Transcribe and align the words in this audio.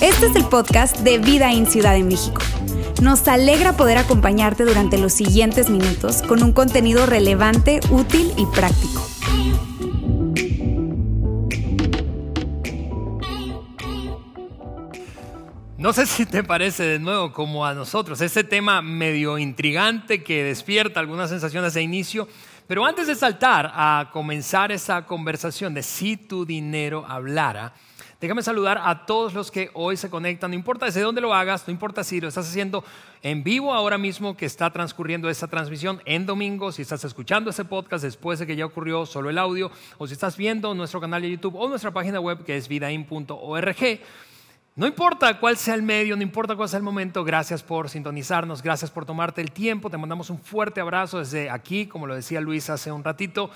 Este 0.00 0.26
es 0.26 0.36
el 0.36 0.44
podcast 0.44 0.98
de 0.98 1.18
Vida 1.18 1.52
en 1.52 1.66
Ciudad 1.66 1.92
de 1.92 2.02
México. 2.02 2.40
Nos 3.00 3.28
alegra 3.28 3.76
poder 3.76 3.98
acompañarte 3.98 4.64
durante 4.64 4.98
los 4.98 5.12
siguientes 5.12 5.70
minutos 5.70 6.22
con 6.22 6.42
un 6.42 6.52
contenido 6.52 7.06
relevante, 7.06 7.80
útil 7.90 8.32
y 8.36 8.46
práctico. 8.46 9.08
No 15.78 15.92
sé 15.92 16.06
si 16.06 16.26
te 16.26 16.42
parece 16.42 16.82
de 16.82 16.98
nuevo 16.98 17.32
como 17.32 17.64
a 17.64 17.72
nosotros, 17.72 18.20
ese 18.20 18.42
tema 18.42 18.82
medio 18.82 19.38
intrigante 19.38 20.24
que 20.24 20.42
despierta 20.42 20.98
algunas 20.98 21.30
sensaciones 21.30 21.74
de 21.74 21.82
inicio, 21.82 22.26
pero 22.68 22.86
antes 22.86 23.08
de 23.08 23.16
saltar 23.16 23.72
a 23.74 24.10
comenzar 24.12 24.70
esa 24.70 25.04
conversación 25.04 25.74
de 25.74 25.82
si 25.82 26.16
tu 26.16 26.46
dinero 26.46 27.04
hablara, 27.08 27.72
Déjame 28.20 28.42
saludar 28.42 28.80
a 28.82 29.06
todos 29.06 29.32
los 29.32 29.52
que 29.52 29.70
hoy 29.74 29.96
se 29.96 30.10
conectan, 30.10 30.50
no 30.50 30.56
importa 30.56 30.86
desde 30.86 31.02
dónde 31.02 31.20
lo 31.20 31.32
hagas, 31.32 31.68
no 31.68 31.72
importa 31.72 32.02
si 32.02 32.20
lo 32.20 32.26
estás 32.26 32.48
haciendo 32.48 32.82
en 33.22 33.44
vivo 33.44 33.72
ahora 33.72 33.96
mismo 33.96 34.36
que 34.36 34.44
está 34.44 34.72
transcurriendo 34.72 35.30
esta 35.30 35.46
transmisión 35.46 36.02
en 36.04 36.26
domingo, 36.26 36.72
si 36.72 36.82
estás 36.82 37.04
escuchando 37.04 37.50
ese 37.50 37.64
podcast 37.64 38.02
después 38.02 38.40
de 38.40 38.46
que 38.48 38.56
ya 38.56 38.66
ocurrió 38.66 39.06
solo 39.06 39.30
el 39.30 39.38
audio, 39.38 39.70
o 39.98 40.08
si 40.08 40.14
estás 40.14 40.36
viendo 40.36 40.74
nuestro 40.74 41.00
canal 41.00 41.22
de 41.22 41.30
YouTube 41.30 41.54
o 41.54 41.68
nuestra 41.68 41.92
página 41.92 42.18
web 42.18 42.44
que 42.44 42.56
es 42.56 42.66
vidain.org. 42.66 44.00
No 44.78 44.86
importa 44.86 45.40
cuál 45.40 45.56
sea 45.56 45.74
el 45.74 45.82
medio, 45.82 46.14
no 46.14 46.22
importa 46.22 46.54
cuál 46.54 46.68
sea 46.68 46.76
el 46.76 46.84
momento, 46.84 47.24
gracias 47.24 47.64
por 47.64 47.90
sintonizarnos, 47.90 48.62
gracias 48.62 48.92
por 48.92 49.04
tomarte 49.04 49.40
el 49.40 49.50
tiempo, 49.50 49.90
te 49.90 49.98
mandamos 49.98 50.30
un 50.30 50.38
fuerte 50.38 50.80
abrazo 50.80 51.18
desde 51.18 51.50
aquí, 51.50 51.86
como 51.86 52.06
lo 52.06 52.14
decía 52.14 52.40
Luis 52.40 52.70
hace 52.70 52.92
un 52.92 53.02
ratito 53.02 53.50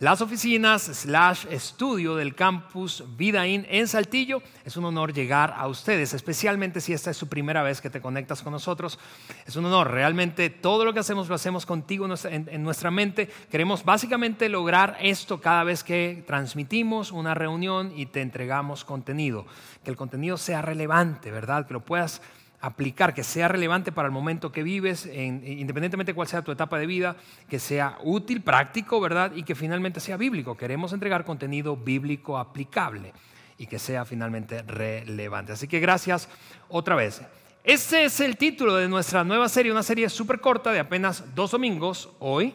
las 0.00 0.20
oficinas 0.20 0.82
slash 0.82 1.46
estudio 1.50 2.14
del 2.14 2.36
campus 2.36 3.02
Vidaín 3.16 3.66
en 3.68 3.88
Saltillo. 3.88 4.42
Es 4.64 4.76
un 4.76 4.84
honor 4.84 5.12
llegar 5.12 5.52
a 5.56 5.66
ustedes, 5.66 6.14
especialmente 6.14 6.80
si 6.80 6.92
esta 6.92 7.10
es 7.10 7.16
su 7.16 7.28
primera 7.28 7.64
vez 7.64 7.80
que 7.80 7.90
te 7.90 8.00
conectas 8.00 8.42
con 8.42 8.52
nosotros. 8.52 8.96
Es 9.44 9.56
un 9.56 9.64
honor, 9.66 9.90
realmente 9.90 10.50
todo 10.50 10.84
lo 10.84 10.94
que 10.94 11.00
hacemos 11.00 11.28
lo 11.28 11.34
hacemos 11.34 11.66
contigo 11.66 12.06
en 12.24 12.62
nuestra 12.62 12.92
mente. 12.92 13.28
Queremos 13.50 13.84
básicamente 13.84 14.48
lograr 14.48 14.96
esto 15.00 15.40
cada 15.40 15.64
vez 15.64 15.82
que 15.82 16.22
transmitimos 16.28 17.10
una 17.10 17.34
reunión 17.34 17.92
y 17.96 18.06
te 18.06 18.20
entregamos 18.20 18.84
contenido. 18.84 19.46
Que 19.82 19.90
el 19.90 19.96
contenido 19.96 20.36
sea 20.36 20.62
relevante, 20.62 21.32
¿verdad? 21.32 21.66
Que 21.66 21.74
lo 21.74 21.80
puedas 21.80 22.22
aplicar, 22.60 23.14
que 23.14 23.22
sea 23.22 23.48
relevante 23.48 23.92
para 23.92 24.06
el 24.06 24.12
momento 24.12 24.50
que 24.50 24.62
vives, 24.62 25.06
independientemente 25.06 26.12
de 26.12 26.14
cuál 26.14 26.28
sea 26.28 26.42
tu 26.42 26.50
etapa 26.50 26.78
de 26.78 26.86
vida, 26.86 27.16
que 27.48 27.58
sea 27.58 27.98
útil, 28.02 28.42
práctico, 28.42 29.00
¿verdad? 29.00 29.32
Y 29.34 29.44
que 29.44 29.54
finalmente 29.54 30.00
sea 30.00 30.16
bíblico. 30.16 30.56
Queremos 30.56 30.92
entregar 30.92 31.24
contenido 31.24 31.76
bíblico 31.76 32.36
aplicable 32.36 33.12
y 33.58 33.66
que 33.66 33.78
sea 33.78 34.04
finalmente 34.04 34.62
relevante. 34.62 35.52
Así 35.52 35.68
que 35.68 35.80
gracias 35.80 36.28
otra 36.68 36.96
vez. 36.96 37.22
Este 37.64 38.04
es 38.04 38.20
el 38.20 38.36
título 38.36 38.76
de 38.76 38.88
nuestra 38.88 39.24
nueva 39.24 39.48
serie, 39.48 39.70
una 39.70 39.82
serie 39.82 40.08
súper 40.08 40.40
corta 40.40 40.72
de 40.72 40.80
apenas 40.80 41.34
dos 41.34 41.50
domingos 41.52 42.08
hoy. 42.18 42.54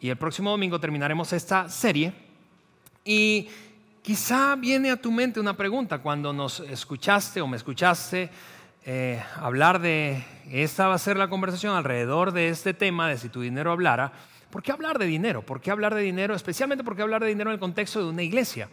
Y 0.00 0.08
el 0.08 0.16
próximo 0.16 0.50
domingo 0.50 0.80
terminaremos 0.80 1.32
esta 1.32 1.68
serie. 1.68 2.12
Y 3.04 3.48
quizá 4.02 4.56
viene 4.56 4.90
a 4.90 4.96
tu 4.96 5.10
mente 5.10 5.40
una 5.40 5.56
pregunta 5.56 5.98
cuando 5.98 6.32
nos 6.32 6.60
escuchaste 6.60 7.40
o 7.40 7.46
me 7.46 7.56
escuchaste 7.56 8.30
eh, 8.84 9.22
hablar 9.36 9.80
de, 9.80 10.24
esta 10.50 10.88
va 10.88 10.94
a 10.94 10.98
ser 10.98 11.16
la 11.16 11.28
conversación 11.28 11.76
alrededor 11.76 12.32
de 12.32 12.48
este 12.48 12.74
tema 12.74 13.08
de 13.08 13.16
si 13.16 13.28
tu 13.28 13.40
dinero 13.40 13.70
hablara. 13.70 14.12
¿Por 14.50 14.62
qué 14.62 14.72
hablar 14.72 14.98
de 14.98 15.06
dinero? 15.06 15.42
¿Por 15.42 15.60
qué 15.60 15.70
hablar 15.70 15.94
de 15.94 16.02
dinero? 16.02 16.34
Especialmente 16.34 16.82
porque 16.82 17.02
hablar 17.02 17.22
de 17.22 17.28
dinero 17.28 17.50
en 17.50 17.54
el 17.54 17.60
contexto 17.60 18.00
de 18.00 18.10
una 18.10 18.22
iglesia. 18.22 18.68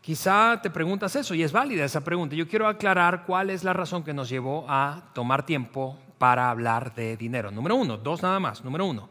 Quizá 0.00 0.60
te 0.62 0.70
preguntas 0.70 1.16
eso 1.16 1.34
y 1.34 1.42
es 1.42 1.50
válida 1.50 1.84
esa 1.84 2.02
pregunta. 2.02 2.36
Yo 2.36 2.48
quiero 2.48 2.68
aclarar 2.68 3.24
cuál 3.26 3.50
es 3.50 3.64
la 3.64 3.72
razón 3.72 4.04
que 4.04 4.14
nos 4.14 4.28
llevó 4.28 4.64
a 4.68 5.10
tomar 5.12 5.44
tiempo 5.44 5.98
para 6.18 6.48
hablar 6.48 6.94
de 6.94 7.16
dinero. 7.16 7.50
Número 7.50 7.74
uno, 7.74 7.96
dos 7.96 8.22
nada 8.22 8.38
más. 8.38 8.64
Número 8.64 8.86
uno, 8.86 9.08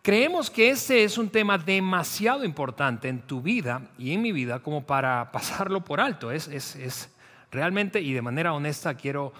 creemos 0.00 0.50
que 0.50 0.70
ese 0.70 1.04
es 1.04 1.18
un 1.18 1.28
tema 1.28 1.58
demasiado 1.58 2.44
importante 2.44 3.08
en 3.08 3.20
tu 3.20 3.42
vida 3.42 3.82
y 3.98 4.14
en 4.14 4.22
mi 4.22 4.32
vida 4.32 4.60
como 4.60 4.84
para 4.84 5.30
pasarlo 5.32 5.84
por 5.84 6.00
alto. 6.00 6.32
Es 6.32 6.48
Realmente 7.50 8.00
y 8.00 8.12
de 8.12 8.22
manera 8.22 8.52
honesta 8.52 8.94
quiero 8.94 9.32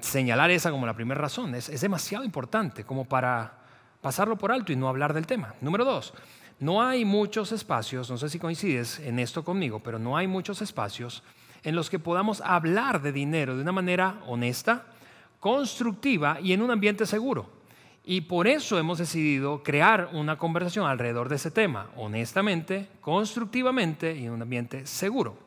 señalar 0.00 0.50
esa 0.50 0.70
como 0.70 0.86
la 0.86 0.94
primera 0.94 1.20
razón. 1.20 1.54
Es, 1.54 1.80
demasiado 1.80 2.24
importante 2.24 2.84
como 2.84 3.04
para 3.04 3.58
pasarlo 4.00 4.36
por 4.36 4.52
alto 4.52 4.72
y 4.72 4.76
no 4.76 4.88
hablar 4.88 5.14
del 5.14 5.26
tema. 5.26 5.54
Número 5.60 5.84
dos, 5.84 6.14
no 6.60 6.82
hay 6.82 7.04
muchos 7.04 7.52
espacios, 7.52 8.10
no 8.10 8.18
sé 8.18 8.28
si 8.28 8.38
coincides 8.38 8.98
en 9.00 9.18
esto 9.18 9.44
conmigo, 9.44 9.80
pero 9.80 9.98
no 9.98 10.16
hay 10.16 10.26
muchos 10.26 10.62
espacios 10.62 11.22
en 11.62 11.74
los 11.74 11.88
que 11.88 11.98
podamos 11.98 12.40
hablar 12.42 13.00
de 13.00 13.12
dinero 13.12 13.56
de 13.56 13.62
una 13.62 13.72
manera 13.72 14.20
honesta, 14.26 14.86
constructiva 15.40 16.38
y 16.40 16.52
en 16.52 16.62
un 16.62 16.70
ambiente 16.70 17.06
seguro. 17.06 17.48
Y 18.06 18.22
por 18.22 18.46
eso 18.46 18.78
hemos 18.78 18.98
decidido 18.98 19.62
crear 19.62 20.10
una 20.12 20.36
conversación 20.36 20.86
alrededor 20.86 21.30
de 21.30 21.36
ese 21.36 21.50
tema, 21.50 21.88
honestamente, 21.96 22.88
constructivamente 23.00 24.14
y 24.14 24.26
en 24.26 24.32
un 24.32 24.42
ambiente 24.42 24.86
seguro. 24.86 25.38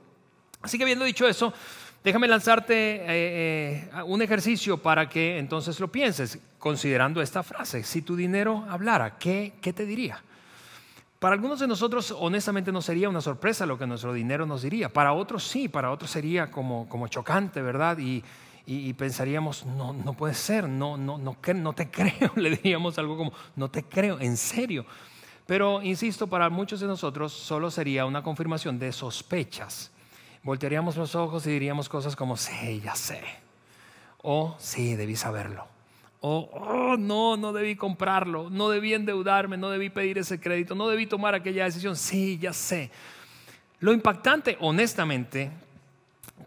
Así 0.63 0.77
que 0.77 0.83
habiendo 0.83 1.05
dicho 1.05 1.27
eso, 1.27 1.53
Déjame 2.07 2.29
lanzarte 2.29 2.73
eh, 2.73 3.03
eh, 3.09 3.89
un 4.05 4.21
ejercicio 4.21 4.77
para 4.77 5.09
que 5.09 5.39
entonces 5.39 5.77
lo 5.81 5.89
pienses, 5.89 6.39
considerando 6.57 7.21
esta 7.21 7.43
frase. 7.43 7.83
Si 7.83 8.01
tu 8.01 8.15
dinero 8.15 8.65
hablara, 8.69 9.17
¿qué, 9.17 9.51
te 9.61 9.85
diría? 9.85 10.23
Para 11.19 11.33
algunos 11.33 11.59
de 11.59 11.67
nosotros, 11.67 12.15
honestamente, 12.17 12.71
no 12.71 12.81
sería 12.81 13.09
una 13.09 13.19
sorpresa 13.19 13.65
lo 13.65 13.77
que 13.77 13.85
nuestro 13.85 14.13
dinero 14.13 14.45
nos 14.45 14.61
diría. 14.61 14.87
Para 14.87 15.11
otros 15.11 15.43
sí, 15.43 15.67
para 15.67 15.91
otros 15.91 16.09
sería 16.09 16.49
como, 16.49 16.87
chocante, 17.09 17.61
¿verdad? 17.61 17.97
Y, 17.97 18.93
pensaríamos, 18.93 19.65
no, 19.65 19.91
no 19.91 20.13
puede 20.13 20.33
ser, 20.33 20.69
no, 20.69 20.95
no, 20.95 21.17
no, 21.17 21.35
no 21.55 21.73
te 21.73 21.89
creo. 21.91 22.31
Le 22.37 22.51
diríamos 22.51 22.97
algo 22.97 23.17
como, 23.17 23.33
no 23.57 23.69
te 23.69 23.83
creo, 23.83 24.17
en 24.21 24.37
serio. 24.37 24.85
Pero, 25.45 25.83
insisto, 25.83 26.27
para 26.27 26.49
muchos 26.49 26.79
de 26.79 26.87
nosotros 26.87 27.33
solo 27.33 27.69
sería 27.69 28.05
una 28.05 28.23
confirmación 28.23 28.79
de 28.79 28.93
sospechas 28.93 29.91
voltearíamos 30.47 30.95
los 30.95 31.13
ojos 31.13 31.45
y 31.45 31.49
diríamos 31.51 31.89
cosas 31.89 32.15
como, 32.15 32.37
sí, 32.37 32.79
ya 32.81 32.95
sé. 32.95 33.21
O 34.21 34.55
sí, 34.57 34.95
debí 34.95 35.17
saberlo. 35.17 35.67
O, 36.21 36.49
oh, 36.53 36.95
no, 36.95 37.35
no 37.35 37.51
debí 37.51 37.75
comprarlo, 37.75 38.49
no 38.49 38.69
debí 38.69 38.93
endeudarme, 38.93 39.57
no 39.57 39.69
debí 39.69 39.89
pedir 39.89 40.17
ese 40.17 40.39
crédito, 40.39 40.73
no 40.73 40.87
debí 40.87 41.05
tomar 41.05 41.35
aquella 41.35 41.65
decisión. 41.65 41.97
Sí, 41.97 42.39
ya 42.41 42.53
sé. 42.53 42.89
Lo 43.81 43.91
impactante, 43.91 44.55
honestamente, 44.61 45.51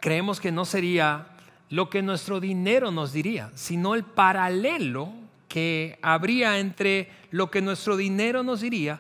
creemos 0.01 0.41
que 0.41 0.51
no 0.51 0.65
sería 0.65 1.27
lo 1.69 1.91
que 1.91 2.01
nuestro 2.01 2.41
dinero 2.41 2.91
nos 2.91 3.13
diría, 3.13 3.51
sino 3.55 3.95
el 3.95 4.05
paralelo 4.05 5.13
que 5.47 5.99
habría 6.01 6.59
entre 6.59 7.11
lo 7.31 7.51
que 7.51 7.61
nuestro 7.61 7.99
dinero 7.99 8.43
nos 8.43 8.63
diría 8.63 8.99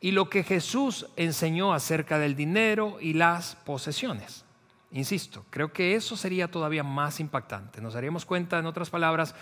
y 0.00 0.12
lo 0.12 0.30
que 0.30 0.42
Jesús 0.42 1.06
enseñó 1.16 1.74
acerca 1.74 2.18
del 2.18 2.34
dinero 2.34 2.98
y 3.00 3.12
las 3.12 3.56
posesiones. 3.56 4.44
Insisto, 4.92 5.44
creo 5.50 5.72
que 5.72 5.94
eso 5.94 6.16
sería 6.16 6.48
todavía 6.48 6.82
más 6.82 7.20
impactante. 7.20 7.80
Nos 7.80 7.94
daríamos 7.94 8.24
cuenta, 8.24 8.58
en 8.58 8.66
otras 8.66 8.90
palabras, 8.90 9.34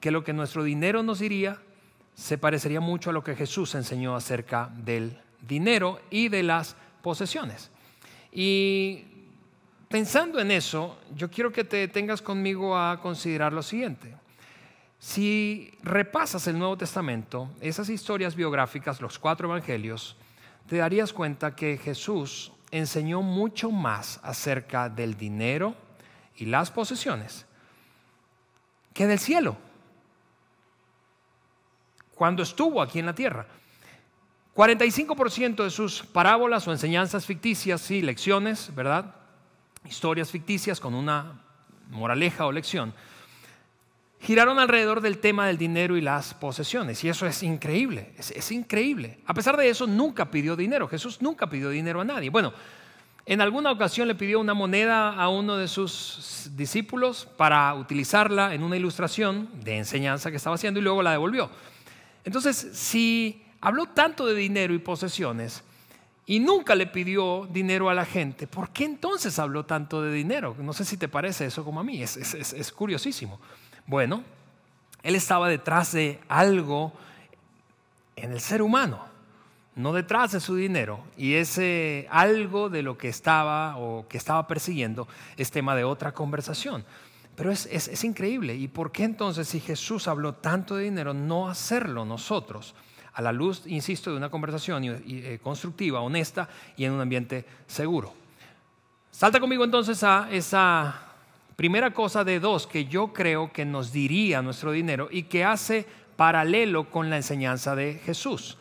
que 0.00 0.10
lo 0.10 0.24
que 0.24 0.32
nuestro 0.32 0.64
dinero 0.64 1.02
nos 1.02 1.20
diría 1.20 1.60
se 2.14 2.38
parecería 2.38 2.80
mucho 2.80 3.10
a 3.10 3.12
lo 3.12 3.22
que 3.22 3.36
Jesús 3.36 3.74
enseñó 3.74 4.16
acerca 4.16 4.70
del 4.74 5.18
dinero 5.46 6.00
y 6.10 6.28
de 6.28 6.42
las 6.42 6.74
posesiones. 7.02 7.70
Y 8.32 9.04
pensando 9.88 10.40
en 10.40 10.50
eso, 10.50 10.98
yo 11.14 11.30
quiero 11.30 11.52
que 11.52 11.64
te 11.64 11.86
tengas 11.88 12.22
conmigo 12.22 12.76
a 12.76 13.00
considerar 13.00 13.52
lo 13.52 13.62
siguiente. 13.62 14.14
Si 14.98 15.72
repasas 15.82 16.46
el 16.46 16.58
Nuevo 16.58 16.76
Testamento, 16.76 17.50
esas 17.60 17.88
historias 17.88 18.34
biográficas, 18.34 19.00
los 19.00 19.18
cuatro 19.18 19.48
evangelios, 19.48 20.16
te 20.68 20.76
darías 20.78 21.12
cuenta 21.12 21.54
que 21.54 21.78
Jesús 21.78 22.52
enseñó 22.70 23.22
mucho 23.22 23.70
más 23.70 24.18
acerca 24.22 24.88
del 24.88 25.16
dinero 25.16 25.74
y 26.36 26.46
las 26.46 26.70
posesiones 26.70 27.46
que 28.92 29.06
del 29.06 29.18
cielo, 29.18 29.56
cuando 32.14 32.42
estuvo 32.42 32.80
aquí 32.80 32.98
en 32.98 33.06
la 33.06 33.14
tierra. 33.14 33.46
45% 34.54 35.64
de 35.64 35.70
sus 35.70 36.02
parábolas 36.02 36.66
o 36.66 36.72
enseñanzas 36.72 37.26
ficticias, 37.26 37.90
y 37.90 38.00
lecciones, 38.00 38.74
¿verdad? 38.74 39.14
Historias 39.84 40.30
ficticias 40.30 40.80
con 40.80 40.94
una 40.94 41.42
moraleja 41.90 42.46
o 42.46 42.52
lección 42.52 42.94
giraron 44.20 44.58
alrededor 44.58 45.00
del 45.00 45.18
tema 45.18 45.46
del 45.46 45.58
dinero 45.58 45.96
y 45.96 46.00
las 46.00 46.34
posesiones. 46.34 47.02
Y 47.04 47.08
eso 47.08 47.26
es 47.26 47.42
increíble, 47.42 48.12
es, 48.18 48.50
increíble. 48.50 49.18
A 49.26 49.34
pesar 49.34 49.56
de 49.56 49.68
eso, 49.68 49.86
nunca 49.86 50.30
pidió 50.30 50.56
dinero. 50.56 50.88
Jesús 50.88 51.20
nunca 51.20 51.48
pidió 51.48 51.70
dinero 51.70 52.00
a 52.00 52.04
nadie. 52.04 52.30
Bueno, 52.30 52.52
en 53.24 53.40
alguna 53.40 53.72
ocasión 53.72 54.08
le 54.08 54.14
pidió 54.14 54.40
una 54.40 54.54
moneda 54.54 55.10
a 55.14 55.28
uno 55.28 55.56
de 55.56 55.68
sus 55.68 56.50
discípulos 56.54 57.28
para 57.36 57.74
utilizarla 57.74 58.54
en 58.54 58.62
una 58.62 58.76
ilustración 58.76 59.48
de 59.62 59.78
enseñanza 59.78 60.30
que 60.30 60.36
estaba 60.36 60.54
haciendo 60.54 60.80
y 60.80 60.82
luego 60.82 61.02
la 61.02 61.10
devolvió. 61.12 61.50
Entonces, 62.24 62.56
si 62.72 63.42
habló 63.60 63.86
tanto 63.86 64.26
de 64.26 64.34
dinero 64.34 64.74
y 64.74 64.78
posesiones, 64.78 65.62
y 66.28 66.40
nunca 66.40 66.74
le 66.74 66.88
pidió 66.88 67.48
dinero 67.52 67.88
a 67.88 67.94
la 67.94 68.04
gente, 68.04 68.48
¿por 68.48 68.70
qué 68.70 68.84
entonces 68.84 69.38
habló 69.38 69.64
tanto 69.64 70.02
de 70.02 70.12
dinero? 70.12 70.56
No 70.58 70.72
sé 70.72 70.84
si 70.84 70.96
te 70.96 71.06
parece 71.06 71.46
eso 71.46 71.64
como 71.64 71.78
a 71.78 71.84
mí, 71.84 72.02
es, 72.02 72.16
es 72.16 72.72
curiosísimo. 72.72 73.38
Bueno, 73.86 74.24
él 75.02 75.14
estaba 75.14 75.48
detrás 75.48 75.92
de 75.92 76.18
algo 76.28 76.92
en 78.16 78.32
el 78.32 78.40
ser 78.40 78.62
humano, 78.62 79.04
no 79.76 79.92
detrás 79.92 80.32
de 80.32 80.40
su 80.40 80.56
dinero. 80.56 81.00
Y 81.16 81.34
ese 81.34 82.08
algo 82.10 82.68
de 82.68 82.82
lo 82.82 82.98
que 82.98 83.08
estaba 83.08 83.76
o 83.76 84.08
que 84.08 84.18
estaba 84.18 84.48
persiguiendo 84.48 85.06
es 85.36 85.52
tema 85.52 85.76
de 85.76 85.84
otra 85.84 86.12
conversación. 86.12 86.84
Pero 87.36 87.52
es, 87.52 88.04
increíble. 88.04 88.56
¿Y 88.56 88.66
por 88.66 88.90
qué 88.90 89.04
entonces 89.04 89.46
si 89.46 89.60
Jesús 89.60 90.08
habló 90.08 90.32
tanto 90.32 90.74
de 90.74 90.84
dinero, 90.84 91.14
no 91.14 91.48
hacerlo 91.48 92.04
nosotros? 92.04 92.74
A 93.12 93.22
la 93.22 93.30
luz, 93.30 93.62
insisto, 93.66 94.10
de 94.10 94.16
una 94.16 94.30
conversación 94.30 94.82
eh, 94.84 95.38
constructiva, 95.42 96.00
honesta 96.00 96.48
y 96.76 96.84
en 96.84 96.92
un 96.92 97.00
ambiente 97.00 97.44
seguro. 97.66 98.12
Salta 99.10 99.38
conmigo 99.38 99.64
entonces 99.64 100.02
a 100.02 100.28
esa 100.30 101.05
primera 101.56 101.94
cosa 101.94 102.22
de 102.22 102.38
dos 102.38 102.66
que 102.66 102.84
yo 102.84 103.14
creo 103.14 103.50
que 103.52 103.64
nos 103.64 103.90
diría 103.90 104.42
nuestro 104.42 104.72
dinero 104.72 105.08
y 105.10 105.24
que 105.24 105.44
hace 105.44 105.86
paralelo 106.16 106.90
con 106.90 107.10
la 107.10 107.16
enseñanza 107.16 107.74
de 107.74 107.94
Jesús. 108.04 108.58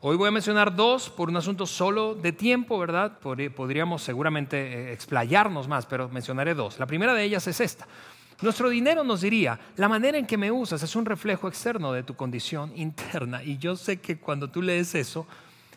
Hoy 0.00 0.16
voy 0.16 0.28
a 0.28 0.32
mencionar 0.32 0.76
dos 0.76 1.10
por 1.10 1.28
un 1.28 1.36
asunto 1.36 1.66
solo 1.66 2.14
de 2.14 2.30
tiempo, 2.30 2.78
¿verdad? 2.78 3.18
Podríamos 3.18 4.02
seguramente 4.02 4.56
eh, 4.56 4.92
explayarnos 4.92 5.66
más, 5.66 5.86
pero 5.86 6.08
mencionaré 6.08 6.54
dos. 6.54 6.78
La 6.78 6.86
primera 6.86 7.14
de 7.14 7.24
ellas 7.24 7.46
es 7.48 7.60
esta. 7.60 7.88
Nuestro 8.40 8.68
dinero 8.68 9.02
nos 9.02 9.22
diría, 9.22 9.58
la 9.76 9.88
manera 9.88 10.16
en 10.16 10.26
que 10.26 10.36
me 10.36 10.52
usas 10.52 10.82
es 10.84 10.94
un 10.94 11.04
reflejo 11.04 11.48
externo 11.48 11.92
de 11.92 12.04
tu 12.04 12.14
condición 12.14 12.72
interna. 12.76 13.42
Y 13.42 13.58
yo 13.58 13.74
sé 13.74 14.00
que 14.00 14.20
cuando 14.20 14.48
tú 14.48 14.62
lees 14.62 14.94
eso, 14.94 15.26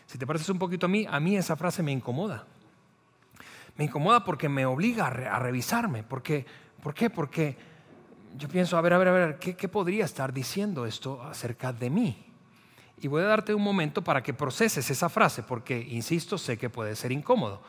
si 0.06 0.18
te 0.18 0.26
pareces 0.26 0.50
un 0.50 0.58
poquito 0.60 0.86
a 0.86 0.88
mí, 0.88 1.04
a 1.10 1.18
mí 1.18 1.36
esa 1.36 1.56
frase 1.56 1.82
me 1.82 1.90
incomoda. 1.90 2.44
Me 3.76 3.84
incomoda 3.84 4.24
porque 4.24 4.48
me 4.48 4.66
obliga 4.66 5.06
a, 5.06 5.38
revisarme. 5.38 6.02
Porque, 6.02 6.44
¿Por 6.82 6.94
qué? 6.94 7.10
Porque 7.10 7.56
yo 8.36 8.48
pienso, 8.48 8.76
a 8.76 8.80
ver, 8.80 8.92
a 8.92 8.98
ver, 8.98 9.08
a 9.08 9.12
ver, 9.12 9.38
¿qué, 9.38 9.68
podría 9.68 10.04
estar 10.04 10.32
diciendo 10.32 10.86
esto 10.86 11.22
acerca 11.22 11.72
de 11.72 11.90
mí? 11.90 12.26
Y 13.00 13.08
voy 13.08 13.22
a 13.22 13.26
darte 13.26 13.54
un 13.54 13.62
momento 13.62 14.02
para 14.02 14.22
que 14.22 14.32
proceses 14.32 14.88
esa 14.90 15.08
frase, 15.08 15.42
porque, 15.42 15.78
insisto, 15.78 16.38
sé 16.38 16.56
que 16.56 16.70
puede 16.70 16.94
ser 16.94 17.12
incómodo. 17.12 17.60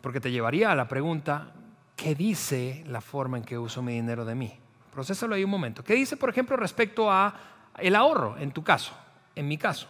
Porque 0.00 0.20
te 0.20 0.30
llevaría 0.30 0.70
a 0.70 0.76
la 0.76 0.86
pregunta, 0.86 1.52
¿qué 1.96 2.14
dice 2.14 2.84
la 2.86 3.00
forma 3.00 3.36
en 3.38 3.44
que 3.44 3.58
uso 3.58 3.82
mi 3.82 3.94
dinero 3.94 4.24
de 4.24 4.34
mí? 4.34 4.58
Procésalo 4.92 5.34
ahí 5.34 5.44
un 5.44 5.50
momento. 5.50 5.82
¿Qué 5.82 5.94
dice, 5.94 6.16
por 6.16 6.30
ejemplo, 6.30 6.56
respecto 6.56 7.10
a 7.10 7.34
el 7.78 7.96
ahorro, 7.96 8.36
en 8.38 8.52
tu 8.52 8.62
caso, 8.62 8.92
en 9.34 9.48
mi 9.48 9.58
caso? 9.58 9.88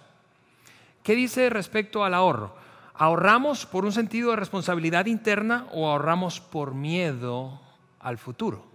¿Qué 1.03 1.15
dice 1.15 1.51
respecto 1.51 2.05
al 2.05 2.15
ahorro? 2.15 2.55
¿Ahorramos 2.99 3.65
por 3.65 3.85
un 3.85 3.93
sentido 3.93 4.31
de 4.31 4.37
responsabilidad 4.37 5.07
interna 5.07 5.69
o 5.73 5.89
ahorramos 5.89 6.41
por 6.41 6.75
miedo 6.75 7.61
al 8.01 8.19
futuro? 8.19 8.67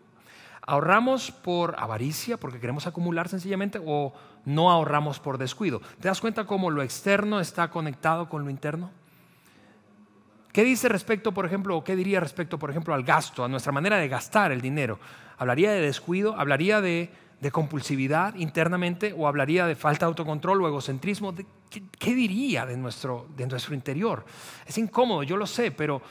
¿Ahorramos 0.65 1.31
por 1.31 1.75
avaricia, 1.77 2.37
porque 2.37 2.61
queremos 2.61 2.87
acumular 2.87 3.27
sencillamente, 3.27 3.81
o 3.85 4.13
no 4.45 4.71
ahorramos 4.71 5.19
por 5.19 5.37
descuido? 5.37 5.81
¿Te 5.99 6.07
das 6.07 6.21
cuenta 6.21 6.45
cómo 6.45 6.71
lo 6.71 6.81
externo 6.81 7.41
está 7.41 7.69
conectado 7.69 8.29
con 8.29 8.45
lo 8.45 8.49
interno? 8.49 8.91
¿Qué 10.53 10.63
dice 10.63 10.87
respecto, 10.87 11.33
por 11.33 11.45
ejemplo, 11.45 11.75
o 11.75 11.83
qué 11.83 11.97
diría 11.97 12.21
respecto, 12.21 12.57
por 12.57 12.69
ejemplo, 12.69 12.93
al 12.93 13.03
gasto, 13.03 13.43
a 13.43 13.49
nuestra 13.49 13.73
manera 13.73 13.97
de 13.97 14.07
gastar 14.07 14.53
el 14.53 14.61
dinero? 14.61 14.99
¿Hablaría 15.37 15.71
de 15.71 15.81
descuido? 15.81 16.39
¿Hablaría 16.39 16.79
de, 16.79 17.11
compulsividad 17.51 18.35
internamente? 18.35 19.13
¿O 19.17 19.27
hablaría 19.27 19.65
de 19.65 19.75
falta 19.75 20.05
de 20.05 20.09
autocontrol 20.09 20.61
o 20.61 20.67
egocentrismo? 20.67 21.33
¿qué, 21.99 22.15
diría 22.15 22.65
de 22.65 22.77
nuestro, 22.77 23.27
de 23.35 23.47
nuestro 23.47 23.73
interior? 23.73 24.25
Es 24.65 24.77
incómodo, 24.77 25.23
yo 25.23 25.37
lo 25.37 25.47
sé, 25.47 25.71
pero, 25.71 26.01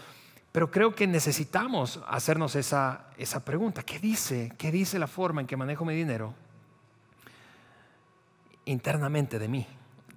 pero 0.50 0.70
creo 0.70 0.94
que 0.94 1.06
necesitamos 1.06 2.00
hacernos 2.08 2.56
esa, 2.56 3.06
esa 3.17 3.44
pregunta. 3.44 3.82
¿Qué 3.82 3.99
dice? 3.99 4.52
¿Qué 4.58 4.70
dice 4.70 4.99
la 4.99 5.06
forma 5.06 5.40
en 5.40 5.46
que 5.46 5.56
manejo 5.56 5.84
mi 5.84 5.94
dinero 5.94 6.34
internamente 8.64 9.38
de 9.38 9.49
mí? 9.49 9.67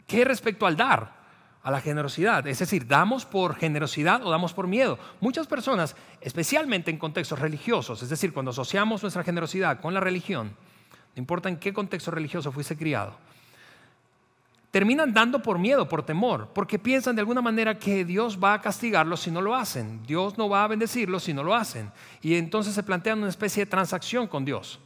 ¿Qué 0.07 0.25
respecto 0.25 0.65
al 0.65 0.75
dar? 0.75 1.25
a 1.65 1.71
la 1.71 1.81
generosidad. 1.81 2.45
Es 2.45 2.59
decir, 2.59 2.85
damos 2.85 3.25
por 3.25 3.55
generosidad 3.55 4.23
o 4.23 4.29
damos 4.29 4.53
por 4.53 4.67
miedo. 4.67 4.99
Muchas 5.19 5.47
personas, 5.47 5.95
especialmente 6.21 6.91
en 6.91 6.99
contextos 6.99 7.39
religiosos, 7.39 8.03
es 8.03 8.09
decir, 8.09 8.33
cuando 8.33 8.51
asociamos 8.51 9.01
nuestra 9.01 9.23
generosidad 9.23 9.81
con 9.81 9.91
la 9.95 9.99
religión, 9.99 10.55
no 11.15 11.21
importa 11.21 11.49
en 11.49 11.57
qué 11.57 11.73
contexto 11.73 12.11
religioso 12.11 12.51
fuiste 12.51 12.75
criado, 12.75 13.15
terminan 14.75 15.13
dando 15.13 15.41
por 15.41 15.57
miedo, 15.57 15.87
por 15.87 16.03
temor, 16.03 16.49
porque 16.53 16.77
piensan 16.77 17.15
de 17.15 17.21
alguna 17.21 17.41
manera 17.41 17.79
que 17.79 18.03
Dios 18.03 18.37
va 18.43 18.53
a 18.53 18.61
castigarlos 18.61 19.21
si 19.21 19.31
no 19.31 19.39
lo 19.39 19.55
hacen, 19.55 20.03
Dios 20.05 20.37
no 20.37 20.49
va 20.49 20.65
a 20.65 20.67
bendecirlos 20.67 21.23
si 21.23 21.33
no 21.33 21.43
lo 21.43 21.55
hacen, 21.55 21.89
y 22.21 22.35
entonces 22.35 22.73
se 22.73 22.83
plantean 22.83 23.19
una 23.19 23.29
especie 23.29 23.63
de 23.63 23.71
transacción 23.71 24.27
con 24.27 24.43
Dios. 24.43 24.81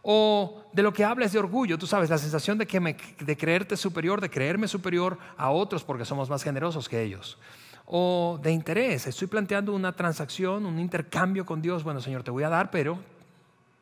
O 0.00 0.62
de 0.72 0.82
lo 0.82 0.92
que 0.92 1.04
habla 1.04 1.26
es 1.26 1.32
de 1.32 1.38
orgullo, 1.38 1.76
tú 1.76 1.86
sabes, 1.86 2.08
la 2.08 2.16
sensación 2.16 2.56
de, 2.56 2.66
que 2.66 2.80
de 2.80 3.36
creerte 3.36 3.76
superior, 3.76 4.22
de 4.22 4.30
creerme 4.30 4.68
superior 4.68 5.18
a 5.36 5.50
otros 5.50 5.84
porque 5.84 6.06
somos 6.06 6.30
más 6.30 6.42
generosos 6.42 6.88
que 6.88 7.02
ellos. 7.02 7.36
O 7.84 8.40
de 8.42 8.52
interés, 8.52 9.06
estoy 9.06 9.28
planteando 9.28 9.74
una 9.74 9.92
transacción, 9.92 10.64
un 10.64 10.78
intercambio 10.78 11.44
con 11.44 11.60
Dios, 11.60 11.84
bueno 11.84 12.00
Señor, 12.00 12.22
te 12.22 12.30
voy 12.30 12.44
a 12.44 12.48
dar, 12.48 12.70
pero 12.70 12.98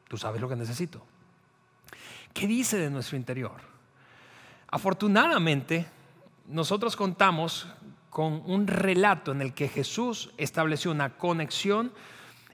tú 0.08 0.17
sabes 0.17 0.41
lo 0.41 0.49
que 0.49 0.56
necesito. 0.56 1.00
¿Qué 2.35 2.49
dice 2.49 2.77
de 2.77 2.91
nuestro 2.91 3.17
interior? 3.17 3.53
Afortunadamente, 4.67 5.87
nosotros 6.49 6.97
contamos 6.97 7.69
con 8.11 8.43
un 8.47 8.67
relato 8.67 9.31
en 9.31 9.41
el 9.41 9.55
que 9.55 9.69
Jesús 9.69 10.33
estableció 10.37 10.91
una 10.91 11.17
conexión 11.17 11.93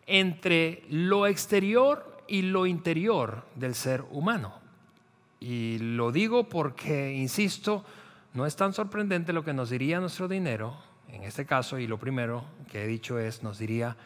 entre 0.07 0.85
lo 0.91 1.27
exterior 1.27 2.23
y 2.29 2.43
lo 2.43 2.67
interior 2.67 3.47
del 3.55 3.75
ser 3.75 4.05
humano. 4.11 4.53
Y 5.41 5.79
lo 5.79 6.13
digo 6.13 6.49
porque, 6.51 7.15
insisto, 7.15 7.83
no 8.35 8.45
es 8.45 8.57
tan 8.57 8.75
sorprendente 8.75 9.33
lo 9.33 9.45
que 9.45 9.55
nos 9.55 9.71
diría 9.71 9.99
nuestro 9.99 10.29
dinero, 10.29 10.77
en 11.09 11.23
este 11.23 11.47
caso, 11.47 11.79
y 11.79 11.87
lo 11.87 11.99
primero 11.99 12.45
que 12.71 12.85
he 12.85 12.87
dicho 12.87 13.19
es, 13.19 13.43
nos 13.43 13.59
diría, 13.59 13.97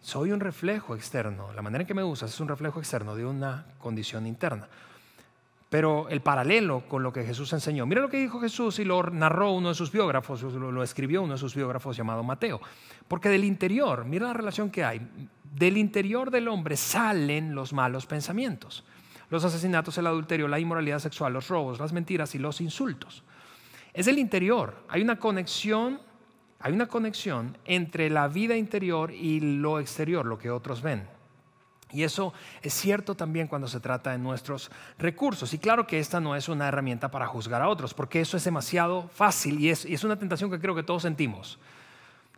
soy 0.00 0.32
un 0.32 0.40
reflejo 0.40 0.96
externo, 0.96 1.52
la 1.52 1.62
manera 1.62 1.82
en 1.82 1.86
que 1.86 1.94
me 1.94 2.02
usas 2.02 2.34
es 2.34 2.40
un 2.40 2.48
reflejo 2.48 2.80
externo 2.80 3.14
de 3.14 3.24
una 3.24 3.64
condición 3.78 4.26
interna. 4.26 4.68
Pero 5.74 6.08
el 6.08 6.20
paralelo 6.20 6.84
con 6.86 7.02
lo 7.02 7.12
que 7.12 7.24
Jesús 7.24 7.52
enseñó, 7.52 7.84
mira 7.84 8.00
lo 8.00 8.08
que 8.08 8.18
dijo 8.18 8.38
Jesús 8.38 8.78
y 8.78 8.84
lo 8.84 9.02
narró 9.10 9.50
uno 9.50 9.70
de 9.70 9.74
sus 9.74 9.90
biógrafos, 9.90 10.40
lo, 10.44 10.82
escribió 10.84 11.20
uno 11.20 11.32
de 11.32 11.38
sus 11.40 11.56
biógrafos 11.56 11.96
llamado 11.96 12.22
Mateo. 12.22 12.60
Porque 13.08 13.28
del 13.28 13.42
interior, 13.42 14.04
mira 14.04 14.28
la 14.28 14.34
relación 14.34 14.70
que 14.70 14.84
hay, 14.84 15.00
del 15.42 15.76
interior 15.76 16.30
del 16.30 16.46
hombre 16.46 16.76
salen 16.76 17.56
los 17.56 17.72
malos 17.72 18.06
pensamientos, 18.06 18.84
los 19.30 19.44
asesinatos, 19.44 19.98
el 19.98 20.06
adulterio, 20.06 20.46
la 20.46 20.60
inmoralidad 20.60 21.00
sexual, 21.00 21.32
los 21.32 21.48
robos, 21.48 21.80
las 21.80 21.92
mentiras 21.92 22.36
y 22.36 22.38
los 22.38 22.60
insultos. 22.60 23.24
Es 23.92 24.06
del 24.06 24.20
interior, 24.20 24.76
hay 24.88 25.02
una 25.02 25.18
conexión, 25.18 25.98
hay 26.60 26.72
una 26.72 26.86
conexión 26.86 27.58
entre 27.64 28.10
la 28.10 28.28
vida 28.28 28.56
interior 28.56 29.10
y 29.10 29.40
lo 29.40 29.80
exterior, 29.80 30.24
lo 30.24 30.38
que 30.38 30.52
otros 30.52 30.82
ven. 30.82 31.13
Y 31.92 32.02
eso 32.02 32.32
es 32.62 32.74
cierto 32.74 33.14
también 33.14 33.46
cuando 33.46 33.68
se 33.68 33.80
trata 33.80 34.10
de 34.10 34.18
nuestros 34.18 34.70
recursos. 34.98 35.54
Y 35.54 35.58
claro 35.58 35.86
que 35.86 36.00
esta 36.00 36.20
no 36.20 36.34
es 36.34 36.48
una 36.48 36.68
herramienta 36.68 37.10
para 37.10 37.26
juzgar 37.26 37.62
a 37.62 37.68
otros, 37.68 37.94
porque 37.94 38.20
eso 38.20 38.36
es 38.36 38.44
demasiado 38.44 39.08
fácil 39.14 39.60
y 39.60 39.70
es, 39.70 40.04
una 40.04 40.18
tentación 40.18 40.50
que 40.50 40.58
creo 40.58 40.74
que 40.74 40.82
todos 40.82 41.02
sentimos 41.02 41.58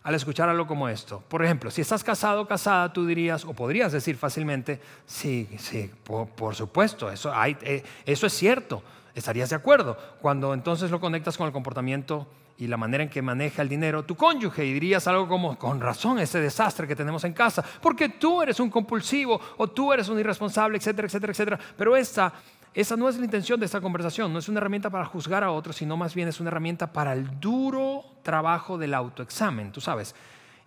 al 0.03 0.15
escuchar 0.15 0.49
algo 0.49 0.67
como 0.67 0.89
esto. 0.89 1.23
Por 1.29 1.45
ejemplo, 1.45 1.71
si 1.71 1.81
estás 1.81 2.05
casado 2.05 2.43
o 2.43 2.47
casada, 2.47 2.93
tú 2.93 3.07
dirías, 3.07 3.45
o 3.45 3.55
podrías 3.55 3.91
decir 3.91 4.17
fácilmente, 4.17 4.81
sí, 5.05 5.49
sí, 5.59 5.91
por, 6.05 6.55
supuesto, 6.55 7.11
eso, 7.11 7.33
eh, 7.45 7.83
eso 8.05 8.27
es 8.27 8.33
cierto, 8.33 8.85
estarías 9.17 9.51
de 9.51 9.57
acuerdo. 9.57 9.99
Cuando 10.21 10.55
entonces 10.55 10.93
lo 10.93 11.01
conectas 11.01 11.37
con 11.37 11.49
el 11.49 11.53
comportamiento 11.53 12.29
y 12.59 12.67
la 12.67 12.77
manera 12.77 13.03
en 13.05 13.11
que 13.11 13.21
maneja 13.21 13.63
el 13.63 13.69
dinero 13.69 14.05
tu 14.05 14.17
cónyuge 14.17 14.65
y 14.65 14.73
dirías 14.73 15.07
algo 15.07 15.29
como, 15.29 15.59
con 15.59 15.81
razón, 15.81 16.19
ese 16.19 16.41
desastre 16.41 16.87
que 16.87 16.97
tenemos 16.97 17.25
en 17.25 17.33
casa, 17.33 17.65
porque 17.81 18.09
tú 18.09 18.43
eres 18.43 18.59
un 18.61 18.71
compulsivo 18.71 19.41
o 19.59 19.69
tú 19.69 19.93
eres 19.93 20.09
un 20.09 20.19
irresponsable, 20.19 20.79
etcétera, 20.79 21.07
etcétera, 21.07 21.33
etcétera. 21.33 21.59
Pero 21.77 21.97
esta, 21.97 22.33
esa 22.73 22.97
no 22.97 23.09
es 23.09 23.19
la 23.19 23.25
intención 23.25 23.61
de 23.61 23.67
esta 23.67 23.81
conversación, 23.81 24.33
no 24.33 24.39
es 24.39 24.49
una 24.49 24.59
herramienta 24.59 24.89
para 24.89 25.05
juzgar 25.05 25.45
a 25.45 25.51
otros, 25.51 25.77
sino 25.77 25.97
más 25.97 26.15
bien 26.15 26.29
es 26.29 26.41
una 26.41 26.49
herramienta 26.49 26.93
para 26.93 27.13
el 27.13 27.39
duro 27.41 28.05
trabajo 28.23 28.79
del 28.79 28.95
autoexamen, 28.95 29.73
tú 29.73 29.81
sabes, 29.81 30.15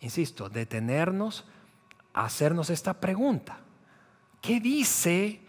insisto, 0.02 0.50
detenernos 0.50 1.46
a 2.14 2.26
hacernos 2.26 2.70
esta 2.70 2.94
pregunta. 2.94 3.60
¿Qué 4.42 4.60
dice 4.60 5.42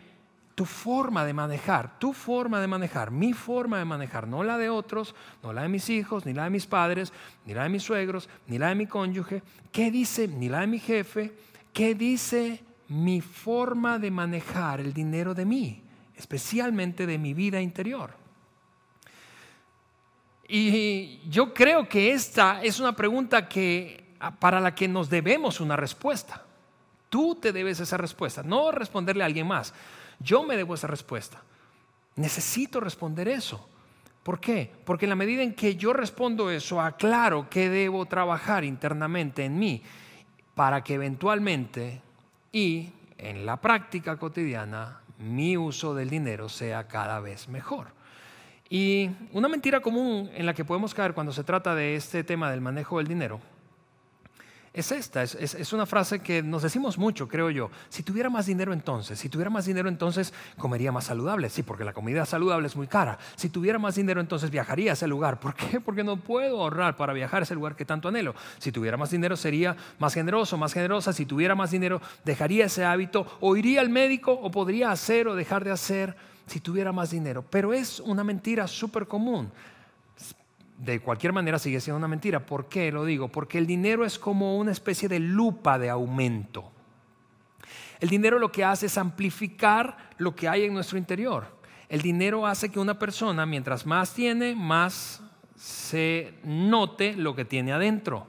tu 0.54 0.64
forma 0.64 1.24
de 1.24 1.32
manejar, 1.32 1.98
tu 1.98 2.12
forma 2.12 2.60
de 2.60 2.66
manejar, 2.66 3.10
mi 3.10 3.32
forma 3.32 3.78
de 3.78 3.84
manejar, 3.84 4.28
no 4.28 4.42
la 4.42 4.58
de 4.58 4.68
otros, 4.68 5.14
no 5.42 5.52
la 5.52 5.62
de 5.62 5.68
mis 5.68 5.88
hijos, 5.88 6.26
ni 6.26 6.34
la 6.34 6.44
de 6.44 6.50
mis 6.50 6.66
padres, 6.66 7.12
ni 7.46 7.54
la 7.54 7.62
de 7.62 7.68
mis 7.68 7.82
suegros, 7.82 8.28
ni 8.46 8.58
la 8.58 8.68
de 8.68 8.74
mi 8.74 8.86
cónyuge, 8.86 9.42
¿qué 9.72 9.90
dice? 9.90 10.28
Ni 10.28 10.48
la 10.48 10.60
de 10.60 10.66
mi 10.66 10.78
jefe, 10.78 11.32
¿qué 11.72 11.94
dice 11.94 12.62
mi 12.88 13.20
forma 13.20 13.98
de 13.98 14.10
manejar 14.10 14.80
el 14.80 14.92
dinero 14.92 15.34
de 15.34 15.44
mí, 15.44 15.82
especialmente 16.16 17.06
de 17.06 17.18
mi 17.18 17.32
vida 17.32 17.60
interior? 17.60 18.20
Y 20.52 21.20
yo 21.30 21.54
creo 21.54 21.88
que 21.88 22.12
esta 22.12 22.60
es 22.62 22.80
una 22.80 22.96
pregunta 22.96 23.48
que, 23.48 24.16
para 24.40 24.58
la 24.58 24.74
que 24.74 24.88
nos 24.88 25.08
debemos 25.08 25.60
una 25.60 25.76
respuesta. 25.76 26.44
Tú 27.08 27.36
te 27.36 27.52
debes 27.52 27.78
esa 27.78 27.96
respuesta, 27.96 28.42
no 28.42 28.72
responderle 28.72 29.22
a 29.22 29.26
alguien 29.26 29.46
más. 29.46 29.72
Yo 30.20 30.42
me 30.44 30.56
debo 30.56 30.74
esa 30.74 30.86
respuesta. 30.86 31.42
Necesito 32.16 32.80
responder 32.80 33.28
eso. 33.28 33.68
¿Por 34.22 34.38
qué? 34.38 34.70
Porque 34.84 35.06
en 35.06 35.10
la 35.10 35.16
medida 35.16 35.42
en 35.42 35.54
que 35.54 35.76
yo 35.76 35.92
respondo 35.92 36.50
eso, 36.50 36.80
aclaro 36.80 37.48
que 37.48 37.70
debo 37.70 38.04
trabajar 38.06 38.64
internamente 38.64 39.44
en 39.44 39.58
mí 39.58 39.82
para 40.54 40.84
que 40.84 40.94
eventualmente 40.94 42.02
y 42.52 42.90
en 43.16 43.46
la 43.46 43.56
práctica 43.60 44.16
cotidiana 44.16 45.00
mi 45.18 45.56
uso 45.56 45.94
del 45.94 46.10
dinero 46.10 46.48
sea 46.48 46.86
cada 46.86 47.20
vez 47.20 47.48
mejor. 47.48 47.88
Y 48.68 49.10
una 49.32 49.48
mentira 49.48 49.80
común 49.80 50.30
en 50.34 50.46
la 50.46 50.54
que 50.54 50.64
podemos 50.64 50.94
caer 50.94 51.14
cuando 51.14 51.32
se 51.32 51.42
trata 51.42 51.74
de 51.74 51.96
este 51.96 52.22
tema 52.22 52.50
del 52.50 52.60
manejo 52.60 52.98
del 52.98 53.08
dinero 53.08 53.40
es 54.72 54.92
esta, 54.92 55.24
es, 55.24 55.72
una 55.72 55.84
frase 55.84 56.20
que 56.20 56.44
nos 56.44 56.62
decimos 56.62 56.96
mucho, 56.96 57.26
creo 57.26 57.50
yo. 57.50 57.70
Si 57.88 58.04
tuviera 58.04 58.30
más 58.30 58.46
dinero 58.46 58.72
entonces, 58.72 59.18
si 59.18 59.28
tuviera 59.28 59.50
más 59.50 59.66
dinero 59.66 59.88
entonces 59.88 60.32
comería 60.58 60.92
más 60.92 61.04
saludable, 61.04 61.50
sí, 61.50 61.64
porque 61.64 61.82
la 61.82 61.92
comida 61.92 62.24
saludable 62.24 62.68
es 62.68 62.76
muy 62.76 62.86
cara. 62.86 63.18
Si 63.34 63.48
tuviera 63.48 63.80
más 63.80 63.96
dinero 63.96 64.20
entonces 64.20 64.48
viajaría 64.48 64.92
a 64.92 64.94
ese 64.94 65.08
lugar. 65.08 65.40
¿Por 65.40 65.54
qué? 65.54 65.80
Porque 65.84 66.04
no 66.04 66.18
puedo 66.18 66.62
ahorrar 66.62 66.96
para 66.96 67.12
viajar 67.12 67.42
a 67.42 67.44
ese 67.44 67.56
lugar 67.56 67.74
que 67.74 67.84
tanto 67.84 68.08
anhelo. 68.08 68.36
Si 68.58 68.70
tuviera 68.70 68.96
más 68.96 69.10
dinero 69.10 69.36
sería 69.36 69.76
más 69.98 70.14
generoso, 70.14 70.56
más 70.56 70.72
generosa. 70.72 71.12
Si 71.12 71.26
tuviera 71.26 71.56
más 71.56 71.72
dinero 71.72 72.00
dejaría 72.24 72.66
ese 72.66 72.84
hábito 72.84 73.26
o 73.40 73.56
iría 73.56 73.80
al 73.80 73.88
médico 73.88 74.32
o 74.32 74.52
podría 74.52 74.92
hacer 74.92 75.26
o 75.26 75.34
dejar 75.34 75.64
de 75.64 75.72
hacer 75.72 76.14
si 76.46 76.60
tuviera 76.60 76.92
más 76.92 77.10
dinero. 77.10 77.44
Pero 77.50 77.72
es 77.72 77.98
una 77.98 78.22
mentira 78.22 78.68
súper 78.68 79.08
común 79.08 79.50
de 80.80 81.00
cualquier 81.00 81.32
manera 81.32 81.58
sigue 81.58 81.80
siendo 81.80 81.98
una 81.98 82.08
mentira. 82.08 82.46
¿Por 82.46 82.68
qué 82.68 82.90
lo 82.90 83.04
digo? 83.04 83.28
Porque 83.28 83.58
el 83.58 83.66
dinero 83.66 84.04
es 84.04 84.18
como 84.18 84.56
una 84.56 84.72
especie 84.72 85.08
de 85.08 85.20
lupa 85.20 85.78
de 85.78 85.90
aumento. 85.90 86.72
El 88.00 88.08
dinero 88.08 88.38
lo 88.38 88.50
que 88.50 88.64
hace 88.64 88.86
es 88.86 88.96
amplificar 88.96 90.10
lo 90.16 90.34
que 90.34 90.48
hay 90.48 90.64
en 90.64 90.72
nuestro 90.72 90.96
interior. 90.96 91.46
El 91.90 92.00
dinero 92.00 92.46
hace 92.46 92.70
que 92.70 92.80
una 92.80 92.98
persona, 92.98 93.44
mientras 93.44 93.84
más 93.84 94.14
tiene, 94.14 94.54
más 94.54 95.22
se 95.54 96.32
note 96.44 97.14
lo 97.14 97.34
que 97.34 97.44
tiene 97.44 97.72
adentro. 97.72 98.26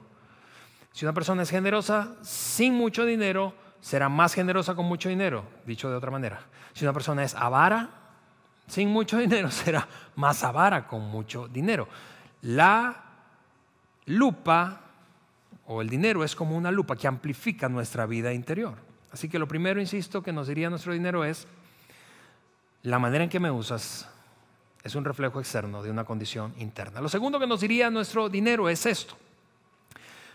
Si 0.92 1.06
una 1.06 1.14
persona 1.14 1.42
es 1.42 1.50
generosa 1.50 2.16
sin 2.20 2.74
mucho 2.74 3.06
dinero, 3.06 3.54
será 3.80 4.10
más 4.10 4.34
generosa 4.34 4.74
con 4.74 4.84
mucho 4.84 5.08
dinero, 5.08 5.44
dicho 5.64 5.88
de 5.88 5.96
otra 5.96 6.10
manera. 6.10 6.40
Si 6.74 6.84
una 6.84 6.92
persona 6.92 7.24
es 7.24 7.34
avara 7.34 7.88
sin 8.66 8.90
mucho 8.90 9.16
dinero, 9.16 9.50
será 9.50 9.88
más 10.16 10.44
avara 10.44 10.86
con 10.86 11.00
mucho 11.08 11.48
dinero. 11.48 11.88
La 12.42 13.02
lupa 14.06 14.80
o 15.66 15.80
el 15.80 15.88
dinero 15.88 16.24
es 16.24 16.34
como 16.34 16.56
una 16.56 16.70
lupa 16.70 16.96
que 16.96 17.06
amplifica 17.06 17.68
nuestra 17.68 18.06
vida 18.06 18.32
interior. 18.32 18.74
Así 19.12 19.28
que 19.28 19.38
lo 19.38 19.46
primero, 19.46 19.80
insisto, 19.80 20.22
que 20.22 20.32
nos 20.32 20.48
diría 20.48 20.70
nuestro 20.70 20.92
dinero 20.92 21.24
es, 21.24 21.46
la 22.82 22.98
manera 22.98 23.24
en 23.24 23.30
que 23.30 23.38
me 23.38 23.50
usas 23.50 24.08
es 24.82 24.94
un 24.94 25.04
reflejo 25.04 25.38
externo 25.38 25.82
de 25.82 25.90
una 25.90 26.04
condición 26.04 26.52
interna. 26.58 27.00
Lo 27.00 27.08
segundo 27.08 27.38
que 27.38 27.46
nos 27.46 27.60
diría 27.60 27.90
nuestro 27.90 28.28
dinero 28.28 28.68
es 28.68 28.84
esto. 28.86 29.16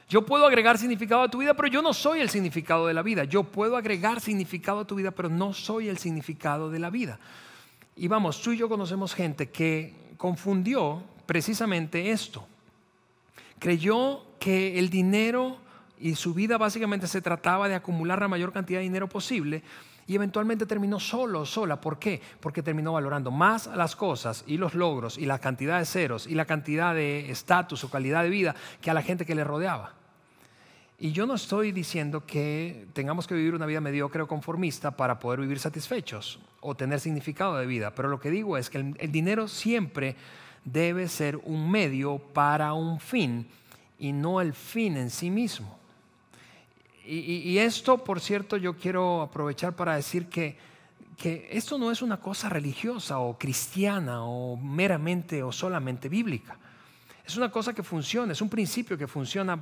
Yo 0.07 0.25
puedo 0.25 0.45
agregar 0.45 0.77
significado 0.77 1.23
a 1.23 1.27
tu 1.29 1.39
vida, 1.39 1.53
pero 1.53 1.67
yo 1.67 1.81
no 1.81 1.93
soy 1.93 2.21
el 2.21 2.29
significado 2.29 2.87
de 2.87 2.93
la 2.93 3.01
vida. 3.01 3.25
Yo 3.25 3.43
puedo 3.43 3.75
agregar 3.75 4.21
significado 4.21 4.79
a 4.79 4.87
tu 4.87 4.95
vida, 4.95 5.11
pero 5.11 5.27
no 5.27 5.53
soy 5.53 5.89
el 5.89 5.97
significado 5.97 6.69
de 6.69 6.79
la 6.79 6.89
vida. 6.89 7.19
Y 7.97 8.07
vamos, 8.07 8.41
tú 8.41 8.53
y 8.53 8.57
yo 8.57 8.69
conocemos 8.69 9.13
gente 9.13 9.49
que 9.49 9.93
confundió 10.15 11.03
precisamente 11.27 12.09
esto. 12.09 12.47
Creyó 13.59 14.23
que 14.39 14.79
el 14.79 14.89
dinero 14.89 15.57
y 15.99 16.15
su 16.15 16.33
vida 16.33 16.57
básicamente 16.57 17.07
se 17.07 17.21
trataba 17.21 17.67
de 17.67 17.75
acumular 17.75 18.19
la 18.19 18.27
mayor 18.27 18.51
cantidad 18.51 18.79
de 18.79 18.83
dinero 18.83 19.07
posible 19.07 19.61
y 20.07 20.15
eventualmente 20.15 20.65
terminó 20.65 20.99
solo, 20.99 21.45
sola. 21.45 21.81
¿Por 21.81 21.99
qué? 21.99 22.21
Porque 22.39 22.63
terminó 22.63 22.93
valorando 22.93 23.29
más 23.29 23.67
las 23.67 23.95
cosas 23.95 24.43
y 24.47 24.57
los 24.57 24.73
logros 24.73 25.17
y 25.17 25.25
la 25.25 25.39
cantidad 25.39 25.79
de 25.79 25.85
ceros 25.85 26.27
y 26.27 26.33
la 26.33 26.45
cantidad 26.45 26.95
de 26.95 27.29
estatus 27.29 27.83
o 27.83 27.89
calidad 27.89 28.23
de 28.23 28.29
vida 28.29 28.55
que 28.81 28.89
a 28.89 28.93
la 28.93 29.01
gente 29.01 29.25
que 29.25 29.35
le 29.35 29.43
rodeaba. 29.43 29.93
Y 30.99 31.11
yo 31.11 31.27
no 31.27 31.35
estoy 31.35 31.71
diciendo 31.71 32.25
que 32.25 32.87
tengamos 32.93 33.27
que 33.27 33.35
vivir 33.35 33.53
una 33.53 33.67
vida 33.67 33.81
mediocre 33.81 34.23
o 34.23 34.27
conformista 34.27 34.91
para 34.91 35.19
poder 35.19 35.41
vivir 35.41 35.59
satisfechos 35.59 36.39
o 36.61 36.73
tener 36.73 36.99
significado 36.99 37.55
de 37.57 37.67
vida, 37.67 37.93
pero 37.93 38.07
lo 38.07 38.19
que 38.19 38.31
digo 38.31 38.57
es 38.57 38.69
que 38.69 38.79
el, 38.79 38.95
el 38.97 39.11
dinero 39.11 39.47
siempre 39.47 40.15
debe 40.71 41.07
ser 41.07 41.37
un 41.37 41.71
medio 41.71 42.17
para 42.19 42.73
un 42.73 42.99
fin 42.99 43.47
y 43.99 44.11
no 44.11 44.41
el 44.41 44.53
fin 44.53 44.97
en 44.97 45.09
sí 45.09 45.29
mismo. 45.29 45.77
Y, 47.09 47.57
esto, 47.57 48.03
por 48.03 48.19
cierto, 48.19 48.57
yo 48.57 48.75
quiero 48.75 49.21
aprovechar 49.21 49.77
para 49.77 49.95
decir 49.95 50.27
que, 50.27 50.57
que 51.15 51.47
esto 51.53 51.77
no 51.77 51.89
es 51.89 52.01
una 52.01 52.19
cosa 52.19 52.49
religiosa 52.49 53.19
o 53.19 53.37
cristiana 53.37 54.25
o 54.25 54.57
meramente 54.57 55.41
o 55.41 55.53
solamente 55.53 56.09
bíblica. 56.09 56.57
Es 57.25 57.37
una 57.37 57.49
cosa 57.49 57.73
que 57.73 57.81
funciona, 57.81 58.33
es 58.33 58.41
un 58.41 58.49
principio 58.49 58.97
que 58.97 59.07
funciona 59.07 59.57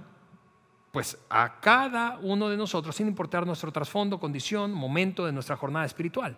pues 0.92 1.20
a 1.30 1.60
cada 1.60 2.18
uno 2.18 2.50
de 2.50 2.58
nosotros 2.58 2.96
sin 2.96 3.08
importar 3.08 3.46
nuestro 3.46 3.72
trasfondo, 3.72 4.20
condición, 4.20 4.74
momento 4.74 5.24
de 5.24 5.32
nuestra 5.32 5.56
jornada 5.56 5.86
espiritual 5.86 6.36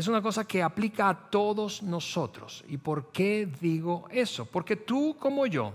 es 0.00 0.08
una 0.08 0.22
cosa 0.22 0.46
que 0.46 0.62
aplica 0.62 1.10
a 1.10 1.30
todos 1.30 1.82
nosotros. 1.82 2.64
¿Y 2.68 2.78
por 2.78 3.12
qué 3.12 3.46
digo 3.60 4.08
eso? 4.10 4.46
Porque 4.46 4.76
tú 4.76 5.16
como 5.18 5.46
yo 5.46 5.74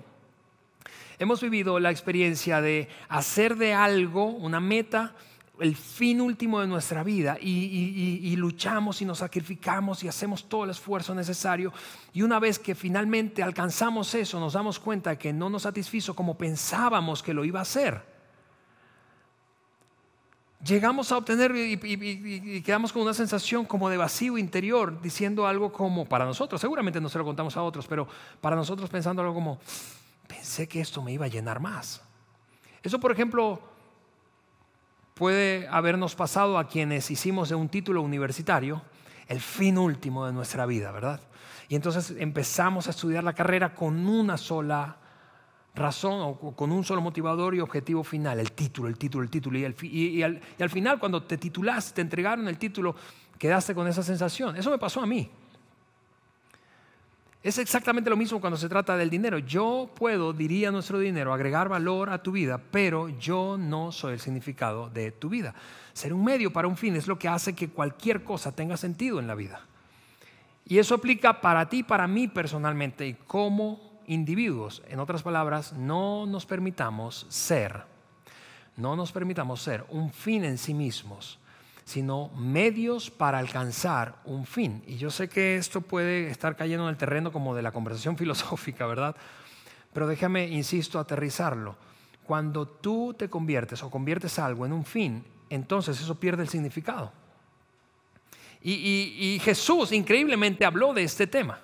hemos 1.20 1.42
vivido 1.42 1.80
la 1.80 1.92
experiencia 1.92 2.60
de 2.60 2.90
hacer 3.08 3.56
de 3.56 3.74
algo 3.74 4.26
una 4.26 4.60
meta, 4.60 5.14
el 5.60 5.76
fin 5.76 6.22
último 6.22 6.60
de 6.60 6.68
nuestra 6.68 7.04
vida 7.04 7.38
y, 7.40 8.36
luchamos 8.36 9.02
y 9.02 9.06
nos 9.06 9.20
sacrificamos 9.20 10.04
y 10.04 10.08
hacemos 10.08 10.50
todo 10.50 10.66
el 10.66 10.72
esfuerzo 10.72 11.16
necesario 11.16 11.72
y 12.12 12.24
una 12.24 12.40
vez 12.40 12.60
que 12.60 12.76
finalmente 12.76 13.42
alcanzamos 13.42 14.14
eso 14.14 14.40
nos 14.42 14.54
damos 14.54 14.80
cuenta 14.80 15.18
que 15.18 15.32
no 15.32 15.50
nos 15.50 15.62
satisfizo 15.62 16.14
como 16.14 16.38
pensábamos 16.38 17.24
que 17.24 17.34
lo 17.34 17.46
iba 17.46 17.60
a 17.60 17.62
hacer 17.62 18.15
llegamos 20.66 21.12
a 21.12 21.18
obtener 21.18 21.56
y, 21.56 22.62
quedamos 22.62 22.92
con 22.92 23.04
una 23.04 23.14
sensación 23.14 23.66
como 23.66 23.90
de 23.90 23.98
vacío 23.98 24.38
interior, 24.38 25.02
diciendo 25.02 25.48
algo 25.48 25.72
como, 25.72 26.06
para 26.06 26.26
nosotros, 26.26 26.60
seguramente 26.60 27.00
no 27.00 27.10
se 27.10 27.18
lo 27.18 27.26
contamos 27.26 27.56
a 27.58 27.64
otros, 27.64 27.88
pero 27.88 28.08
para 28.42 28.56
nosotros 28.56 28.90
pensando 28.90 29.22
algo 29.22 29.34
como, 29.34 29.60
pensé 30.28 30.68
que 30.68 30.82
esto 30.82 31.02
me 31.02 31.14
iba 31.14 31.26
a 31.26 31.30
llenar 31.30 31.60
más. 31.60 32.02
Eso, 32.82 33.00
por 33.00 33.12
ejemplo, 33.12 33.62
puede 35.14 35.68
habernos 35.70 36.16
pasado 36.16 36.58
a 36.58 36.68
quienes 36.68 37.10
hicimos 37.12 37.50
de 37.50 37.56
un 37.56 37.70
título 37.70 38.02
universitario 38.02 38.82
el 39.28 39.40
fin 39.40 39.78
último 39.78 40.26
de 40.26 40.34
nuestra 40.34 40.66
vida, 40.66 40.92
¿verdad? 40.92 41.20
Y 41.68 41.76
entonces 41.76 42.14
empezamos 42.20 42.88
a 42.88 42.92
estudiar 42.92 43.24
la 43.24 43.34
carrera 43.34 43.74
con 43.74 44.08
una 44.08 44.38
sola 44.38 44.98
razón 45.76 46.22
o 46.22 46.56
con 46.56 46.72
un 46.72 46.84
solo 46.84 47.02
motivador 47.02 47.56
y 47.56 47.60
objetivo 47.60 48.04
final, 48.04 48.40
el 48.40 48.52
título, 48.54 48.88
el 48.88 48.98
título, 48.98 49.24
el 49.24 49.30
título. 49.30 49.58
Y, 49.58 49.66
al, 49.66 49.76
y, 49.84 50.24
al, 50.64 50.70
final, 50.70 51.00
cuando 51.00 51.24
te 51.24 51.38
titulaste, 51.38 51.96
te 51.96 52.02
entregaron 52.02 52.48
el 52.48 52.58
título, 52.58 52.96
quedaste 53.38 53.76
con 53.76 53.88
esa 53.88 54.02
sensación. 54.02 54.56
Eso 54.56 54.72
me 54.72 54.78
pasó 54.78 55.02
a 55.02 55.06
mí. 55.06 55.30
Es 57.44 57.60
exactamente 57.60 58.10
lo 58.10 58.18
mismo 58.18 58.42
cuando 58.42 58.58
se 58.58 58.68
trata 58.68 58.98
del 58.98 59.12
dinero. 59.12 59.38
Yo 59.38 59.88
puedo, 59.94 60.34
diría 60.34 60.72
nuestro 60.72 60.98
dinero, 60.98 61.32
agregar 61.32 61.70
valor 61.70 62.10
a 62.10 62.24
tu 62.24 62.32
vida, 62.32 62.60
pero 62.72 63.08
yo 63.10 63.56
no 63.56 63.92
soy 63.92 64.14
el 64.14 64.20
significado 64.20 64.90
de 64.90 65.12
tu 65.12 65.30
vida. 65.30 65.54
Ser 65.94 66.12
un 66.12 66.26
medio 66.26 66.52
para 66.52 66.68
un 66.68 66.76
fin 66.76 66.96
es 66.96 67.06
lo 67.06 67.20
que 67.20 67.28
hace 67.28 67.54
que 67.54 67.70
cualquier 67.70 68.24
cosa 68.24 68.52
tenga 68.52 68.78
sentido 68.78 69.20
en 69.20 69.28
la 69.28 69.36
vida. 69.36 69.62
Y 70.68 70.80
eso 70.80 70.96
aplica 70.96 71.40
para 71.40 71.70
ti, 71.70 71.84
para 71.84 72.08
mí 72.08 72.28
personalmente. 72.28 73.08
Y 73.08 73.14
cómo 73.14 73.85
individuos. 74.08 74.82
En 74.88 75.00
otras 75.00 75.24
palabras, 75.24 75.74
no 75.74 76.26
nos 76.26 76.46
permitamos 76.46 77.26
ser, 77.30 77.84
no 78.78 78.96
nos 78.96 79.12
permitamos 79.12 79.62
ser 79.62 79.86
un 79.90 80.12
fin 80.12 80.44
en 80.44 80.58
sí 80.58 80.74
mismos, 80.74 81.40
sino 81.84 82.30
medios 82.30 83.12
para 83.12 83.40
alcanzar 83.40 84.16
un 84.26 84.46
fin. 84.46 84.84
Y 84.88 84.98
yo 84.98 85.12
sé 85.12 85.30
que 85.30 85.58
esto 85.58 85.82
puede 85.82 86.30
estar 86.30 86.56
cayendo 86.56 86.86
en 86.86 86.90
el 86.90 86.98
terreno 86.98 87.32
como 87.32 87.56
de 87.56 87.62
la 87.62 87.72
conversación 87.72 88.18
filosófica, 88.20 88.86
¿verdad? 88.86 89.16
Pero 89.94 90.08
déjame, 90.08 90.48
insisto, 90.48 91.00
aterrizarlo. 91.00 91.76
Cuando 92.26 92.68
tú 92.68 93.14
te 93.18 93.30
conviertes 93.30 93.84
o 93.84 93.92
conviertes 93.92 94.40
algo 94.40 94.66
en 94.66 94.74
un 94.74 94.84
fin, 94.84 95.24
entonces 95.50 96.00
eso 96.02 96.20
pierde 96.20 96.44
el 96.44 96.50
significado. 96.50 97.12
y 98.62 99.40
Jesús 99.44 99.92
increíblemente 99.92 100.66
habló 100.66 100.92
de 100.94 101.04
este 101.04 101.28
tema 101.28 101.60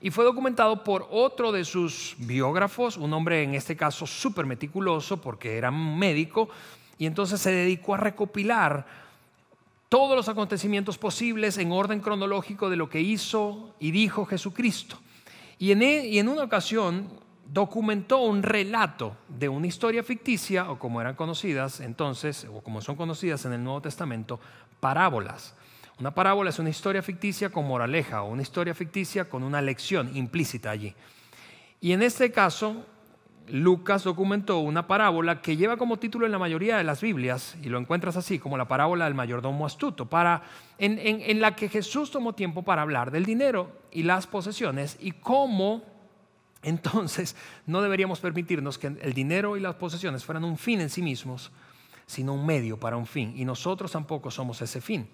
y 0.00 0.10
fue 0.10 0.24
documentado 0.24 0.84
por 0.84 1.08
otro 1.10 1.50
de 1.50 1.64
sus 1.64 2.14
biógrafos, 2.18 2.96
un 2.96 3.12
hombre 3.12 3.42
en 3.42 3.54
este 3.54 3.76
caso 3.76 4.06
súper 4.06 4.46
meticuloso 4.46 5.20
porque 5.20 5.58
era 5.58 5.70
médico, 5.70 6.48
y 6.98 7.06
entonces 7.06 7.40
se 7.40 7.50
dedicó 7.50 7.94
a 7.94 7.98
recopilar 7.98 8.86
todos 9.88 10.16
los 10.16 10.28
acontecimientos 10.28 10.98
posibles 10.98 11.58
en 11.58 11.72
orden 11.72 12.00
cronológico 12.00 12.68
de 12.70 12.76
lo 12.76 12.88
que 12.88 13.00
hizo 13.00 13.74
y 13.80 13.90
dijo 13.90 14.26
Jesucristo. 14.26 14.98
Y 15.58 15.72
en, 15.72 15.82
e, 15.82 16.06
y 16.06 16.18
en 16.18 16.28
una 16.28 16.44
ocasión 16.44 17.08
documentó 17.46 18.18
un 18.18 18.42
relato 18.42 19.16
de 19.28 19.48
una 19.48 19.66
historia 19.66 20.02
ficticia, 20.02 20.70
o 20.70 20.78
como 20.78 21.00
eran 21.00 21.14
conocidas 21.14 21.80
entonces, 21.80 22.46
o 22.52 22.60
como 22.60 22.80
son 22.82 22.96
conocidas 22.96 23.44
en 23.46 23.54
el 23.54 23.64
Nuevo 23.64 23.80
Testamento, 23.80 24.38
parábolas. 24.80 25.54
Una 26.00 26.14
parábola 26.14 26.50
es 26.50 26.58
una 26.60 26.70
historia 26.70 27.02
ficticia 27.02 27.50
con 27.50 27.66
moraleja 27.66 28.22
o 28.22 28.30
una 28.30 28.42
historia 28.42 28.72
ficticia 28.72 29.28
con 29.28 29.42
una 29.42 29.60
lección 29.60 30.16
implícita 30.16 30.70
allí. 30.70 30.94
Y 31.80 31.90
en 31.90 32.02
este 32.02 32.30
caso, 32.30 32.86
Lucas 33.48 34.04
documentó 34.04 34.60
una 34.60 34.86
parábola 34.86 35.40
que 35.40 35.56
lleva 35.56 35.76
como 35.76 35.98
título 35.98 36.26
en 36.26 36.32
la 36.32 36.38
mayoría 36.38 36.76
de 36.76 36.84
las 36.84 37.00
Biblias, 37.00 37.56
y 37.62 37.68
lo 37.68 37.78
encuentras 37.78 38.16
así, 38.16 38.38
como 38.38 38.56
la 38.56 38.68
parábola 38.68 39.06
del 39.06 39.14
mayordomo 39.14 39.66
astuto, 39.66 40.06
para, 40.06 40.42
en, 40.78 40.98
en 41.00 41.40
la 41.40 41.56
que 41.56 41.68
Jesús 41.68 42.12
tomó 42.12 42.32
tiempo 42.32 42.62
para 42.62 42.82
hablar 42.82 43.10
del 43.10 43.24
dinero 43.24 43.72
y 43.90 44.04
las 44.04 44.28
posesiones 44.28 44.96
y 45.00 45.12
cómo 45.12 45.82
entonces 46.62 47.34
no 47.66 47.82
deberíamos 47.82 48.20
permitirnos 48.20 48.78
que 48.78 48.86
el 48.86 49.12
dinero 49.14 49.56
y 49.56 49.60
las 49.60 49.74
posesiones 49.74 50.24
fueran 50.24 50.44
un 50.44 50.58
fin 50.58 50.80
en 50.80 50.90
sí 50.90 51.02
mismos, 51.02 51.50
sino 52.06 52.34
un 52.34 52.46
medio 52.46 52.78
para 52.78 52.96
un 52.96 53.06
fin, 53.06 53.32
y 53.36 53.44
nosotros 53.44 53.90
tampoco 53.90 54.30
somos 54.30 54.62
ese 54.62 54.80
fin. 54.80 55.08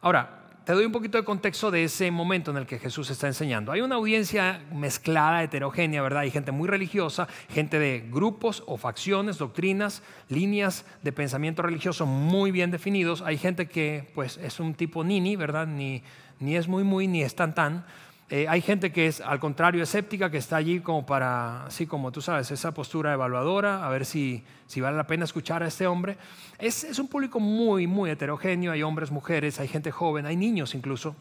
Ahora, 0.00 0.46
te 0.66 0.72
doy 0.72 0.84
un 0.84 0.90
poquito 0.90 1.16
de 1.16 1.24
contexto 1.24 1.70
de 1.70 1.84
ese 1.84 2.10
momento 2.10 2.50
en 2.50 2.56
el 2.56 2.66
que 2.66 2.80
Jesús 2.80 3.08
está 3.10 3.28
enseñando. 3.28 3.70
Hay 3.70 3.82
una 3.82 3.94
audiencia 3.94 4.64
mezclada, 4.72 5.44
heterogénea, 5.44 6.02
¿verdad? 6.02 6.22
Hay 6.22 6.32
gente 6.32 6.50
muy 6.50 6.66
religiosa, 6.66 7.28
gente 7.50 7.78
de 7.78 8.04
grupos 8.10 8.64
o 8.66 8.76
facciones, 8.76 9.38
doctrinas, 9.38 10.02
líneas 10.28 10.84
de 11.02 11.12
pensamiento 11.12 11.62
religioso 11.62 12.04
muy 12.04 12.50
bien 12.50 12.72
definidos. 12.72 13.22
Hay 13.22 13.38
gente 13.38 13.68
que 13.68 14.10
pues 14.12 14.38
es 14.38 14.58
un 14.58 14.74
tipo 14.74 15.04
nini, 15.04 15.36
¿verdad? 15.36 15.68
Ni, 15.68 16.02
ni 16.40 16.56
es 16.56 16.66
muy 16.66 16.82
muy, 16.82 17.06
ni 17.06 17.22
es 17.22 17.36
tan 17.36 17.54
tan. 17.54 17.86
Eh, 18.28 18.48
hay 18.48 18.60
gente 18.60 18.90
que 18.90 19.06
es 19.06 19.20
al 19.20 19.38
contrario 19.38 19.82
escéptica, 19.82 20.30
que 20.30 20.38
está 20.38 20.56
allí 20.56 20.80
como 20.80 21.06
para, 21.06 21.66
así 21.66 21.86
como 21.86 22.10
tú 22.10 22.20
sabes, 22.20 22.50
esa 22.50 22.74
postura 22.74 23.12
evaluadora, 23.12 23.86
a 23.86 23.88
ver 23.88 24.04
si, 24.04 24.42
si 24.66 24.80
vale 24.80 24.96
la 24.96 25.06
pena 25.06 25.24
escuchar 25.24 25.62
a 25.62 25.68
este 25.68 25.86
hombre. 25.86 26.18
Es, 26.58 26.82
es 26.82 26.98
un 26.98 27.06
público 27.06 27.38
muy, 27.38 27.86
muy 27.86 28.10
heterogéneo, 28.10 28.72
hay 28.72 28.82
hombres, 28.82 29.12
mujeres, 29.12 29.60
hay 29.60 29.68
gente 29.68 29.92
joven, 29.92 30.26
hay 30.26 30.36
niños 30.36 30.74
incluso. 30.74 31.14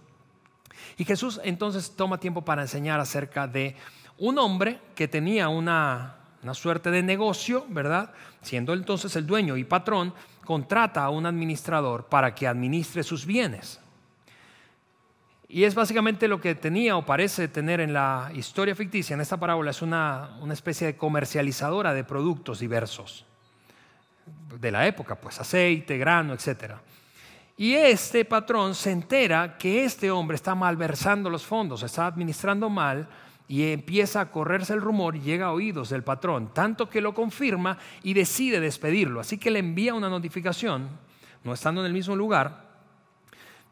Y 0.98 1.06
Jesús 1.06 1.40
entonces 1.44 1.96
toma 1.96 2.20
tiempo 2.20 2.44
para 2.44 2.64
enseñar 2.64 3.00
acerca 3.00 3.48
de 3.48 3.76
un 4.18 4.40
hombre 4.40 4.80
que 4.96 5.08
tenía 5.08 5.48
una, 5.48 6.16
una 6.42 6.54
suerte 6.56 6.90
de 6.90 7.04
negocio, 7.04 7.66
¿verdad? 7.70 8.14
Siendo 8.42 8.74
entonces 8.74 9.16
el 9.16 9.28
dueño 9.28 9.58
y 9.58 9.64
patrón, 9.64 10.12
contrata 10.44 11.04
a 11.04 11.10
un 11.10 11.28
administrador 11.28 12.06
para 12.06 12.34
que 12.34 12.48
administre 12.48 13.04
sus 13.04 13.28
bienes. 13.28 13.80
Y 15.56 15.64
es 15.64 15.74
básicamente 15.74 16.28
lo 16.28 16.42
que 16.42 16.54
tenía 16.54 16.98
o 16.98 17.06
parece 17.06 17.48
tener 17.48 17.80
en 17.80 17.94
la 17.94 18.30
historia 18.34 18.76
ficticia, 18.76 19.14
en 19.14 19.22
esta 19.22 19.38
parábola, 19.38 19.72
es 19.72 19.82
una, 19.82 20.38
especie 20.52 20.86
de 20.86 20.98
comercializadora 20.98 21.94
de 21.94 22.04
productos 22.04 22.60
diversos 22.60 23.26
de 24.60 24.70
la 24.70 24.86
época, 24.86 25.16
pues 25.16 25.40
aceite, 25.40 25.98
grano, 25.98 26.34
etc. 26.34 26.74
Y 27.56 27.72
este 27.74 28.26
patrón 28.26 28.76
se 28.76 28.92
entera 28.92 29.58
que 29.58 29.86
este 29.86 30.12
hombre 30.12 30.36
está 30.36 30.56
malversando 30.56 31.30
los 31.30 31.46
fondos, 31.46 31.84
está 31.84 32.08
administrando 32.08 32.70
mal 32.70 33.08
y 33.48 33.72
empieza 33.72 34.20
a 34.20 34.32
correrse 34.32 34.74
el 34.74 34.82
rumor 34.82 35.16
y 35.16 35.22
llega 35.22 35.46
a 35.46 35.54
oídos 35.54 35.88
del 35.88 36.04
patrón, 36.04 36.54
tanto 36.54 36.90
que 36.90 37.00
lo 37.00 37.14
confirma 37.14 37.78
y 38.04 38.14
decide 38.14 38.60
despedirlo. 38.60 39.22
Así 39.22 39.38
que 39.38 39.52
le 39.52 39.60
envía 39.60 39.94
una 39.94 40.10
notificación, 40.10 40.90
no 41.46 41.54
estando 41.54 41.80
en 41.80 41.88
el 41.88 41.94
mismo 41.94 42.14
lugar, 42.14 42.65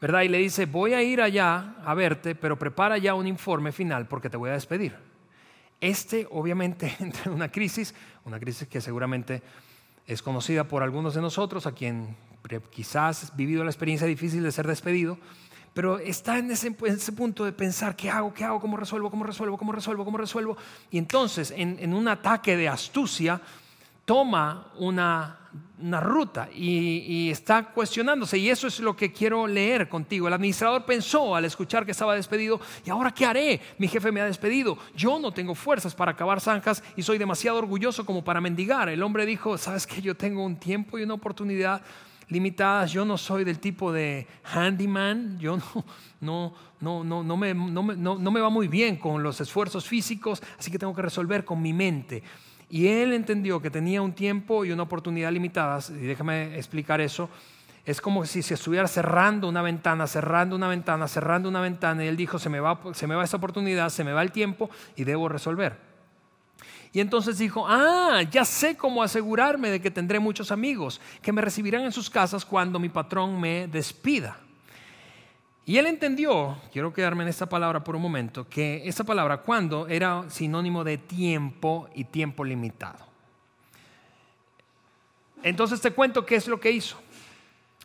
¿verdad? 0.03 0.23
Y 0.23 0.27
le 0.27 0.39
dice, 0.39 0.65
voy 0.65 0.93
a 0.93 1.01
ir 1.01 1.21
allá 1.21 1.75
a 1.85 1.93
verte, 1.93 2.35
pero 2.35 2.59
prepara 2.59 2.97
ya 2.97 3.13
un 3.15 3.25
informe 3.25 3.71
final 3.71 4.05
porque 4.05 4.29
te 4.29 4.35
voy 4.35 4.49
a 4.49 4.53
despedir. 4.53 4.93
Este 5.79 6.27
obviamente 6.29 6.93
entra 6.99 7.21
en 7.27 7.31
una 7.31 7.49
crisis, 7.49 7.95
una 8.25 8.37
crisis 8.37 8.67
que 8.67 8.81
seguramente 8.81 9.41
es 10.05 10.21
conocida 10.21 10.65
por 10.65 10.83
algunos 10.83 11.13
de 11.13 11.21
nosotros, 11.21 11.67
a 11.67 11.71
quien 11.71 12.17
quizás 12.69 13.31
ha 13.31 13.35
vivido 13.37 13.63
la 13.63 13.69
experiencia 13.69 14.05
difícil 14.05 14.43
de 14.43 14.51
ser 14.51 14.67
despedido, 14.67 15.17
pero 15.73 15.99
está 15.99 16.37
en 16.37 16.51
ese, 16.51 16.69
punto 17.13 17.45
de 17.45 17.53
pensar, 17.53 17.95
¿qué 17.95 18.09
hago? 18.09 18.33
¿Qué 18.33 18.43
hago? 18.43 18.59
¿Cómo 18.59 18.75
resuelvo? 18.75 19.09
¿Cómo 19.09 19.23
resuelvo? 19.23 19.57
¿Cómo 19.57 19.71
resuelvo? 19.71 20.03
¿Cómo 20.03 20.17
resuelvo? 20.17 20.57
Y 20.91 20.97
entonces, 20.97 21.53
en 21.55 21.93
un 21.93 22.09
ataque 22.09 22.57
de 22.57 22.67
astucia, 22.67 23.39
toma 24.05 24.71
una, 24.77 25.39
ruta 26.01 26.49
y, 26.53 27.29
está 27.29 27.71
cuestionándose. 27.71 28.37
Y 28.37 28.49
eso 28.49 28.67
es 28.67 28.79
lo 28.79 28.95
que 28.95 29.11
quiero 29.11 29.47
leer 29.47 29.89
contigo. 29.89 30.27
El 30.27 30.33
administrador 30.33 30.85
pensó 30.85 31.35
al 31.35 31.45
escuchar 31.45 31.85
que 31.85 31.91
estaba 31.91 32.15
despedido, 32.15 32.59
¿y 32.85 32.89
ahora 32.89 33.11
qué 33.11 33.25
haré? 33.25 33.61
Mi 33.77 33.87
jefe 33.87 34.11
me 34.11 34.21
ha 34.21 34.25
despedido. 34.25 34.77
Yo 34.95 35.19
no 35.19 35.31
tengo 35.31 35.55
fuerzas 35.55 35.95
para 35.95 36.11
acabar 36.11 36.41
zanjas 36.41 36.83
y 36.95 37.03
soy 37.03 37.17
demasiado 37.17 37.57
orgulloso 37.57 38.05
como 38.05 38.23
para 38.23 38.41
mendigar. 38.41 38.89
El 38.89 39.03
hombre 39.03 39.25
dijo, 39.25 39.57
¿sabes 39.57 39.87
que 39.87 40.01
Yo 40.01 40.15
tengo 40.15 40.43
un 40.43 40.57
tiempo 40.57 40.97
y 40.97 41.03
una 41.03 41.13
oportunidad 41.15 41.81
limitadas. 42.29 42.91
Yo 42.91 43.05
no 43.05 43.17
soy 43.17 43.43
del 43.43 43.59
tipo 43.59 43.91
de 43.91 44.27
handyman. 44.43 45.37
Yo 45.39 45.57
no, 46.21 46.53
no, 46.79 47.03
no, 47.03 47.23
no, 47.23 47.37
me, 47.37 47.53
no, 47.53 47.83
no 47.83 48.31
me 48.31 48.39
va 48.41 48.49
muy 48.49 48.67
bien 48.67 48.97
con 48.97 49.21
los 49.21 49.39
esfuerzos 49.41 49.85
físicos, 49.85 50.41
así 50.57 50.71
que 50.71 50.79
tengo 50.79 50.95
que 50.95 51.01
resolver 51.01 51.45
con 51.45 51.61
mi 51.61 51.73
mente. 51.73 52.23
Y 52.73 52.87
él 52.87 53.13
entendió 53.13 53.61
que 53.61 53.69
tenía 53.69 54.01
un 54.01 54.13
tiempo 54.13 54.65
y 54.65 54.71
una 54.71 54.81
oportunidad 54.81 55.31
limitadas, 55.31 55.91
y 55.91 56.07
déjame 56.07 56.57
explicar 56.57 57.01
eso, 57.01 57.29
es 57.85 58.01
como 58.01 58.25
si 58.25 58.41
se 58.41 58.55
estuviera 58.55 58.87
cerrando 58.87 59.47
una 59.47 59.61
ventana, 59.61 60.07
cerrando 60.07 60.55
una 60.55 60.67
ventana, 60.67 61.07
cerrando 61.07 61.49
una 61.49 61.61
ventana, 61.61 62.03
y 62.03 62.07
él 62.07 62.17
dijo, 62.17 62.39
se 62.39 62.49
me 62.49 62.59
va, 62.59 62.79
se 62.95 63.05
me 63.05 63.13
va 63.13 63.25
esa 63.25 63.37
oportunidad, 63.37 63.89
se 63.89 64.03
me 64.03 64.11
va 64.11 64.23
el 64.23 64.31
tiempo 64.31 64.71
y 64.95 65.03
debo 65.03 65.29
resolver. 65.29 65.77
Y 66.91 66.99
entonces 66.99 67.37
dijo, 67.37 67.63
ah, 67.67 68.23
ya 68.31 68.43
sé 68.43 68.75
cómo 68.75 69.03
asegurarme 69.03 69.69
de 69.69 69.79
que 69.79 69.91
tendré 69.91 70.19
muchos 70.19 70.51
amigos, 70.51 70.99
que 71.21 71.31
me 71.31 71.43
recibirán 71.43 71.83
en 71.83 71.91
sus 71.91 72.09
casas 72.09 72.43
cuando 72.43 72.79
mi 72.79 72.89
patrón 72.89 73.39
me 73.39 73.67
despida. 73.67 74.35
Y 75.65 75.77
él 75.77 75.85
entendió, 75.85 76.57
quiero 76.73 76.93
quedarme 76.93 77.23
en 77.23 77.29
esta 77.29 77.47
palabra 77.47 77.83
por 77.83 77.95
un 77.95 78.01
momento, 78.01 78.47
que 78.49 78.81
esa 78.85 79.05
palabra 79.05 79.37
cuando 79.37 79.87
era 79.87 80.29
sinónimo 80.29 80.83
de 80.83 80.97
tiempo 80.97 81.89
y 81.95 82.03
tiempo 82.03 82.43
limitado. 82.43 82.99
Entonces 85.41 85.79
te 85.79 85.91
cuento 85.91 86.25
qué 86.25 86.35
es 86.35 86.47
lo 86.47 86.59
que 86.59 86.71
hizo. 86.71 86.97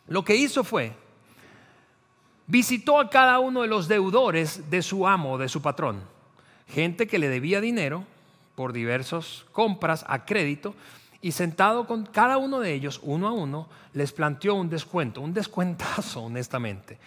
Lo 0.08 0.24
que 0.24 0.34
hizo 0.34 0.64
fue, 0.64 0.92
visitó 2.48 2.98
a 2.98 3.10
cada 3.10 3.38
uno 3.38 3.62
de 3.62 3.68
los 3.68 3.86
deudores 3.86 4.68
de 4.70 4.82
su 4.82 5.06
amo, 5.06 5.38
de 5.38 5.48
su 5.48 5.62
patrón. 5.62 6.02
Gente 6.66 7.06
que 7.06 7.20
le 7.20 7.28
debía 7.28 7.60
dinero 7.60 8.04
por 8.56 8.72
diversas 8.72 9.44
compras 9.52 10.04
a 10.08 10.24
crédito 10.24 10.74
y 11.20 11.30
sentado 11.30 11.86
con 11.86 12.06
cada 12.06 12.38
uno 12.38 12.58
de 12.58 12.74
ellos, 12.74 13.00
uno 13.04 13.28
a 13.28 13.32
uno, 13.32 13.68
les 13.92 14.12
planteó 14.12 14.54
un 14.54 14.68
descuento, 14.68 15.20
un 15.20 15.32
descuentazo, 15.32 16.22
honestamente 16.24 16.98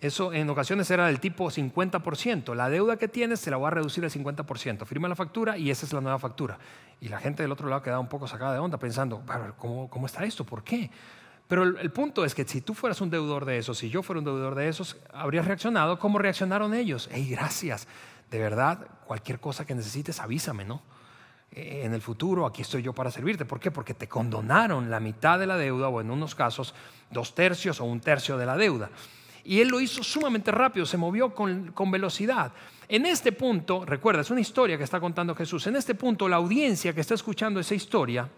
eso 0.00 0.32
en 0.32 0.48
ocasiones 0.48 0.90
era 0.90 1.06
del 1.06 1.20
tipo 1.20 1.50
50%. 1.50 2.54
La 2.54 2.70
deuda 2.70 2.96
que 2.96 3.06
tienes 3.06 3.40
se 3.40 3.50
la 3.50 3.58
voy 3.58 3.66
a 3.66 3.70
reducir 3.70 4.02
al 4.02 4.10
50%. 4.10 4.86
Firma 4.86 5.08
la 5.08 5.16
factura 5.16 5.58
y 5.58 5.70
esa 5.70 5.84
es 5.84 5.92
la 5.92 6.00
nueva 6.00 6.18
factura. 6.18 6.58
Y 7.00 7.08
la 7.08 7.18
gente 7.18 7.42
del 7.42 7.52
otro 7.52 7.68
lado 7.68 7.82
quedaba 7.82 8.00
un 8.00 8.08
poco 8.08 8.26
sacada 8.26 8.54
de 8.54 8.58
onda 8.60 8.78
pensando, 8.78 9.22
¿cómo, 9.58 9.90
cómo 9.90 10.06
está 10.06 10.24
esto? 10.24 10.44
¿Por 10.44 10.64
qué? 10.64 10.90
Pero 11.50 11.64
el, 11.64 11.90
punto 11.90 12.24
es 12.24 12.34
que 12.34 12.44
si 12.44 12.60
tú 12.60 12.74
fueras 12.74 13.00
un 13.00 13.10
deudor 13.10 13.44
de 13.44 13.58
esos, 13.58 13.76
si 13.76 13.90
yo 13.90 14.04
fuera 14.04 14.20
un 14.20 14.24
deudor 14.24 14.54
de 14.54 14.68
esos, 14.68 14.96
habrías 15.12 15.44
reaccionado 15.44 15.98
como 15.98 16.18
reaccionaron 16.18 16.74
ellos. 16.74 17.08
¡Ey, 17.12 17.28
gracias! 17.28 17.88
De 18.30 18.38
verdad, 18.38 18.86
cualquier 19.04 19.40
cosa 19.40 19.66
que 19.66 19.74
necesites, 19.74 20.20
avísame, 20.20 20.64
¿no? 20.64 20.80
Eh, 21.50 21.82
en 21.84 21.92
el 21.92 22.00
futuro 22.00 22.46
aquí 22.46 22.62
estoy 22.62 22.82
yo 22.82 22.92
para 22.92 23.10
servirte. 23.10 23.44
¿Por 23.44 23.58
qué? 23.58 23.72
Porque 23.72 23.94
te 23.94 24.08
condonaron 24.08 24.90
la 24.90 25.00
mitad 25.00 25.40
de 25.40 25.48
la 25.48 25.56
deuda 25.56 25.88
o 25.88 26.00
en 26.00 26.12
unos 26.12 26.36
casos 26.36 26.72
dos 27.10 27.34
tercios 27.34 27.80
o 27.80 27.84
un 27.84 28.00
tercio 28.00 28.38
de 28.38 28.46
la 28.46 28.56
deuda. 28.56 28.90
Y 29.44 29.60
él 29.60 29.68
lo 29.68 29.80
hizo 29.80 30.02
sumamente 30.02 30.50
rápido, 30.50 30.86
se 30.86 30.96
movió 30.96 31.34
con, 31.34 31.90
velocidad. 31.90 32.52
En 32.88 33.06
este 33.06 33.32
punto, 33.32 33.84
recuerda, 33.84 34.22
es 34.22 34.30
una 34.30 34.40
historia 34.40 34.76
que 34.76 34.84
está 34.84 35.00
contando 35.00 35.34
Jesús, 35.34 35.66
en 35.66 35.76
este 35.76 35.94
punto 35.94 36.28
la 36.28 36.36
audiencia 36.36 36.92
que 36.92 37.00
está 37.00 37.14
escuchando 37.14 37.60
esa 37.60 37.74
historia 37.74 38.28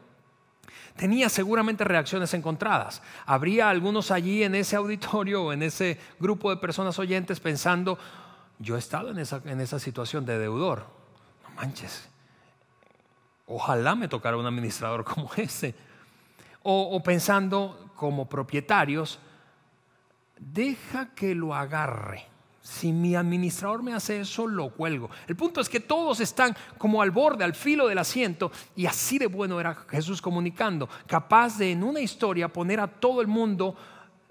tenía 0.97 1.31
seguramente 1.31 1.85
reacciones 1.85 2.35
encontradas. 2.35 3.03
Habría 3.25 3.71
algunos 3.71 4.11
allí 4.11 4.43
en 4.43 4.55
ese 4.55 4.77
auditorio 4.77 5.45
o 5.45 5.53
en 5.53 5.62
ese 5.62 5.99
grupo 6.21 6.51
de 6.51 6.59
personas 6.59 6.99
oyentes 6.99 7.41
pensando, 7.41 7.99
yo 8.59 8.77
he 8.77 8.79
estado 8.79 9.11
en 9.11 9.19
esa, 9.19 9.79
situación 9.79 10.27
de 10.27 10.38
deudor. 10.38 10.87
No 11.45 11.55
manches, 11.57 12.09
ojalá 13.47 13.95
me 13.95 14.07
tocara 14.09 14.37
un 14.37 14.47
administrador 14.47 15.05
como 15.05 15.31
ese. 15.37 15.75
o 16.62 17.03
pensando 17.03 17.91
como 17.97 18.29
propietarios, 18.29 19.19
deja 20.53 21.15
que 21.15 21.35
lo 21.35 21.55
agarre. 21.55 22.27
Si 22.61 22.93
mi 22.93 23.17
administrador 23.17 23.83
me 23.83 23.93
hace 23.93 24.21
eso, 24.21 24.47
lo 24.47 24.71
cuelgo. 24.71 25.11
El 25.27 25.35
punto 25.35 25.61
es 25.61 25.69
que 25.69 25.81
todos 25.81 26.21
están 26.21 26.57
como 26.79 27.03
al 27.03 27.11
borde, 27.11 27.43
al 27.43 27.55
filo 27.55 27.89
del 27.89 27.99
asiento, 27.99 28.53
y 28.77 28.87
así 28.87 29.19
de 29.19 29.27
bueno 29.27 29.59
era 29.59 29.75
Jesús 29.89 30.23
comunicando, 30.23 30.89
capaz 31.07 31.59
de 31.59 31.73
en 31.73 31.83
una 31.83 32.01
historia 32.01 32.53
poner 32.53 32.79
a 32.79 32.87
todo 32.87 33.21
el 33.21 33.27
mundo 33.27 33.75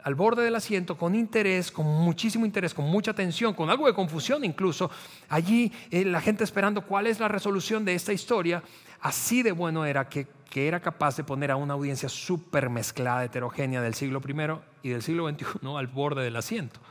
al 0.03 0.15
borde 0.15 0.43
del 0.43 0.55
asiento 0.55 0.97
con 0.97 1.13
interés, 1.13 1.71
con 1.71 1.85
muchísimo 1.85 2.45
interés, 2.45 2.73
con 2.73 2.85
mucha 2.85 3.11
atención, 3.11 3.53
con 3.53 3.69
algo 3.69 3.85
de 3.87 3.93
confusión 3.93 4.43
incluso. 4.43 4.89
Allí 5.29 5.71
eh, 5.91 6.05
la 6.05 6.21
gente 6.21 6.43
esperando 6.43 6.85
cuál 6.85 7.07
es 7.07 7.19
la 7.19 7.27
resolución 7.27 7.85
de 7.85 7.95
esta 7.95 8.13
historia. 8.13 8.63
Así 9.01 9.43
de 9.43 9.51
bueno 9.51 9.85
era 9.85 10.07
que, 10.07 10.27
que 10.51 10.67
era 10.67 10.81
capaz 10.81 11.15
de 11.15 11.23
poner 11.23 11.49
a 11.49 11.55
una 11.55 11.75
audiencia 11.75 12.09
súper 12.09 12.69
mezclada, 12.69 13.23
heterogénea 13.23 13.81
del 13.81 13.93
siglo 13.93 14.21
I 14.27 14.87
y 14.87 14.89
del 14.89 15.01
siglo 15.01 15.27
XXI 15.29 15.45
al 15.77 15.87
borde 15.87 16.23
del 16.25 16.35
asiento. 16.35 16.81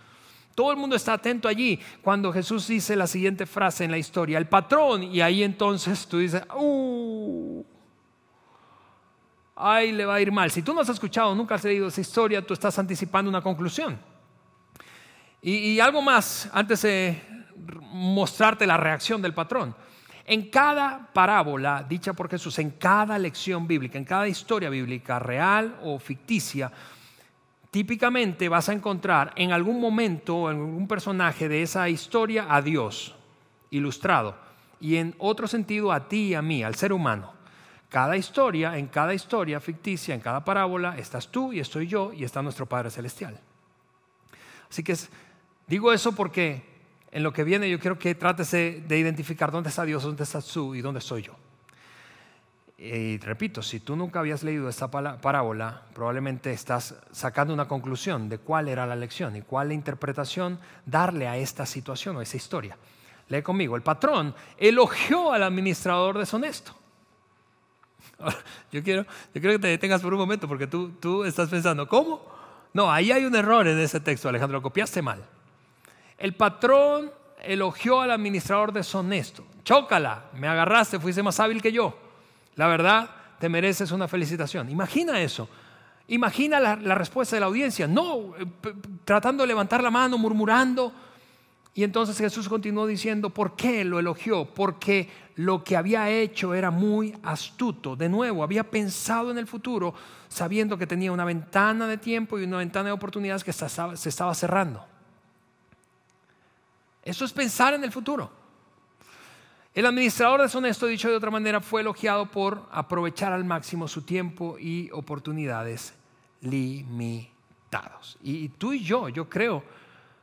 Todo 0.55 0.73
el 0.73 0.79
mundo 0.79 0.97
está 0.97 1.13
atento 1.13 1.47
allí 1.47 1.79
cuando 2.01 2.33
Jesús 2.33 2.67
dice 2.67 2.97
la 2.97 3.07
siguiente 3.07 3.45
frase 3.45 3.85
en 3.85 3.91
la 3.91 3.99
historia, 3.99 4.39
el 4.39 4.49
patrón, 4.49 5.03
y 5.03 5.21
ahí 5.21 5.43
entonces 5.43 6.07
tú 6.09 6.19
dices, 6.19 6.43
¡uh! 6.57 7.63
Ahí 9.55 9.93
le 9.93 10.07
va 10.07 10.15
a 10.15 10.21
ir 10.23 10.33
mal. 10.33 10.51
Si 10.51 10.63
tú 10.63 10.73
no 10.73 10.81
has 10.81 10.89
escuchado, 10.89 11.35
nunca 11.35 11.57
has 11.57 11.65
leído 11.65 11.89
esa 11.89 12.01
historia, 12.01 12.45
tú 12.45 12.55
estás 12.55 12.79
anticipando 12.79 13.29
una 13.29 13.43
conclusión. 13.43 13.99
Y, 15.43 15.73
y 15.73 15.81
algo 15.81 16.01
más, 16.01 16.49
antes 16.55 16.81
de 16.81 17.23
mostrarte 17.93 18.67
la 18.67 18.79
reacción 18.79 19.21
del 19.21 19.35
patrón. 19.35 19.77
En 20.25 20.51
cada 20.51 21.13
parábola 21.13 21.85
dicha 21.89 22.13
por 22.13 22.29
Jesús, 22.29 22.59
en 22.59 22.73
cada 22.73 23.19
lección 23.19 23.67
bíblica, 23.67 23.99
en 23.99 24.05
cada 24.05 24.29
historia 24.29 24.71
bíblica, 24.71 25.19
real 25.19 25.79
o 25.83 25.99
ficticia, 25.99 26.71
típicamente 27.71 28.49
vas 28.49 28.69
a 28.69 28.73
encontrar 28.73 29.33
en 29.37 29.53
algún 29.53 29.81
momento, 29.81 30.51
en 30.51 30.59
algún 30.59 30.89
personaje 30.89 31.49
de 31.49 31.63
esa 31.63 31.89
historia, 31.89 32.47
a 32.49 32.63
Dios 32.63 33.15
ilustrado. 33.71 34.37
Y 34.81 34.97
en 34.97 35.15
otro 35.19 35.47
sentido, 35.47 35.93
a 35.93 36.09
ti 36.09 36.29
y 36.29 36.35
a 36.35 36.43
mí, 36.43 36.63
al 36.63 36.75
ser 36.75 36.93
humano. 36.93 37.33
Cada 37.89 38.17
historia, 38.17 38.79
en 38.79 38.87
cada 38.87 39.15
historia 39.15 39.61
ficticia, 39.61 40.15
en 40.15 40.21
cada 40.21 40.45
parábola, 40.45 40.97
estás 40.97 41.29
tú 41.29 41.53
y 41.53 41.61
estoy 41.61 41.87
yo 41.87 42.13
y 42.13 42.25
está 42.25 42.41
nuestro 42.41 42.67
Padre 42.67 42.91
Celestial. 42.91 43.39
Así 44.71 44.85
que 44.85 44.95
digo 45.67 45.93
eso 45.93 46.13
porque 46.13 46.70
en 47.13 47.23
lo 47.23 47.33
que 47.33 47.45
viene 47.45 47.69
yo 47.69 47.79
quiero 47.79 47.99
que 47.99 48.15
trates 48.15 48.51
de 48.51 48.99
identificar 48.99 49.51
dónde 49.51 49.71
está 49.71 49.85
Dios, 49.85 50.03
dónde 50.03 50.25
estás 50.25 50.47
tú 50.47 50.75
y 50.75 50.81
dónde 50.81 51.01
estoy 51.01 51.23
yo. 51.23 51.37
Y 52.83 53.19
repito, 53.19 53.63
si 53.63 53.81
tú 53.81 53.95
nunca 53.95 54.21
habías 54.21 54.43
leído 54.43 54.67
esta 54.67 54.91
parábola, 54.91 55.83
probablemente 55.93 56.51
estás 56.51 56.95
sacando 57.13 57.53
una 57.53 57.69
conclusión 57.69 58.31
de 58.31 58.39
cuál 58.39 58.69
era 58.69 58.87
la 58.87 58.97
lección 58.97 59.37
y 59.37 59.43
cuál 59.43 59.69
la 59.69 59.75
interpretación 59.75 60.59
darle 60.87 61.29
a 61.29 61.37
esta 61.37 61.67
situación 61.67 62.17
o 62.17 62.21
a 62.21 62.23
esa 62.23 62.39
historia. 62.39 62.79
Lee 63.29 63.43
conmigo, 63.43 63.77
el 63.77 63.83
patrón 63.83 64.35
elogió 64.57 65.31
al 65.31 65.43
administrador 65.43 66.19
deshonesto. 66.19 66.75
Yo 68.73 68.83
quiero, 68.83 69.03
yo 69.03 69.41
quiero 69.41 69.53
que 69.53 69.59
te 69.59 69.69
detengas 69.69 70.03
por 70.03 70.13
un 70.13 70.21
momento 70.21 70.47
porque 70.47 70.67
tú, 70.67 70.91
tú 71.01 71.25
estás 71.25 71.49
pensando, 71.49 71.89
¿cómo? 71.89 72.25
No, 72.73 72.91
ahí 72.91 73.13
hay 73.13 73.25
un 73.25 73.35
error 73.35 73.67
en 73.67 73.79
ese 73.79 73.99
texto, 74.01 74.29
Alejandro, 74.29 74.59
lo 74.59 74.63
copiaste 74.63 75.03
mal. 75.03 75.25
El 76.21 76.35
patrón 76.35 77.11
elogió 77.43 78.03
al 78.03 78.11
administrador 78.11 78.73
deshonesto. 78.73 79.43
Chócala, 79.65 80.27
me 80.35 80.47
agarraste, 80.47 81.01
fuiste 81.01 81.23
más 81.23 81.41
hábil 81.41 81.63
que 81.63 81.73
yo. 81.73 81.97
La 82.57 82.67
verdad, 82.67 83.09
te 83.39 83.49
mereces 83.49 83.91
una 83.91 84.07
felicitación. 84.07 84.69
Imagina 84.69 85.19
eso. 85.19 85.49
Imagina 86.09 86.61
la, 86.61 86.95
respuesta 86.95 87.37
de 87.37 87.41
la 87.41 87.47
audiencia. 87.47 87.87
No, 87.87 88.35
eh, 88.37 88.45
tratando 89.07 89.45
de 89.45 89.47
levantar 89.47 89.83
la 89.83 89.91
mano, 89.91 90.19
murmurando. 90.19 90.93
Y 91.73 91.85
entonces 91.85 92.19
Jesús 92.19 92.51
continuó 92.51 92.87
diciendo, 92.87 93.31
¿por 93.31 93.57
qué 93.57 93.83
lo 93.83 93.99
elogió? 93.99 94.45
Porque 94.45 95.09
lo 95.37 95.65
que 95.65 95.75
había 95.75 96.11
hecho 96.11 96.53
era 96.53 96.71
muy 96.71 97.17
astuto. 97.23 97.97
De 97.97 98.11
nuevo, 98.11 98.43
había 98.43 98.65
pensado 98.65 99.31
en 99.31 99.39
el 99.39 99.47
futuro, 99.47 99.95
sabiendo 100.29 100.77
que 100.77 100.87
tenía 100.87 101.13
una 101.13 101.25
ventana 101.25 101.87
de 101.87 101.97
tiempo 101.97 102.39
y 102.39 102.45
una 102.45 102.59
ventana 102.59 102.89
de 102.89 102.93
oportunidades 102.93 103.43
que 103.43 103.55
se 103.55 104.09
estaba 104.09 104.35
cerrando. 104.35 104.90
Eso 107.05 107.25
es 107.25 107.33
pensar 107.33 107.75
en 107.75 107.85
el 107.85 107.93
futuro. 107.93 108.31
El 109.73 109.87
administrador 109.87 110.43
deshonesto, 110.43 110.87
dicho 110.87 111.09
de 111.09 111.17
otra 111.17 111.31
manera, 111.31 111.61
fue 111.61 111.81
elogiado 111.81 112.27
por 112.27 112.67
aprovechar 112.73 113.33
al 113.33 113.45
máximo 113.45 113.87
su 113.87 114.03
tiempo 114.03 114.59
y 114.59 114.91
oportunidades 114.91 115.95
limitados. 116.41 118.19
Y 118.23 118.49
tú 118.49 118.73
y 118.73 118.83
yo, 118.83 119.09
yo 119.09 119.29
creo 119.29 119.63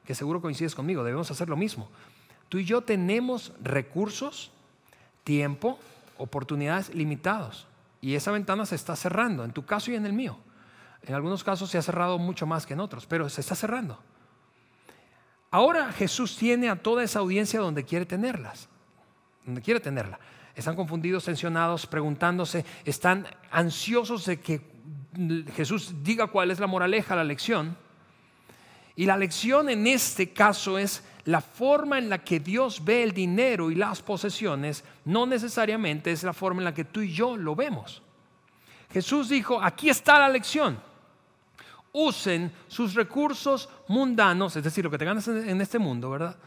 que 0.05 0.13
seguro 0.15 0.41
coincides 0.41 0.75
conmigo, 0.75 1.03
debemos 1.03 1.31
hacer 1.31 1.47
lo 1.47 1.55
mismo. 1.55 1.89
Tú 2.49 2.57
y 2.57 2.65
yo 2.65 2.81
tenemos 2.81 3.53
recursos, 3.61 4.51
tiempo, 5.23 5.79
oportunidades 6.17 6.93
limitados. 6.93 7.67
Y 8.01 8.15
esa 8.15 8.31
ventana 8.31 8.65
se 8.65 8.75
está 8.75 8.95
cerrando, 8.95 9.43
en 9.43 9.51
tu 9.51 9.65
caso 9.65 9.91
y 9.91 9.95
en 9.95 10.05
el 10.05 10.13
mío. 10.13 10.37
En 11.03 11.15
algunos 11.15 11.43
casos 11.43 11.69
se 11.69 11.77
ha 11.77 11.81
cerrado 11.81 12.17
mucho 12.17 12.45
más 12.45 12.65
que 12.65 12.73
en 12.73 12.81
otros, 12.81 13.05
pero 13.05 13.29
se 13.29 13.41
está 13.41 13.55
cerrando. 13.55 13.99
Ahora 15.51 15.91
Jesús 15.91 16.35
tiene 16.37 16.69
a 16.69 16.75
toda 16.75 17.03
esa 17.03 17.19
audiencia 17.19 17.59
donde 17.59 17.83
quiere 17.83 18.05
tenerlas 18.05 18.69
donde 19.47 19.61
quiere 19.61 19.79
tenerla. 19.79 20.19
Están 20.53 20.75
confundidos, 20.75 21.23
tensionados, 21.23 21.87
preguntándose, 21.87 22.65
están 22.83 23.25
ansiosos 23.49 24.25
de 24.25 24.39
que 24.39 24.61
Jesús 25.55 25.95
diga 26.03 26.27
cuál 26.27 26.51
es 26.51 26.59
la 26.59 26.67
moraleja, 26.67 27.15
la 27.15 27.23
lección. 27.23 27.77
Y 28.95 29.05
la 29.05 29.15
lección 29.15 29.69
en 29.69 29.87
este 29.87 30.33
caso 30.33 30.77
es 30.77 31.03
la 31.25 31.41
forma 31.41 31.97
en 31.97 32.09
la 32.09 32.23
que 32.23 32.39
Dios 32.39 32.83
ve 32.83 33.03
el 33.03 33.13
dinero 33.13 33.71
y 33.71 33.75
las 33.75 34.01
posesiones, 34.01 34.83
no 35.05 35.25
necesariamente 35.25 36.11
es 36.11 36.23
la 36.23 36.33
forma 36.33 36.61
en 36.61 36.65
la 36.65 36.73
que 36.73 36.85
tú 36.85 37.01
y 37.01 37.13
yo 37.13 37.37
lo 37.37 37.55
vemos. 37.55 38.01
Jesús 38.91 39.29
dijo, 39.29 39.61
aquí 39.61 39.89
está 39.89 40.19
la 40.19 40.29
lección. 40.29 40.79
Usen 41.99 42.51
sus 42.67 42.93
recursos 42.93 43.69
mundanos, 43.87 44.55
es 44.55 44.63
decir, 44.63 44.83
lo 44.83 44.91
que 44.91 44.97
te 44.97 45.05
ganas 45.05 45.27
en 45.27 45.59
este 45.61 45.79
mundo, 45.79 46.09
¿verdad? 46.09 46.37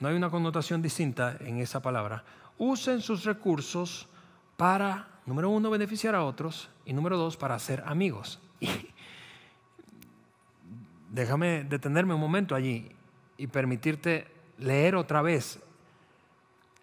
No 0.00 0.08
hay 0.08 0.16
una 0.16 0.30
connotación 0.30 0.82
distinta 0.82 1.36
en 1.40 1.58
esa 1.58 1.80
palabra 1.80 2.24
usen 2.58 3.00
sus 3.00 3.24
recursos 3.24 4.08
para, 4.56 5.08
número 5.26 5.50
uno, 5.50 5.70
beneficiar 5.70 6.14
a 6.14 6.24
otros 6.24 6.68
y 6.84 6.92
número 6.92 7.16
dos, 7.16 7.36
para 7.36 7.58
ser 7.58 7.82
amigos. 7.86 8.38
déjame 11.10 11.64
detenerme 11.64 12.14
un 12.14 12.20
momento 12.20 12.54
allí 12.54 12.90
y 13.36 13.46
permitirte 13.46 14.26
leer 14.58 14.96
otra 14.96 15.22
vez 15.22 15.60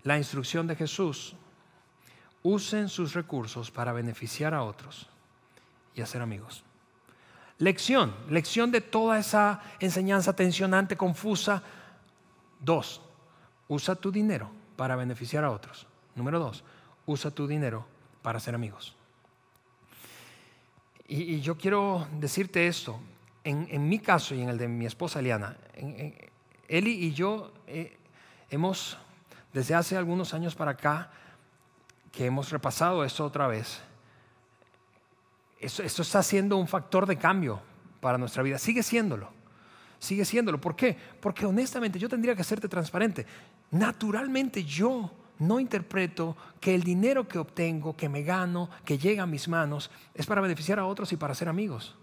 la 0.04 0.18
instrucción 0.18 0.68
de 0.68 0.76
Jesús. 0.76 1.36
Usen 2.44 2.90
sus 2.90 3.14
recursos 3.14 3.72
para 3.72 3.94
beneficiar 3.94 4.54
a 4.54 4.64
otros 4.64 5.10
y 5.96 6.02
hacer 6.02 6.22
amigos. 6.22 6.64
Lección, 7.60 8.16
lección 8.30 8.72
de 8.72 8.82
toda 8.82 9.20
esa 9.20 9.62
enseñanza 9.80 10.36
tensionante, 10.36 10.98
confusa. 10.98 11.64
Dos, 12.60 13.02
usa 13.68 13.96
tu 13.96 14.12
dinero 14.12 14.50
para 14.76 14.96
beneficiar 14.96 15.44
a 15.44 15.52
otros. 15.52 15.88
Número 16.16 16.40
dos, 16.40 16.64
usa 17.06 17.32
tu 17.32 17.48
dinero 17.48 17.86
para 18.22 18.40
ser 18.40 18.56
amigos. 18.56 18.96
Y, 21.08 21.42
yo 21.42 21.58
quiero 21.58 22.08
decirte 22.20 22.68
esto, 22.68 23.00
en, 23.44 23.90
mi 23.90 24.00
caso 24.00 24.34
y 24.34 24.42
en 24.42 24.50
el 24.50 24.58
de 24.58 24.68
mi 24.68 24.86
esposa 24.86 25.20
Eliana, 25.20 25.58
Eli 26.68 26.92
y 26.92 27.14
yo 27.14 27.52
eh, 27.68 27.98
hemos, 28.50 28.98
desde 29.52 29.76
hace 29.76 29.98
algunos 29.98 30.34
años 30.34 30.56
para 30.56 30.72
acá, 30.72 31.12
que 32.12 32.26
hemos 32.26 32.52
repasado 32.52 33.04
esto 33.04 33.26
otra 33.26 33.48
vez, 33.48 33.82
esto 35.66 36.02
está 36.02 36.22
siendo 36.24 36.58
un 36.58 36.68
factor 36.68 37.06
de 37.06 37.18
cambio 37.18 37.62
para 38.00 38.18
nuestra 38.18 38.44
vida, 38.44 38.58
sigue 38.58 38.84
siéndolo 38.84 39.32
sigue 40.04 40.26
siéndolo. 40.26 40.60
¿Por 40.60 40.76
qué? 40.76 40.98
Porque 41.22 41.46
honestamente 41.46 41.98
yo 41.98 42.10
tendría 42.10 42.36
que 42.36 42.44
serte 42.44 42.68
transparente. 42.68 43.26
Naturalmente 43.72 44.64
yo 44.64 45.12
no 45.40 45.60
interpreto 45.60 46.36
que 46.60 46.76
el 46.76 46.84
dinero 46.84 47.28
que 47.28 47.40
obtengo, 47.40 47.96
que 47.96 48.10
me 48.10 48.22
gano, 48.24 48.70
que 48.86 48.98
llega 48.98 49.24
a 49.24 49.28
mis 49.28 49.48
manos, 49.48 49.90
es 50.14 50.26
para 50.26 50.42
beneficiar 50.42 50.78
a 50.80 50.86
otros 50.86 51.12
y 51.14 51.18
para 51.18 51.34
ser 51.34 51.48
amigos. 51.50 51.96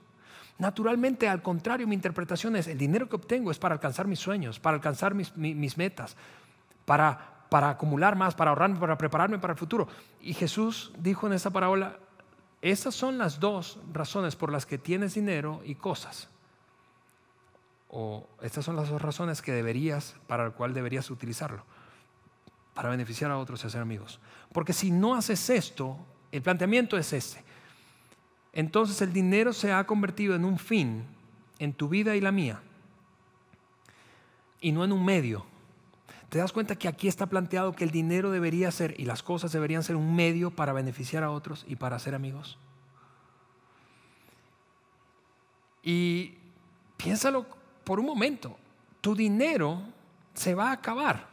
Naturalmente, 0.58 1.28
al 1.28 1.42
contrario, 1.42 1.86
mi 1.86 1.94
interpretación 1.94 2.56
es, 2.56 2.66
el 2.66 2.76
dinero 2.76 3.08
que 3.08 3.16
obtengo 3.16 3.50
es 3.50 3.58
para 3.58 3.74
alcanzar 3.74 4.06
mis 4.06 4.18
sueños, 4.18 4.58
para 4.58 4.76
alcanzar 4.76 5.14
mis, 5.14 5.76
metas, 5.76 6.16
para, 6.84 7.46
para 7.50 7.70
acumular 7.70 8.16
más, 8.16 8.34
para 8.34 8.50
ahorrarme, 8.50 8.78
para 8.78 8.98
prepararme 8.98 9.38
para 9.38 9.52
el 9.52 9.58
futuro. 9.58 9.88
Y 10.20 10.34
Jesús 10.34 10.92
dijo 10.98 11.26
en 11.26 11.34
esa 11.34 11.50
parábola, 11.50 11.98
esas 12.62 12.94
son 12.94 13.18
las 13.18 13.40
dos 13.40 13.78
razones 13.92 14.36
por 14.36 14.52
las 14.52 14.66
que 14.66 14.78
tienes 14.78 15.14
dinero 15.14 15.62
y 15.64 15.74
cosas 15.74 16.28
o 17.90 18.26
estas 18.40 18.64
son 18.64 18.76
las 18.76 18.88
dos 18.88 19.02
razones 19.02 19.42
que 19.42 19.52
deberías, 19.52 20.14
para 20.28 20.44
el 20.46 20.52
cual 20.52 20.72
deberías 20.72 21.10
utilizarlo, 21.10 21.64
para 22.72 22.88
beneficiar 22.88 23.30
a 23.30 23.38
otros 23.38 23.62
y 23.64 23.66
hacer 23.66 23.82
amigos. 23.82 24.20
Porque 24.52 24.72
si 24.72 24.90
no 24.90 25.14
haces 25.14 25.50
esto, 25.50 25.96
el 26.30 26.40
planteamiento 26.40 26.96
es 26.96 27.12
este. 27.12 27.42
Entonces 28.52 29.02
el 29.02 29.12
dinero 29.12 29.52
se 29.52 29.72
ha 29.72 29.84
convertido 29.84 30.34
en 30.36 30.44
un 30.44 30.58
fin 30.58 31.04
en 31.58 31.72
tu 31.72 31.88
vida 31.88 32.14
y 32.16 32.20
la 32.20 32.32
mía, 32.32 32.60
y 34.60 34.72
no 34.72 34.84
en 34.84 34.92
un 34.92 35.04
medio. 35.04 35.44
¿Te 36.30 36.38
das 36.38 36.52
cuenta 36.52 36.76
que 36.76 36.86
aquí 36.86 37.08
está 37.08 37.26
planteado 37.26 37.72
que 37.72 37.82
el 37.82 37.90
dinero 37.90 38.30
debería 38.30 38.70
ser 38.70 38.94
y 38.98 39.04
las 39.04 39.20
cosas 39.20 39.50
deberían 39.50 39.82
ser 39.82 39.96
un 39.96 40.14
medio 40.14 40.52
para 40.52 40.72
beneficiar 40.72 41.24
a 41.24 41.30
otros 41.32 41.64
y 41.66 41.74
para 41.74 41.96
hacer 41.96 42.14
amigos? 42.14 42.56
Y 45.82 46.38
piénsalo 46.96 47.44
por 47.82 47.98
un 47.98 48.06
momento, 48.06 48.56
tu 49.00 49.16
dinero 49.16 49.82
se 50.32 50.54
va 50.54 50.68
a 50.68 50.72
acabar, 50.72 51.26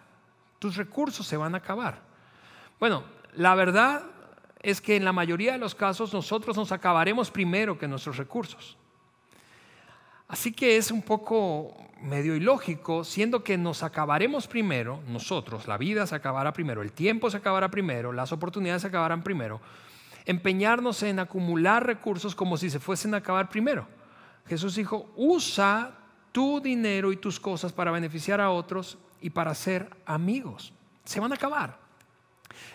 tus 0.58 0.76
recursos 0.76 1.28
se 1.28 1.38
van 1.38 1.54
a 1.54 1.60
acabar. 1.60 2.02
Bueno, 2.80 3.04
la 3.36 3.54
verdad 3.54 4.02
es 4.64 4.82
que 4.82 4.96
en 4.96 5.06
la 5.06 5.14
mayoría 5.14 5.52
de 5.52 5.60
los 5.60 5.76
casos 5.76 6.12
nosotros 6.12 6.58
nos 6.58 6.72
acabaremos 6.72 7.30
primero 7.30 7.78
que 7.78 7.88
nuestros 7.88 8.18
recursos. 8.18 8.76
Así 10.28 10.52
que 10.52 10.76
es 10.76 10.90
un 10.90 11.04
poco 11.04 11.87
medio 12.02 12.36
ilógico, 12.36 13.04
siendo 13.04 13.44
que 13.44 13.58
nos 13.58 13.84
acabaremos 13.84 14.48
primero, 14.48 15.02
nosotros, 15.08 15.68
la 15.68 15.78
vida 15.78 16.08
se 16.08 16.16
acabará 16.16 16.54
primero, 16.54 16.82
el 16.82 16.92
tiempo 16.92 17.30
se 17.30 17.38
acabará 17.38 17.70
primero, 17.70 18.12
las 18.12 18.32
oportunidades 18.32 18.82
se 18.82 18.88
acabarán 18.88 19.24
primero, 19.24 19.60
empeñarnos 20.26 21.04
en 21.04 21.20
acumular 21.20 21.86
recursos 21.86 22.36
como 22.36 22.58
si 22.58 22.70
se 22.70 22.80
fuesen 22.80 23.14
a 23.14 23.18
acabar 23.18 23.50
primero. 23.50 23.88
Jesús 24.48 24.76
dijo, 24.76 25.12
usa 25.16 25.92
tu 26.32 26.60
dinero 26.62 27.12
y 27.12 27.18
tus 27.18 27.40
cosas 27.40 27.74
para 27.74 27.92
beneficiar 27.92 28.40
a 28.40 28.52
otros 28.52 28.98
y 29.22 29.30
para 29.30 29.54
ser 29.56 29.90
amigos. 30.06 30.74
Se 31.04 31.20
van 31.20 31.32
a 31.32 31.36
acabar. 31.36 31.78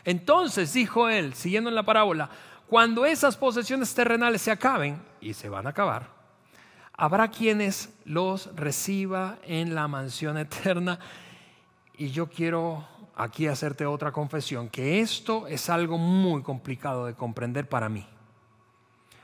Entonces, 0.05 0.73
dijo 0.73 1.09
él, 1.09 1.35
siguiendo 1.35 1.71
en 1.71 1.77
la 1.77 1.85
parábola, 1.85 2.29
cuando 2.67 3.05
esas 3.05 3.37
posesiones 3.37 3.95
terrenales 3.95 4.43
se 4.43 4.51
acaben, 4.51 5.01
y 5.21 5.35
se 5.35 5.49
van 5.49 5.67
a 5.67 5.71
acabar, 5.71 6.09
habrá 7.03 7.33
quienes 7.33 7.93
los 8.05 8.55
reciba 8.55 9.39
en 9.43 9.75
la 9.75 9.89
mansión 9.89 10.39
eterna. 10.39 11.01
Y 11.99 12.11
yo 12.11 12.29
quiero 12.29 12.87
aquí 13.17 13.49
hacerte 13.49 13.85
otra 13.85 14.13
confesión, 14.13 14.69
que 14.69 15.01
esto 15.01 15.49
es 15.49 15.69
algo 15.69 15.99
muy 15.99 16.43
complicado 16.43 17.07
de 17.07 17.15
comprender 17.15 17.69
para 17.69 17.89
mí. 17.89 18.07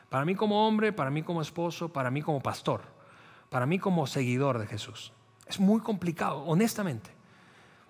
Para 0.08 0.24
mí 0.24 0.34
como 0.34 0.66
hombre, 0.66 0.92
para 0.92 1.10
mí 1.10 1.22
como 1.22 1.40
esposo, 1.40 1.88
para 1.88 2.10
mí 2.10 2.20
como 2.20 2.42
pastor, 2.42 2.80
para 3.48 3.64
mí 3.64 3.78
como 3.78 4.08
seguidor 4.08 4.58
de 4.58 4.66
Jesús. 4.66 5.12
Es 5.46 5.60
muy 5.60 5.80
complicado, 5.80 6.38
honestamente. 6.46 7.10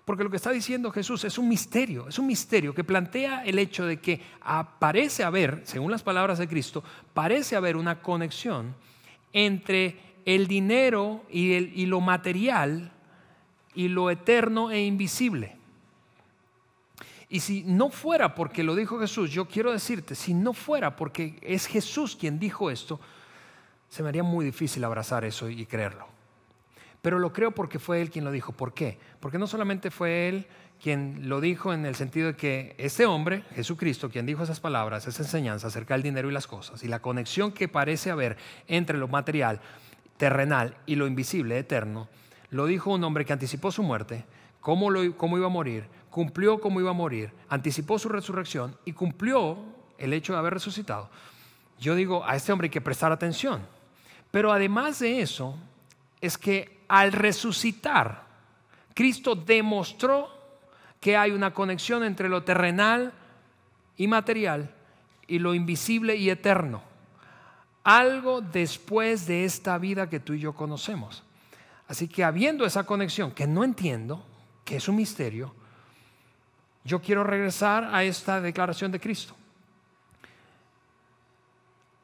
Porque 0.05 0.23
lo 0.23 0.29
que 0.29 0.37
está 0.37 0.51
diciendo 0.51 0.91
Jesús 0.91 1.23
es 1.23 1.39
un 1.39 1.49
misterio, 1.49 2.07
es 2.07 2.19
un 2.19 2.27
misterio 2.27 2.75
que 2.75 2.83
plantea 2.83 3.43
el 3.43 3.57
hecho 3.57 3.87
de 3.87 3.99
que 3.99 4.21
parece 4.77 5.23
haber, 5.23 5.61
según 5.63 5.89
las 5.89 6.03
palabras 6.03 6.37
de 6.37 6.47
Cristo, 6.47 6.83
parece 7.15 7.55
haber 7.55 7.75
una 7.75 8.03
conexión 8.03 8.75
entre 9.33 9.97
el 10.25 10.47
dinero 10.47 11.23
y, 11.29 11.85
lo 11.85 12.01
material 12.01 12.91
y 13.73 13.87
lo 13.87 14.09
eterno 14.09 14.71
e 14.71 14.83
invisible. 14.83 15.55
Y 17.29 17.41
si 17.41 17.63
no 17.63 17.89
fuera 17.89 18.35
porque 18.35 18.63
lo 18.63 18.75
dijo 18.75 18.99
Jesús, 18.99 19.31
yo 19.31 19.45
quiero 19.45 19.71
decirte, 19.71 20.15
si 20.15 20.33
no 20.33 20.53
fuera 20.53 20.95
porque 20.95 21.37
es 21.41 21.67
Jesús 21.67 22.15
quien 22.15 22.39
dijo 22.39 22.71
esto, 22.71 22.99
se 23.87 24.03
me 24.03 24.09
haría 24.09 24.23
muy 24.23 24.45
difícil 24.45 24.83
abrazar 24.83 25.25
eso 25.25 25.49
y 25.49 25.65
creerlo. 25.65 26.07
Pero 27.01 27.19
lo 27.19 27.31
creo 27.31 27.51
porque 27.51 27.79
fue 27.79 28.01
Él 28.01 28.09
quien 28.09 28.25
lo 28.25 28.31
dijo. 28.31 28.51
¿Por 28.51 28.73
qué? 28.73 28.97
Porque 29.19 29.37
no 29.37 29.47
solamente 29.47 29.89
fue 29.89 30.27
Él 30.27 30.47
quien 30.81 31.27
lo 31.27 31.41
dijo 31.41 31.73
en 31.73 31.85
el 31.85 31.95
sentido 31.95 32.27
de 32.27 32.35
que 32.35 32.75
este 32.77 33.05
hombre, 33.05 33.43
Jesucristo, 33.55 34.09
quien 34.09 34.25
dijo 34.25 34.43
esas 34.43 34.59
palabras, 34.59 35.07
esa 35.07 35.23
enseñanza 35.23 35.67
acerca 35.67 35.93
del 35.93 36.03
dinero 36.03 36.29
y 36.29 36.33
las 36.33 36.47
cosas, 36.47 36.83
y 36.83 36.87
la 36.87 37.01
conexión 37.01 37.51
que 37.51 37.67
parece 37.67 38.11
haber 38.11 38.37
entre 38.67 38.97
lo 38.97 39.07
material, 39.07 39.59
terrenal, 40.17 40.77
y 40.85 40.95
lo 40.95 41.05
invisible, 41.05 41.57
eterno, 41.57 42.07
lo 42.49 42.65
dijo 42.65 42.91
un 42.91 43.03
hombre 43.03 43.25
que 43.25 43.33
anticipó 43.33 43.71
su 43.71 43.83
muerte, 43.83 44.25
cómo, 44.61 44.89
lo, 44.89 45.17
cómo 45.17 45.37
iba 45.37 45.47
a 45.47 45.51
morir, 45.51 45.85
cumplió 46.09 46.59
cómo 46.59 46.79
iba 46.79 46.91
a 46.91 46.93
morir, 46.93 47.31
anticipó 47.49 47.99
su 47.99 48.09
resurrección 48.09 48.75
y 48.85 48.93
cumplió 48.93 49.57
el 49.97 50.13
hecho 50.13 50.33
de 50.33 50.39
haber 50.39 50.53
resucitado. 50.53 51.09
Yo 51.77 51.95
digo, 51.95 52.25
a 52.25 52.35
este 52.35 52.51
hombre 52.51 52.67
hay 52.67 52.71
que 52.71 52.81
prestar 52.81 53.11
atención. 53.11 53.61
Pero 54.31 54.51
además 54.51 54.99
de 54.99 55.21
eso, 55.21 55.57
es 56.21 56.37
que 56.37 56.79
al 56.87 57.11
resucitar, 57.11 58.27
Cristo 58.93 59.35
demostró 59.35 60.38
que 60.99 61.15
hay 61.15 61.31
una 61.31 61.53
conexión 61.53 62.03
entre 62.03 62.29
lo 62.29 62.43
terrenal 62.43 63.13
y 63.97 64.07
material 64.07 64.73
y 65.27 65.39
lo 65.39 65.53
invisible 65.53 66.15
y 66.15 66.29
eterno. 66.29 66.81
Algo 67.83 68.41
después 68.41 69.25
de 69.25 69.45
esta 69.45 69.77
vida 69.77 70.09
que 70.09 70.19
tú 70.19 70.33
y 70.33 70.39
yo 70.39 70.53
conocemos. 70.53 71.23
Así 71.87 72.07
que 72.07 72.23
habiendo 72.23 72.65
esa 72.65 72.85
conexión 72.85 73.31
que 73.31 73.47
no 73.47 73.63
entiendo, 73.63 74.23
que 74.63 74.75
es 74.75 74.87
un 74.87 74.97
misterio, 74.97 75.53
yo 76.83 77.01
quiero 77.01 77.23
regresar 77.23 77.89
a 77.91 78.03
esta 78.03 78.41
declaración 78.41 78.91
de 78.91 78.99
Cristo. 78.99 79.35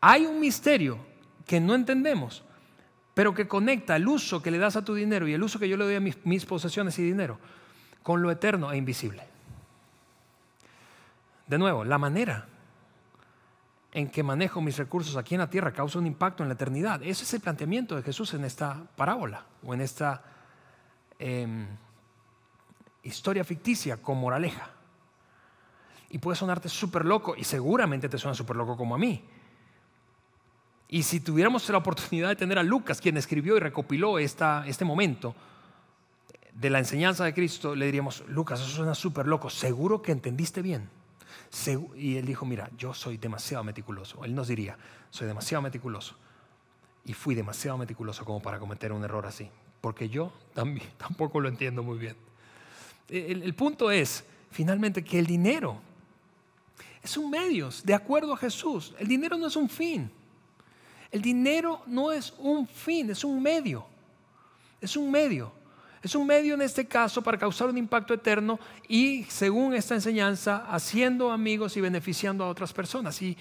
Hay 0.02 0.26
un 0.26 0.40
misterio 0.40 1.00
que 1.46 1.60
no 1.60 1.76
entendemos, 1.76 2.44
pero 3.14 3.34
que 3.34 3.48
conecta 3.48 3.96
el 3.96 4.08
uso 4.08 4.42
que 4.42 4.52
le 4.52 4.58
das 4.58 4.76
a 4.76 4.86
tu 4.86 4.94
dinero 4.94 5.28
y 5.28 5.34
el 5.34 5.44
uso 5.44 5.60
que 5.60 5.70
yo 5.70 5.78
le 5.78 5.86
doy 5.86 5.96
a 5.96 6.00
mis, 6.00 6.46
posesiones 6.46 6.98
y 7.00 7.04
dinero 7.04 7.40
con 8.06 8.22
lo 8.22 8.30
eterno 8.30 8.72
e 8.72 8.78
invisible. 8.78 9.24
De 11.48 11.58
nuevo, 11.58 11.84
la 11.84 11.98
manera 11.98 12.46
en 13.92 14.12
que 14.12 14.22
manejo 14.22 14.62
mis 14.62 14.78
recursos 14.78 15.18
aquí 15.18 15.34
en 15.34 15.40
la 15.42 15.50
tierra 15.50 15.74
causa 15.74 15.98
un 15.98 16.06
impacto 16.06 16.44
en 16.44 16.50
la 16.50 16.54
eternidad. 16.54 17.02
Ese 17.02 17.24
es 17.24 17.34
el 17.34 17.42
planteamiento 17.42 17.96
de 17.96 18.04
Jesús 18.04 18.36
en 18.36 18.46
esta 18.46 18.80
parábola 18.96 19.44
o 19.64 19.74
en 19.74 19.82
esta 19.82 20.22
em, 21.18 21.66
historia 23.02 23.44
ficticia 23.44 23.98
con 23.98 24.20
moraleja. 24.20 24.70
Y 26.12 26.20
puede 26.20 26.36
sonarte 26.36 26.70
súper 26.70 27.06
loco, 27.06 27.34
y 27.36 27.44
seguramente 27.44 28.08
te 28.08 28.20
suena 28.20 28.36
súper 28.36 28.56
loco 28.56 28.78
como 28.78 28.94
a 28.94 29.00
mí. 29.00 29.26
Y 30.90 31.02
si 31.02 31.22
tuviéramos 31.22 31.68
la 31.70 31.80
oportunidad 31.80 32.30
de 32.30 32.36
tener 32.36 32.60
a 32.60 32.64
Lucas, 32.64 33.02
quien 33.02 33.18
escribió 33.18 33.58
y 33.58 33.62
recopiló 33.62 34.20
esta, 34.20 34.64
este 34.68 34.86
momento 34.86 35.34
de 36.56 36.70
la 36.70 36.80
enseñanza 36.80 37.26
de 37.26 37.34
Cristo, 37.34 37.76
le 37.76 37.86
diríamos, 37.86 38.24
Lucas, 38.28 38.62
eso 38.62 38.70
suena 38.70 38.96
súper 38.96 39.28
loco, 39.28 39.50
seguro 39.50 40.02
que 40.02 40.12
entendiste 40.12 40.62
bien. 40.62 40.90
Y 41.96 42.18
él 42.18 42.26
dijo, 42.26 42.46
mira, 42.46 42.70
yo 42.78 42.94
soy 42.94 43.18
demasiado 43.18 43.64
meticuloso. 43.64 44.24
Él 44.26 44.34
nos 44.34 44.48
diría, 44.48 44.78
soy 45.10 45.28
demasiado 45.28 45.62
meticuloso. 45.62 46.16
Y 47.06 47.14
fui 47.14 47.36
demasiado 47.36 47.78
meticuloso 47.78 48.26
como 48.26 48.42
para 48.42 48.60
cometer 48.60 48.92
un 48.92 49.04
error 49.04 49.26
así. 49.26 49.50
Porque 49.82 50.10
yo 50.10 50.32
tampoco 50.98 51.40
lo 51.40 51.50
entiendo 51.50 51.84
muy 51.84 51.98
bien. 51.98 52.16
El, 53.08 53.54
punto 53.54 53.92
es, 53.92 54.24
finalmente, 54.50 55.04
que 55.04 55.20
el 55.20 55.28
dinero 55.28 55.80
es 57.04 57.18
un 57.18 57.30
medio, 57.30 57.70
de 57.84 57.94
acuerdo 57.94 58.34
a 58.34 58.38
Jesús. 58.38 58.96
El 58.98 59.08
dinero 59.08 59.38
no 59.38 59.48
es 59.48 59.56
un 59.56 59.70
fin. 59.70 60.10
El 61.12 61.22
dinero 61.22 61.84
no 61.86 62.12
es 62.12 62.34
un 62.40 62.68
fin, 62.68 63.10
es 63.12 63.24
un 63.24 63.42
medio. 63.42 63.86
Es 64.82 64.98
un 64.98 65.12
medio. 65.12 65.52
Es 66.06 66.14
un 66.14 66.28
medio 66.28 66.54
en 66.54 66.62
este 66.62 66.86
caso 66.86 67.24
para 67.24 67.36
causar 67.36 67.68
un 67.68 67.80
impacto 67.80 68.14
eterno 68.14 68.60
y, 68.88 69.24
según 69.24 69.74
esta 69.74 69.96
enseñanza, 69.96 70.64
haciendo 70.70 71.32
amigos 71.32 71.78
y 71.78 71.82
beneficiando 71.82 72.44
a 72.44 72.48
otras 72.48 72.74
personas. 72.74 73.20
Y, 73.24 73.36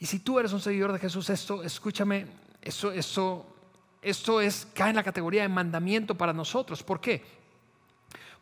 y 0.00 0.06
si 0.06 0.18
tú 0.18 0.40
eres 0.40 0.52
un 0.52 0.60
seguidor 0.60 0.92
de 0.92 0.98
Jesús, 0.98 1.30
esto, 1.30 1.62
escúchame, 1.62 2.26
esto, 2.60 2.90
esto, 2.90 3.46
esto 4.02 4.40
es, 4.40 4.66
cae 4.74 4.90
en 4.90 4.96
la 4.96 5.04
categoría 5.04 5.42
de 5.42 5.48
mandamiento 5.48 6.16
para 6.16 6.32
nosotros. 6.32 6.82
¿Por 6.82 7.00
qué? 7.00 7.22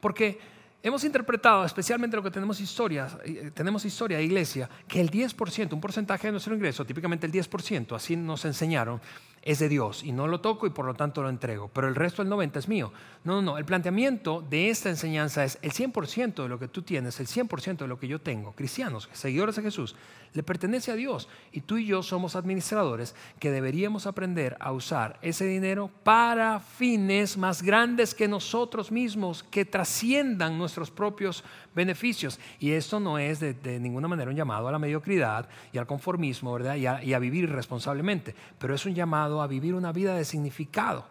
Porque 0.01 0.41
hemos 0.83 1.05
interpretado, 1.05 1.63
especialmente 1.63 2.17
lo 2.17 2.23
que 2.23 2.31
tenemos 2.31 2.61
historia, 2.61 3.09
eh, 3.27 3.51
tenemos 3.53 3.85
historia 3.85 4.17
de 4.17 4.25
iglesia, 4.25 4.71
que 4.89 5.03
el 5.03 5.11
10%, 5.11 5.75
un 5.75 5.83
porcentaje 5.83 6.29
de 6.29 6.33
nuestro 6.33 6.55
ingreso, 6.55 6.87
típicamente 6.87 7.27
el 7.27 7.33
10%, 7.33 7.95
así 7.95 8.17
nos 8.17 8.43
enseñaron, 8.47 9.03
es 9.43 9.59
de 9.59 9.69
Dios 9.69 10.05
y 10.05 10.13
no 10.13 10.27
lo 10.27 10.41
toco 10.41 10.67
y 10.67 10.71
por 10.71 10.85
lo 10.85 10.95
tanto 10.95 11.23
lo 11.23 11.31
entrego, 11.31 11.69
pero 11.73 11.89
el 11.89 11.95
resto 11.95 12.23
del 12.23 12.29
90 12.29 12.59
es 12.59 12.69
mío. 12.69 12.93
No, 13.25 13.35
no, 13.35 13.43
no, 13.43 13.59
el 13.59 13.65
planteamiento 13.65 14.45
de 14.49 14.71
esta 14.71 14.91
enseñanza 14.91 15.45
es 15.45 15.59
el 15.63 15.73
100% 15.73 16.43
de 16.43 16.49
lo 16.49 16.59
que 16.59 16.69
tú 16.69 16.83
tienes, 16.83 17.21
el 17.21 17.27
100% 17.27 17.79
de 17.79 17.89
lo 17.89 17.99
que 17.99 18.09
yo 18.09 18.21
tengo, 18.21 18.53
cristianos, 18.53 19.09
seguidores 19.13 19.57
de 19.57 19.63
Jesús, 19.63 19.97
le 20.33 20.43
pertenece 20.43 20.93
a 20.93 20.95
Dios 20.95 21.29
y 21.53 21.63
tú 21.63 21.79
y 21.79 21.87
yo 21.87 22.03
somos 22.03 22.37
administradores 22.37 23.15
que 23.39 23.51
deberíamos 23.51 24.07
aprender 24.07 24.57
a 24.61 24.73
usar 24.73 25.19
ese 25.23 25.47
dinero 25.47 25.91
para 26.05 26.61
fines 26.61 27.37
más 27.37 27.63
grandes 27.63 28.15
que 28.15 28.29
nosotros 28.29 28.93
mismos, 28.93 29.43
que 29.43 29.65
trasciendan 29.65 30.57
nuestros 30.57 30.91
propios 30.91 31.45
beneficios. 31.75 32.39
Y 32.59 32.73
esto 32.73 33.01
no 33.01 33.19
es 33.19 33.41
de, 33.41 33.79
ninguna 33.81 34.09
manera 34.09 34.31
un 34.31 34.37
llamado 34.37 34.69
a 34.69 34.73
la 34.73 34.79
mediocridad 34.79 35.49
y 35.73 35.79
al 35.79 35.87
conformismo, 35.87 36.53
¿verdad? 36.53 36.77
Y 36.77 36.87
a, 36.87 37.03
y 37.03 37.15
a 37.15 37.19
vivir 37.19 37.45
irresponsablemente, 37.45 38.35
pero 38.59 38.75
es 38.75 38.85
un 38.87 38.95
llamado 38.95 39.43
a 39.43 39.47
vivir 39.47 39.75
una 39.75 39.93
vida 39.93 40.15
de 40.15 40.25
significado. 40.25 41.05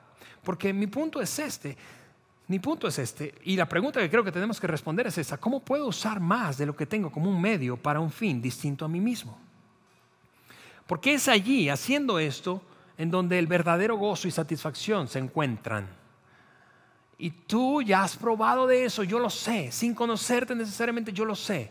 Porque 0.44 0.74
mi 0.74 0.88
punto 0.88 1.22
es 1.22 1.38
este, 1.40 1.78
mi 2.50 2.58
punto 2.58 2.88
es 2.88 2.98
este, 2.98 3.36
y 3.44 3.56
la 3.56 3.70
pregunta 3.70 4.00
que 4.00 4.10
creo 4.10 4.24
que 4.24 4.32
tenemos 4.32 4.60
que 4.60 4.66
responder 4.66 5.06
es 5.06 5.20
esta, 5.20 5.38
¿cómo 5.38 5.60
puedo 5.60 5.86
usar 5.86 6.20
más 6.20 6.58
de 6.58 6.66
lo 6.66 6.76
que 6.76 6.88
tengo 6.88 7.12
como 7.12 7.30
un 7.30 7.40
medio 7.40 7.78
para 7.78 8.00
un 8.00 8.10
fin 8.10 8.42
distinto 8.42 8.86
a 8.86 8.88
mí 8.88 9.00
mismo? 9.00 9.38
Porque 10.88 11.14
es 11.14 11.28
allí, 11.28 11.70
haciendo 11.70 12.18
esto, 12.18 12.64
en 12.98 13.12
donde 13.12 13.38
el 13.38 13.46
verdadero 13.46 13.98
gozo 13.98 14.28
y 14.28 14.32
satisfacción 14.32 15.08
se 15.08 15.20
encuentran. 15.20 15.99
Y 17.22 17.32
tú 17.32 17.82
ya 17.82 18.02
has 18.04 18.16
probado 18.16 18.66
de 18.66 18.86
eso, 18.86 19.04
yo 19.04 19.20
lo 19.20 19.30
sé, 19.30 19.74
sin 19.74 19.94
conocerte 19.94 20.56
necesariamente, 20.56 21.12
yo 21.12 21.26
lo 21.26 21.36
sé. 21.36 21.70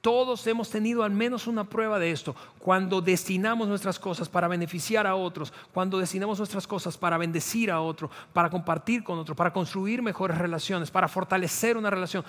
Todos 0.00 0.44
hemos 0.48 0.70
tenido 0.70 1.04
al 1.04 1.12
menos 1.12 1.46
una 1.46 1.64
prueba 1.64 2.00
de 2.00 2.10
esto. 2.10 2.34
Cuando 2.58 3.00
destinamos 3.00 3.68
nuestras 3.68 3.98
cosas 3.98 4.28
para 4.28 4.48
beneficiar 4.48 5.06
a 5.06 5.14
otros, 5.14 5.52
cuando 5.72 5.98
destinamos 5.98 6.38
nuestras 6.38 6.66
cosas 6.66 6.98
para 6.98 7.16
bendecir 7.16 7.70
a 7.70 7.80
otro, 7.80 8.10
para 8.32 8.50
compartir 8.50 9.04
con 9.04 9.20
otro, 9.20 9.36
para 9.36 9.52
construir 9.52 10.02
mejores 10.02 10.36
relaciones, 10.36 10.90
para 10.90 11.06
fortalecer 11.06 11.76
una 11.76 11.90
relación, 11.90 12.24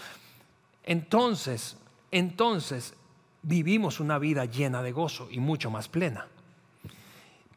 entonces, 0.84 1.76
entonces 2.12 2.94
vivimos 3.42 4.00
una 4.00 4.20
vida 4.20 4.46
llena 4.46 4.84
de 4.84 4.92
gozo 4.92 5.28
y 5.32 5.40
mucho 5.40 5.72
más 5.72 5.88
plena. 5.88 6.28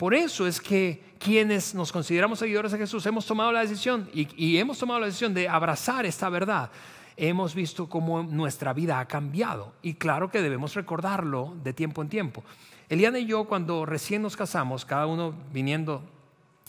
Por 0.01 0.15
eso 0.15 0.47
es 0.47 0.63
que 0.63 0.99
quienes 1.19 1.75
nos 1.75 1.93
consideramos 1.93 2.39
seguidores 2.39 2.73
de 2.73 2.79
Jesús 2.79 3.05
hemos 3.05 3.27
tomado 3.27 3.53
la 3.53 3.61
decisión 3.61 4.09
y, 4.15 4.57
hemos 4.57 4.79
tomado 4.79 4.99
la 4.99 5.05
decisión 5.05 5.35
de 5.35 5.47
abrazar 5.47 6.07
esta 6.07 6.31
verdad 6.31 6.71
hemos 7.19 7.55
visto 7.55 7.87
cómo 7.87 8.23
nuestra 8.23 8.73
vida 8.73 8.99
ha 8.99 9.05
cambiado 9.05 9.75
y 9.83 9.93
claro 9.93 10.31
que 10.31 10.41
debemos 10.41 10.73
recordarlo 10.73 11.55
de 11.63 11.75
tiempo 11.75 12.01
en 12.01 12.09
tiempo. 12.09 12.43
Eliana 12.89 13.19
y 13.19 13.27
yo 13.27 13.45
cuando 13.45 13.85
recién 13.85 14.23
nos 14.23 14.39
casamos, 14.39 14.87
cada 14.87 15.07
uno 15.07 15.35
viniendo 15.53 16.03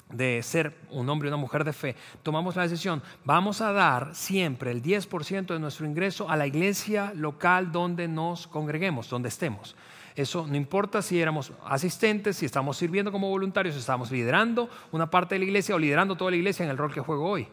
de 0.09 0.43
ser 0.43 0.75
un 0.89 1.07
hombre 1.07 1.29
y 1.29 1.29
una 1.29 1.37
mujer 1.37 1.63
de 1.63 1.71
fe, 1.71 1.95
tomamos 2.23 2.57
la 2.57 2.63
decisión, 2.63 3.01
vamos 3.23 3.61
a 3.61 3.71
dar 3.71 4.13
siempre 4.13 4.71
el 4.71 4.83
10% 4.83 5.45
de 5.45 5.59
nuestro 5.59 5.85
ingreso 5.85 6.29
a 6.29 6.35
la 6.35 6.47
iglesia 6.47 7.13
local 7.15 7.71
donde 7.71 8.09
nos 8.09 8.45
congreguemos, 8.45 9.09
donde 9.09 9.29
estemos. 9.29 9.77
Eso 10.15 10.45
no 10.47 10.55
importa 10.55 11.01
si 11.01 11.19
éramos 11.21 11.51
asistentes, 11.65 12.37
si 12.37 12.45
estamos 12.45 12.77
sirviendo 12.77 13.11
como 13.11 13.29
voluntarios, 13.29 13.75
si 13.75 13.79
estamos 13.79 14.11
liderando 14.11 14.69
una 14.91 15.09
parte 15.09 15.35
de 15.35 15.39
la 15.39 15.45
iglesia 15.45 15.75
o 15.75 15.79
liderando 15.79 16.15
toda 16.15 16.31
la 16.31 16.37
iglesia 16.37 16.63
en 16.63 16.69
el 16.69 16.77
rol 16.77 16.93
que 16.93 17.01
juego 17.01 17.29
hoy. 17.29 17.47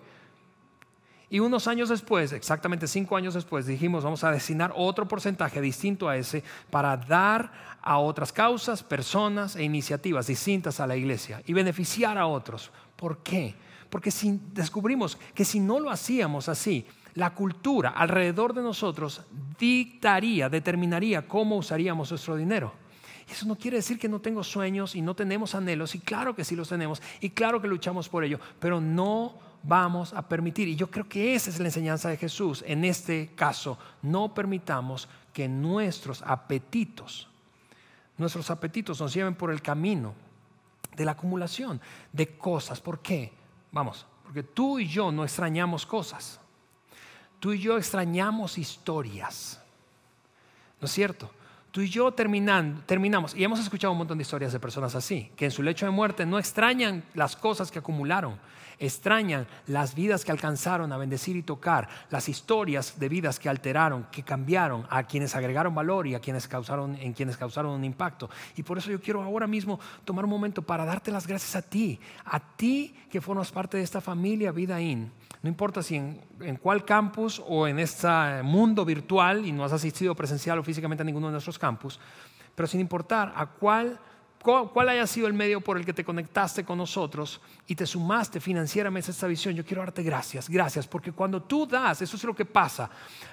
Y 1.30 1.40
unos 1.40 1.68
años 1.68 1.90
después, 1.90 2.32
exactamente 2.32 2.86
cinco 2.86 3.16
años 3.16 3.34
después, 3.34 3.66
dijimos, 3.66 4.02
vamos 4.02 4.24
a 4.24 4.30
destinar 4.30 4.72
otro 4.74 5.06
porcentaje 5.06 5.60
distinto 5.60 6.08
a 6.08 6.16
ese 6.16 6.42
para 6.70 6.96
dar 6.96 7.52
a 7.82 7.98
otras 7.98 8.32
causas, 8.32 8.82
personas 8.82 9.54
e 9.54 9.62
iniciativas 9.62 10.26
distintas 10.26 10.80
a 10.80 10.86
la 10.86 10.96
iglesia 10.96 11.42
y 11.46 11.52
beneficiar 11.52 12.16
a 12.16 12.26
otros. 12.26 12.70
¿Por 12.96 13.18
qué? 13.18 13.54
Porque 13.90 14.10
si 14.10 14.40
descubrimos 14.52 15.18
que 15.34 15.44
si 15.44 15.60
no 15.60 15.80
lo 15.80 15.90
hacíamos 15.90 16.48
así, 16.48 16.86
la 17.14 17.34
cultura 17.34 17.90
alrededor 17.90 18.54
de 18.54 18.62
nosotros 18.62 19.22
dictaría, 19.58 20.48
determinaría 20.48 21.26
cómo 21.26 21.56
usaríamos 21.56 22.10
nuestro 22.10 22.36
dinero. 22.36 22.72
Eso 23.30 23.46
no 23.46 23.56
quiere 23.56 23.76
decir 23.76 23.98
que 23.98 24.08
no 24.08 24.20
tengo 24.20 24.42
sueños 24.42 24.94
y 24.94 25.02
no 25.02 25.14
tenemos 25.14 25.54
anhelos, 25.54 25.94
y 25.94 25.98
claro 25.98 26.34
que 26.34 26.44
sí 26.44 26.56
los 26.56 26.68
tenemos, 26.68 27.02
y 27.20 27.30
claro 27.30 27.60
que 27.60 27.68
luchamos 27.68 28.08
por 28.08 28.24
ello, 28.24 28.40
pero 28.58 28.80
no 28.80 29.34
vamos 29.62 30.14
a 30.14 30.26
permitir. 30.26 30.68
Y 30.68 30.76
yo 30.76 30.90
creo 30.90 31.08
que 31.08 31.34
esa 31.34 31.50
es 31.50 31.58
la 31.58 31.66
enseñanza 31.66 32.08
de 32.08 32.16
Jesús. 32.16 32.64
En 32.66 32.84
este 32.84 33.32
caso, 33.34 33.78
no 34.02 34.32
permitamos 34.32 35.08
que 35.32 35.46
nuestros 35.48 36.22
apetitos, 36.22 37.28
nuestros 38.16 38.50
apetitos 38.50 39.00
nos 39.00 39.12
lleven 39.12 39.34
por 39.34 39.50
el 39.50 39.60
camino 39.60 40.14
de 40.96 41.04
la 41.04 41.12
acumulación 41.12 41.80
de 42.12 42.36
cosas. 42.36 42.80
¿Por 42.80 43.00
qué? 43.00 43.32
Vamos, 43.70 44.06
porque 44.24 44.42
tú 44.42 44.78
y 44.78 44.88
yo 44.88 45.12
no 45.12 45.22
extrañamos 45.22 45.84
cosas. 45.84 46.40
Tú 47.40 47.52
y 47.52 47.58
yo 47.58 47.76
extrañamos 47.76 48.58
historias. 48.58 49.60
¿No 50.80 50.86
es 50.86 50.92
cierto? 50.92 51.30
Tú 51.70 51.82
y 51.82 51.88
yo 51.88 52.10
terminamos, 52.12 53.34
y 53.34 53.44
hemos 53.44 53.60
escuchado 53.60 53.92
un 53.92 53.98
montón 53.98 54.18
de 54.18 54.22
historias 54.22 54.52
de 54.52 54.58
personas 54.58 54.94
así, 54.94 55.30
que 55.36 55.44
en 55.44 55.50
su 55.50 55.62
lecho 55.62 55.86
de 55.86 55.92
muerte 55.92 56.24
no 56.24 56.38
extrañan 56.38 57.04
las 57.14 57.36
cosas 57.36 57.70
que 57.70 57.78
acumularon, 57.78 58.38
extrañan 58.78 59.46
las 59.66 59.94
vidas 59.94 60.24
que 60.24 60.32
alcanzaron 60.32 60.92
a 60.92 60.96
bendecir 60.96 61.36
y 61.36 61.42
tocar, 61.42 61.88
las 62.10 62.28
historias 62.28 62.98
de 62.98 63.08
vidas 63.08 63.38
que 63.38 63.48
alteraron, 63.48 64.06
que 64.10 64.22
cambiaron, 64.22 64.86
a 64.90 65.02
quienes 65.04 65.34
agregaron 65.34 65.74
valor 65.74 66.06
y 66.06 66.14
a 66.14 66.20
quienes 66.20 66.46
causaron, 66.48 66.96
en 66.96 67.12
quienes 67.12 67.36
causaron 67.36 67.72
un 67.72 67.84
impacto. 67.84 68.30
Y 68.56 68.62
por 68.62 68.78
eso 68.78 68.90
yo 68.90 69.00
quiero 69.00 69.22
ahora 69.22 69.46
mismo 69.46 69.80
tomar 70.04 70.24
un 70.24 70.30
momento 70.30 70.62
para 70.62 70.84
darte 70.84 71.10
las 71.10 71.26
gracias 71.26 71.56
a 71.56 71.62
ti, 71.62 71.98
a 72.24 72.40
ti 72.40 72.94
que 73.10 73.20
formas 73.20 73.50
parte 73.50 73.76
de 73.76 73.82
esta 73.82 74.00
familia 74.00 74.52
Vida 74.52 74.80
In. 74.80 75.10
No 75.42 75.48
importa 75.48 75.82
si 75.82 75.96
en, 75.96 76.20
en 76.40 76.56
cuál 76.56 76.84
campus 76.84 77.42
o 77.46 77.68
en 77.68 77.78
este 77.78 78.08
mundo 78.42 78.84
virtual 78.84 79.46
y 79.46 79.52
no 79.52 79.64
has 79.64 79.72
asistido 79.72 80.14
presencial 80.14 80.58
o 80.58 80.64
físicamente 80.64 81.02
a 81.02 81.04
ninguno 81.04 81.28
de 81.28 81.32
nuestros 81.32 81.58
campus, 81.58 82.00
pero 82.54 82.66
sin 82.66 82.80
importar 82.80 83.32
a 83.36 83.46
cuál 83.46 84.00
cuál 84.42 84.88
haya 84.88 85.06
sido 85.06 85.26
el 85.26 85.34
medio 85.34 85.60
por 85.60 85.76
el 85.76 85.84
que 85.84 85.92
te 85.92 86.04
conectaste 86.04 86.64
con 86.64 86.78
nosotros 86.78 87.40
y 87.66 87.74
te 87.74 87.86
sumaste 87.86 88.40
financieramente 88.40 89.10
a 89.10 89.12
esta 89.12 89.26
visión, 89.26 89.54
yo 89.54 89.64
quiero 89.64 89.82
darte 89.82 90.02
gracias, 90.02 90.48
gracias, 90.48 90.86
porque 90.86 91.12
cuando 91.12 91.42
tú 91.42 91.66
das, 91.66 92.02
eso 92.02 92.16
es 92.16 92.24
lo 92.24 92.34
que 92.34 92.44
pasa, 92.44 92.88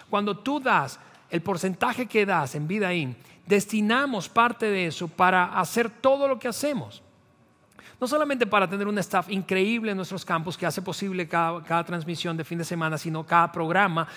cuando 0.10 0.38
tú 0.38 0.60
das 0.60 1.00
el 1.30 1.42
porcentaje 1.42 2.06
que 2.06 2.26
das 2.26 2.56
en 2.56 2.68
vida 2.68 2.94
in, 2.94 3.16
destinamos 3.46 4.28
parte 4.30 4.66
de 4.66 4.88
eso 4.88 5.08
para 5.08 5.60
hacer 5.60 5.90
todo 5.90 6.28
lo 6.28 6.40
que 6.40 6.48
hacemos. 6.48 7.02
No 8.00 8.08
solamente 8.08 8.46
para 8.46 8.70
tener 8.70 8.88
un 8.88 8.98
staff 9.00 9.30
increíble 9.30 9.92
en 9.92 9.98
nuestros 9.98 10.26
campos 10.26 10.58
que 10.58 10.66
hace 10.66 10.82
posible 10.82 11.28
cada, 11.28 11.64
cada 11.64 11.84
transmisión 11.86 12.36
de 12.36 12.44
fin 12.44 12.58
de 12.58 12.66
semana, 12.66 12.98
sino 12.98 13.26
cada 13.26 13.52
programa. 13.52 14.08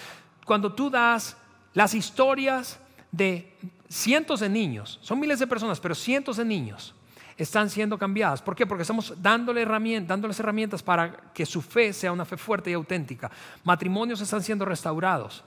Cuando 0.44 0.72
tú 0.72 0.90
das 0.90 1.37
las 1.74 1.94
historias 1.94 2.81
de 3.11 3.57
cientos 3.88 4.40
de 4.40 4.49
niños, 4.49 4.99
son 5.03 5.21
miles 5.21 5.38
de 5.38 5.47
personas, 5.47 5.81
pero 5.81 5.94
cientos 5.94 6.37
de 6.37 6.44
niños 6.44 6.94
están 7.37 7.71
siendo 7.71 7.97
cambiadas. 7.97 8.42
¿Por 8.42 8.57
qué? 8.57 8.66
Porque 8.66 8.83
estamos 8.83 9.14
dándole 9.23 9.62
herramientas, 9.62 10.09
dándoles 10.09 10.40
herramientas 10.40 10.83
para 10.83 11.33
que 11.33 11.47
su 11.47 11.62
fe 11.62 11.92
sea 11.92 12.12
una 12.12 12.25
fe 12.25 12.37
fuerte 12.37 12.71
y 12.71 12.75
auténtica. 12.75 13.31
Matrimonios 13.62 14.21
están 14.21 14.42
siendo 14.42 14.64
restaurados. 14.64 15.44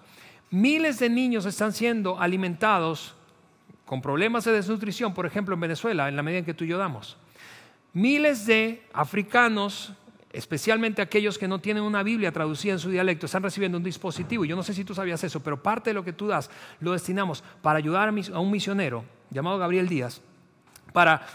Miles 0.49 0.99
de 0.99 1.09
niños 1.09 1.45
están 1.45 1.73
siendo 1.73 2.19
alimentados 2.19 3.13
con 3.85 4.01
problemas 4.01 4.45
de 4.45 4.53
desnutrición, 4.53 5.13
por 5.13 5.25
ejemplo, 5.25 5.53
en 5.53 5.59
Venezuela, 5.59 6.07
en 6.07 6.15
la 6.15 6.23
medida 6.23 6.39
en 6.39 6.45
que 6.45 6.53
tú 6.53 6.63
y 6.63 6.67
yo 6.67 6.77
damos. 6.77 7.17
Miles 7.93 8.45
de 8.45 8.81
africanos 8.93 9.91
especialmente 10.31 11.01
aquellos 11.01 11.37
que 11.37 11.47
no 11.47 11.59
tienen 11.59 11.83
una 11.83 12.03
Biblia 12.03 12.31
traducida 12.31 12.73
en 12.73 12.79
su 12.79 12.89
dialecto, 12.89 13.25
están 13.25 13.43
recibiendo 13.43 13.77
un 13.77 13.83
dispositivo. 13.83 14.45
Yo 14.45 14.55
no 14.55 14.63
sé 14.63 14.73
si 14.73 14.85
tú 14.85 14.93
sabías 14.95 15.23
eso, 15.23 15.41
pero 15.41 15.61
parte 15.61 15.89
de 15.89 15.93
lo 15.93 16.03
que 16.03 16.13
tú 16.13 16.27
das 16.27 16.49
lo 16.79 16.93
destinamos 16.93 17.43
para 17.61 17.77
ayudar 17.77 18.09
a 18.09 18.39
un 18.39 18.51
misionero 18.51 19.03
llamado 19.29 19.57
Gabriel 19.57 19.87
Díaz, 19.87 20.21
para 20.93 21.25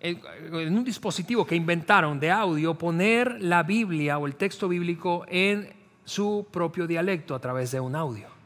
en 0.00 0.76
un 0.76 0.84
dispositivo 0.84 1.44
que 1.44 1.56
inventaron 1.56 2.20
de 2.20 2.30
audio 2.30 2.74
poner 2.74 3.42
la 3.42 3.64
Biblia 3.64 4.18
o 4.18 4.26
el 4.26 4.36
texto 4.36 4.68
bíblico 4.68 5.24
en 5.28 5.72
su 6.04 6.46
propio 6.52 6.86
dialecto 6.86 7.34
a 7.34 7.40
través 7.40 7.72
de 7.72 7.80
un 7.80 7.96
audio 7.96 8.37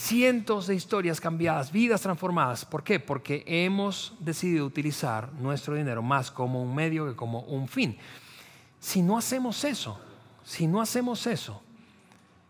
cientos 0.00 0.66
de 0.66 0.74
historias 0.74 1.20
cambiadas, 1.20 1.70
vidas 1.70 2.00
transformadas. 2.00 2.64
¿Por 2.64 2.82
qué? 2.82 2.98
Porque 2.98 3.44
hemos 3.46 4.14
decidido 4.18 4.64
utilizar 4.64 5.30
nuestro 5.34 5.74
dinero 5.74 6.00
más 6.00 6.30
como 6.30 6.62
un 6.62 6.74
medio 6.74 7.06
que 7.06 7.14
como 7.14 7.40
un 7.40 7.68
fin. 7.68 7.98
Si 8.78 9.02
no 9.02 9.18
hacemos 9.18 9.62
eso, 9.62 10.00
si 10.42 10.66
no 10.66 10.80
hacemos 10.80 11.26
eso, 11.26 11.60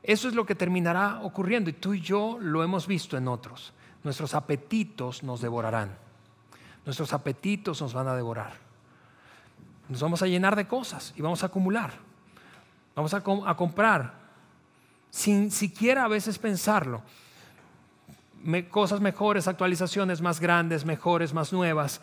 eso 0.04 0.28
es 0.28 0.34
lo 0.34 0.46
que 0.46 0.54
terminará 0.54 1.20
ocurriendo 1.22 1.68
y 1.68 1.72
tú 1.72 1.92
y 1.92 2.00
yo 2.00 2.38
lo 2.40 2.62
hemos 2.62 2.86
visto 2.86 3.16
en 3.16 3.26
otros. 3.26 3.72
Nuestros 4.04 4.34
apetitos 4.34 5.24
nos 5.24 5.40
devorarán. 5.40 5.98
Nuestros 6.86 7.12
apetitos 7.12 7.80
nos 7.82 7.92
van 7.92 8.06
a 8.06 8.14
devorar. 8.14 8.52
Nos 9.88 10.00
vamos 10.00 10.22
a 10.22 10.28
llenar 10.28 10.54
de 10.54 10.68
cosas 10.68 11.12
y 11.16 11.20
vamos 11.20 11.42
a 11.42 11.46
acumular. 11.46 11.94
Vamos 12.94 13.12
a, 13.12 13.16
a 13.16 13.56
comprar 13.56 14.14
sin 15.10 15.50
siquiera 15.50 16.04
a 16.04 16.08
veces 16.08 16.38
pensarlo 16.38 17.02
cosas 18.70 19.00
mejores, 19.00 19.48
actualizaciones 19.48 20.20
más 20.20 20.40
grandes, 20.40 20.84
mejores, 20.84 21.34
más 21.34 21.52
nuevas, 21.52 22.00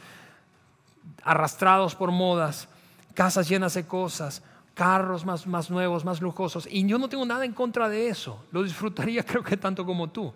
arrastrados 1.24 1.96
por 1.96 2.12
modas, 2.12 2.68
casas 3.14 3.50
llenas 3.50 3.74
de 3.74 3.86
cosas, 3.86 4.44
carros 4.74 5.26
más, 5.26 5.48
más 5.48 5.70
nuevos, 5.70 6.06
más 6.06 6.22
lujosos. 6.22 6.68
Y 6.70 6.86
yo 6.86 6.98
no 6.98 7.10
tengo 7.10 7.26
nada 7.26 7.46
en 7.46 7.54
contra 7.54 7.90
de 7.90 8.10
eso. 8.10 8.46
Lo 8.52 8.64
disfrutaría 8.64 9.24
creo 9.26 9.44
que 9.44 9.58
tanto 9.58 9.86
como 9.86 10.10
tú. 10.10 10.34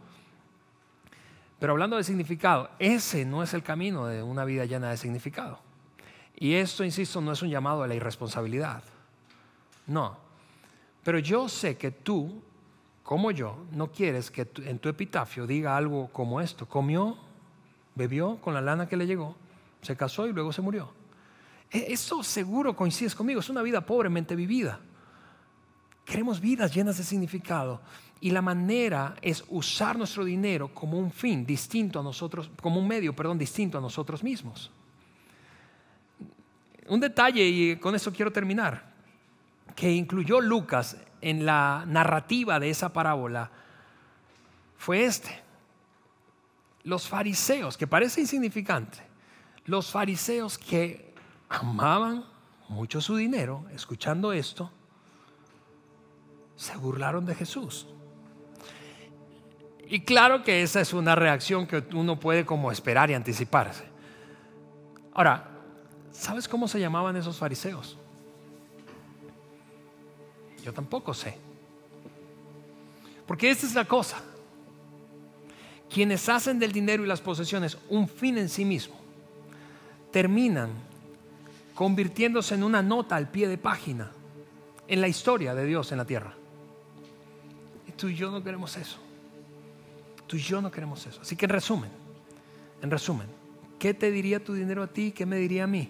Pero 1.59 1.73
hablando 1.73 1.95
de 1.95 2.03
significado, 2.03 2.71
ese 2.79 3.23
no 3.23 3.43
es 3.43 3.53
el 3.53 3.61
camino 3.61 4.07
de 4.07 4.23
una 4.23 4.43
vida 4.45 4.65
llena 4.65 4.89
de 4.89 4.97
significado. 4.97 5.59
Y 6.35 6.55
esto, 6.55 6.83
insisto, 6.83 7.21
no 7.21 7.31
es 7.31 7.43
un 7.43 7.49
llamado 7.49 7.83
a 7.83 7.87
la 7.87 7.93
irresponsabilidad. 7.93 8.81
No. 9.85 10.17
Pero 11.03 11.19
yo 11.19 11.47
sé 11.47 11.77
que 11.77 11.91
tú 11.91 12.41
como 13.03 13.31
yo, 13.31 13.65
no 13.71 13.91
quieres 13.91 14.31
que 14.31 14.47
en 14.65 14.79
tu 14.79 14.89
epitafio 14.89 15.47
diga 15.47 15.75
algo 15.75 16.07
como 16.13 16.39
esto. 16.39 16.67
Comió, 16.67 17.17
bebió 17.95 18.37
con 18.37 18.53
la 18.53 18.61
lana 18.61 18.87
que 18.87 18.97
le 18.97 19.07
llegó, 19.07 19.35
se 19.81 19.95
casó 19.95 20.27
y 20.27 20.33
luego 20.33 20.53
se 20.53 20.61
murió. 20.61 20.93
E, 21.69 21.91
eso 21.91 22.23
seguro 22.23 22.75
coincides 22.75 23.15
conmigo, 23.15 23.39
es 23.39 23.49
una 23.49 23.61
vida 23.61 23.85
pobremente 23.85 24.35
vivida. 24.35 24.79
Queremos 26.05 26.39
vidas 26.39 26.73
llenas 26.73 26.97
de 26.97 27.03
significado 27.03 27.81
y 28.19 28.29
la 28.29 28.41
manera 28.41 29.15
es 29.21 29.43
usar 29.49 29.97
nuestro 29.97 30.23
dinero 30.23 30.73
como 30.73 30.97
un 30.97 31.11
fin 31.11 31.45
distinto 31.45 31.99
a 31.99 32.03
nosotros, 32.03 32.51
como 32.61 32.79
un 32.79 32.87
medio, 32.87 33.15
perdón, 33.15 33.37
distinto 33.37 33.77
a 33.77 33.81
nosotros 33.81 34.23
mismos. 34.23 34.71
Un 36.87 36.99
detalle, 36.99 37.43
y 37.43 37.75
con 37.77 37.95
eso 37.95 38.11
quiero 38.11 38.31
terminar, 38.31 38.91
que 39.75 39.91
incluyó 39.91 40.39
Lucas 40.39 40.97
en 41.21 41.45
la 41.45 41.83
narrativa 41.87 42.59
de 42.59 42.69
esa 42.69 42.93
parábola 42.93 43.51
fue 44.77 45.05
este. 45.05 45.41
los 46.83 47.07
fariseos, 47.07 47.77
que 47.77 47.85
parece 47.85 48.21
insignificante, 48.21 48.97
los 49.65 49.91
fariseos 49.91 50.57
que 50.57 51.13
amaban 51.47 52.25
mucho 52.69 53.01
su 53.01 53.15
dinero, 53.15 53.65
escuchando 53.71 54.33
esto, 54.33 54.71
se 56.55 56.75
burlaron 56.77 57.25
de 57.25 57.35
Jesús. 57.35 57.87
Y 59.87 60.01
claro 60.01 60.41
que 60.41 60.63
esa 60.63 60.79
es 60.81 60.93
una 60.93 61.15
reacción 61.15 61.67
que 61.67 61.83
uno 61.93 62.19
puede 62.19 62.45
como 62.45 62.71
esperar 62.71 63.11
y 63.11 63.13
anticiparse. 63.13 63.83
Ahora, 65.13 65.49
¿sabes 66.11 66.47
cómo 66.47 66.67
se 66.67 66.79
llamaban 66.79 67.15
esos 67.17 67.37
fariseos? 67.37 67.97
Yo 70.63 70.73
tampoco 70.73 71.13
sé. 71.13 71.37
Porque 73.27 73.49
esta 73.49 73.65
es 73.65 73.73
la 73.73 73.85
cosa. 73.85 74.21
Quienes 75.89 76.29
hacen 76.29 76.59
del 76.59 76.71
dinero 76.71 77.03
y 77.03 77.07
las 77.07 77.21
posesiones 77.21 77.77
un 77.89 78.07
fin 78.07 78.37
en 78.37 78.49
sí 78.49 78.63
mismo, 78.65 78.95
terminan 80.11 80.69
convirtiéndose 81.73 82.55
en 82.55 82.63
una 82.63 82.81
nota 82.81 83.15
al 83.15 83.29
pie 83.29 83.47
de 83.47 83.57
página 83.57 84.11
en 84.87 85.01
la 85.01 85.07
historia 85.07 85.55
de 85.55 85.65
Dios 85.65 85.91
en 85.91 85.97
la 85.97 86.05
tierra. 86.05 86.33
Y 87.87 87.91
tú 87.93 88.07
y 88.07 88.15
yo 88.15 88.31
no 88.31 88.43
queremos 88.43 88.75
eso. 88.77 88.97
Tú 90.27 90.37
y 90.37 90.41
yo 90.41 90.61
no 90.61 90.71
queremos 90.71 91.05
eso. 91.05 91.21
Así 91.21 91.35
que 91.35 91.45
en 91.45 91.51
resumen, 91.51 91.89
en 92.81 92.91
resumen, 92.91 93.27
¿qué 93.79 93.93
te 93.93 94.11
diría 94.11 94.43
tu 94.43 94.53
dinero 94.53 94.83
a 94.83 94.87
ti? 94.87 95.11
¿Qué 95.11 95.25
me 95.25 95.37
diría 95.37 95.63
a 95.63 95.67
mí? 95.67 95.89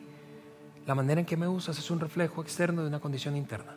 La 0.86 0.96
manera 0.96 1.20
en 1.22 1.26
que 1.26 1.38
me 1.38 1.48
usas 1.48 1.78
es 1.78 1.92
un 1.92 2.00
reflejo 2.00 2.42
externo 2.42 2.82
de 2.82 2.88
una 2.88 3.00
condición 3.00 3.36
interna. 3.36 3.76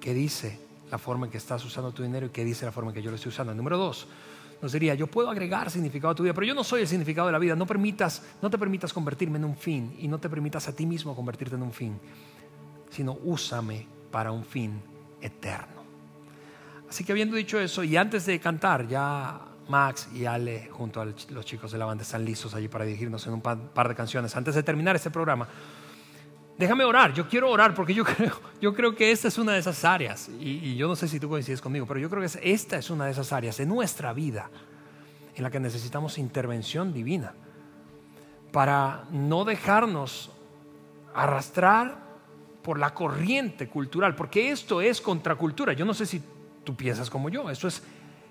¿Qué 0.00 0.14
dice 0.14 0.58
la 0.90 0.98
forma 0.98 1.26
en 1.26 1.32
que 1.32 1.38
estás 1.38 1.64
usando 1.64 1.92
tu 1.92 2.02
dinero 2.02 2.26
y 2.26 2.30
qué 2.30 2.44
dice 2.44 2.64
la 2.64 2.72
forma 2.72 2.90
en 2.90 2.94
que 2.94 3.02
yo 3.02 3.10
lo 3.10 3.16
estoy 3.16 3.28
usando? 3.28 3.54
Número 3.54 3.76
dos, 3.76 4.08
nos 4.62 4.72
diría, 4.72 4.94
yo 4.94 5.06
puedo 5.06 5.30
agregar 5.30 5.70
significado 5.70 6.12
a 6.12 6.14
tu 6.14 6.22
vida, 6.22 6.34
pero 6.34 6.46
yo 6.46 6.54
no 6.54 6.64
soy 6.64 6.82
el 6.82 6.88
significado 6.88 7.26
de 7.28 7.32
la 7.32 7.38
vida. 7.38 7.54
No, 7.54 7.66
permitas, 7.66 8.22
no 8.42 8.50
te 8.50 8.58
permitas 8.58 8.92
convertirme 8.92 9.38
en 9.38 9.44
un 9.44 9.56
fin 9.56 9.94
y 9.98 10.08
no 10.08 10.18
te 10.18 10.28
permitas 10.28 10.68
a 10.68 10.74
ti 10.74 10.86
mismo 10.86 11.14
convertirte 11.14 11.54
en 11.54 11.62
un 11.62 11.72
fin, 11.72 11.98
sino 12.90 13.18
úsame 13.24 13.86
para 14.10 14.32
un 14.32 14.44
fin 14.44 14.82
eterno. 15.20 15.80
Así 16.88 17.04
que 17.04 17.12
habiendo 17.12 17.36
dicho 17.36 17.60
eso, 17.60 17.84
y 17.84 17.96
antes 17.96 18.26
de 18.26 18.40
cantar, 18.40 18.88
ya 18.88 19.40
Max 19.68 20.08
y 20.12 20.24
Ale 20.24 20.68
junto 20.72 21.00
a 21.00 21.04
los 21.04 21.44
chicos 21.44 21.70
de 21.70 21.78
la 21.78 21.84
banda 21.84 22.02
están 22.02 22.24
listos 22.24 22.54
allí 22.54 22.68
para 22.68 22.84
dirigirnos 22.84 23.24
en 23.26 23.34
un 23.34 23.40
par 23.40 23.88
de 23.88 23.94
canciones. 23.94 24.34
Antes 24.34 24.56
de 24.56 24.62
terminar 24.62 24.96
este 24.96 25.10
programa, 25.10 25.46
déjame 26.60 26.84
orar, 26.84 27.14
yo 27.14 27.26
quiero 27.26 27.50
orar 27.50 27.74
porque 27.74 27.94
yo 27.94 28.04
creo, 28.16 28.38
yo 28.60 28.74
creo 28.74 28.94
que 28.94 29.10
esta 29.10 29.28
es 29.28 29.38
una 29.38 29.52
de 29.52 29.58
esas 29.58 29.84
áreas, 29.84 30.28
y, 30.38 30.76
yo 30.76 30.86
no 30.86 30.94
sé 30.94 31.08
si 31.08 31.18
tú 31.18 31.28
coincides 31.28 31.60
conmigo, 31.60 31.86
pero 31.86 31.98
yo 31.98 32.08
creo 32.08 32.22
que 32.22 32.52
esta 32.52 32.76
es 32.76 32.90
una 32.90 33.06
de 33.06 33.12
esas 33.12 33.32
áreas 33.32 33.56
de 33.56 33.66
nuestra 33.66 34.12
vida 34.12 34.50
en 35.34 35.42
la 35.42 35.50
que 35.50 35.58
necesitamos 35.58 36.18
intervención 36.18 36.92
divina 36.92 37.32
para 38.52 39.04
no 39.10 39.44
dejarnos 39.44 40.30
arrastrar 41.14 41.98
por 42.62 42.78
la 42.78 42.92
corriente 42.92 43.68
cultural, 43.68 44.14
porque 44.14 44.50
esto 44.50 44.82
es 44.82 45.00
contracultura. 45.00 45.72
Yo 45.72 45.86
no 45.86 45.94
sé 45.94 46.04
si 46.04 46.22
tú 46.62 46.76
piensas 46.76 47.08
como 47.08 47.30
yo, 47.30 47.48
esto 47.48 47.68
es, 47.68 47.82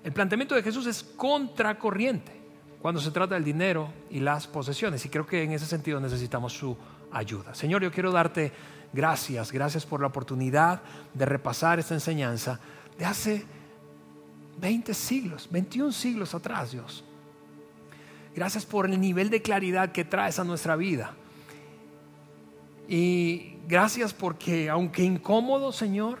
el 0.04 0.12
planteamiento 0.12 0.54
de 0.54 0.62
Jesús 0.62 0.86
es 0.86 1.02
contracorriente 1.02 2.40
cuando 2.80 3.00
se 3.00 3.10
trata 3.10 3.34
del 3.34 3.44
dinero 3.44 3.92
y 4.08 4.20
las 4.20 4.46
posesiones, 4.46 5.04
y 5.04 5.08
creo 5.08 5.26
que 5.26 5.42
en 5.42 5.52
ese 5.52 5.66
sentido 5.66 5.98
necesitamos 6.00 6.52
su 6.52 6.76
ayuda. 7.12 7.54
Señor, 7.54 7.82
yo 7.82 7.90
quiero 7.90 8.12
darte 8.12 8.52
gracias, 8.92 9.52
gracias 9.52 9.86
por 9.86 10.00
la 10.00 10.08
oportunidad 10.08 10.82
de 11.14 11.24
repasar 11.24 11.78
esta 11.78 11.94
enseñanza 11.94 12.60
de 12.98 13.04
hace 13.04 13.44
20 14.60 14.92
siglos, 14.94 15.48
21 15.50 15.92
siglos 15.92 16.34
atrás, 16.34 16.72
Dios. 16.72 17.04
Gracias 18.34 18.64
por 18.64 18.86
el 18.86 19.00
nivel 19.00 19.30
de 19.30 19.42
claridad 19.42 19.92
que 19.92 20.04
traes 20.04 20.38
a 20.38 20.44
nuestra 20.44 20.76
vida. 20.76 21.14
Y 22.88 23.56
gracias 23.68 24.12
porque, 24.12 24.68
aunque 24.68 25.02
incómodo, 25.02 25.72
Señor, 25.72 26.18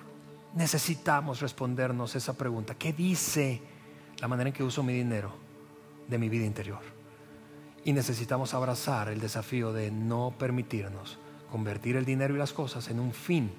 necesitamos 0.54 1.40
respondernos 1.40 2.16
esa 2.16 2.36
pregunta. 2.36 2.74
¿Qué 2.74 2.92
dice 2.92 3.60
la 4.20 4.28
manera 4.28 4.48
en 4.48 4.54
que 4.54 4.62
uso 4.62 4.82
mi 4.82 4.92
dinero 4.92 5.32
de 6.08 6.18
mi 6.18 6.28
vida 6.28 6.46
interior? 6.46 6.99
Y 7.84 7.92
necesitamos 7.92 8.54
abrazar 8.54 9.08
el 9.08 9.20
desafío 9.20 9.72
de 9.72 9.90
no 9.90 10.34
permitirnos 10.38 11.18
convertir 11.50 11.96
el 11.96 12.04
dinero 12.04 12.34
y 12.34 12.38
las 12.38 12.52
cosas 12.52 12.88
en 12.88 13.00
un 13.00 13.12
fin, 13.12 13.50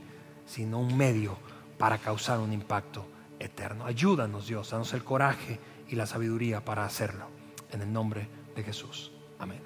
sino 0.46 0.80
un 0.80 0.96
medio 0.96 1.38
para 1.78 1.98
causar 1.98 2.40
un 2.40 2.54
impacto 2.54 3.06
eterno. 3.40 3.86
Ayúdanos 3.86 4.48
Dios, 4.48 4.70
danos 4.70 4.94
el 4.94 5.04
coraje 5.04 5.60
y 5.90 5.96
la 5.96 6.06
sabiduría 6.06 6.64
para 6.64 6.86
hacerlo. 6.86 7.26
En 7.72 7.82
el 7.82 7.92
nombre 7.92 8.28
de 8.56 8.64
Jesús. 8.64 9.12
Amén. 9.40 9.60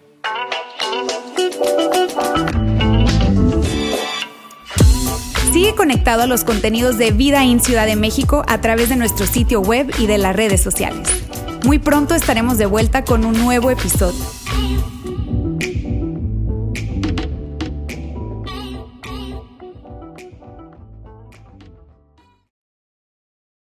Sigue 5.52 5.74
conectado 5.76 6.24
a 6.24 6.28
los 6.28 6.44
contenidos 6.44 6.98
de 6.98 7.12
Vida 7.12 7.44
en 7.44 7.60
Ciudad 7.60 7.86
de 7.86 7.96
México 7.96 8.44
a 8.48 8.60
través 8.62 8.90
de 8.90 8.96
nuestro 8.96 9.26
sitio 9.26 9.62
web 9.62 9.90
y 10.00 10.08
de 10.08 10.18
las 10.18 10.36
redes 10.36 10.62
sociales. 10.62 11.08
Muy 11.66 11.80
pronto 11.80 12.14
estaremos 12.14 12.58
de 12.58 12.66
vuelta 12.66 13.04
con 13.06 13.26
un 13.26 13.34
nuevo 13.34 13.72
episodio. 13.72 14.45
you. 14.66 14.95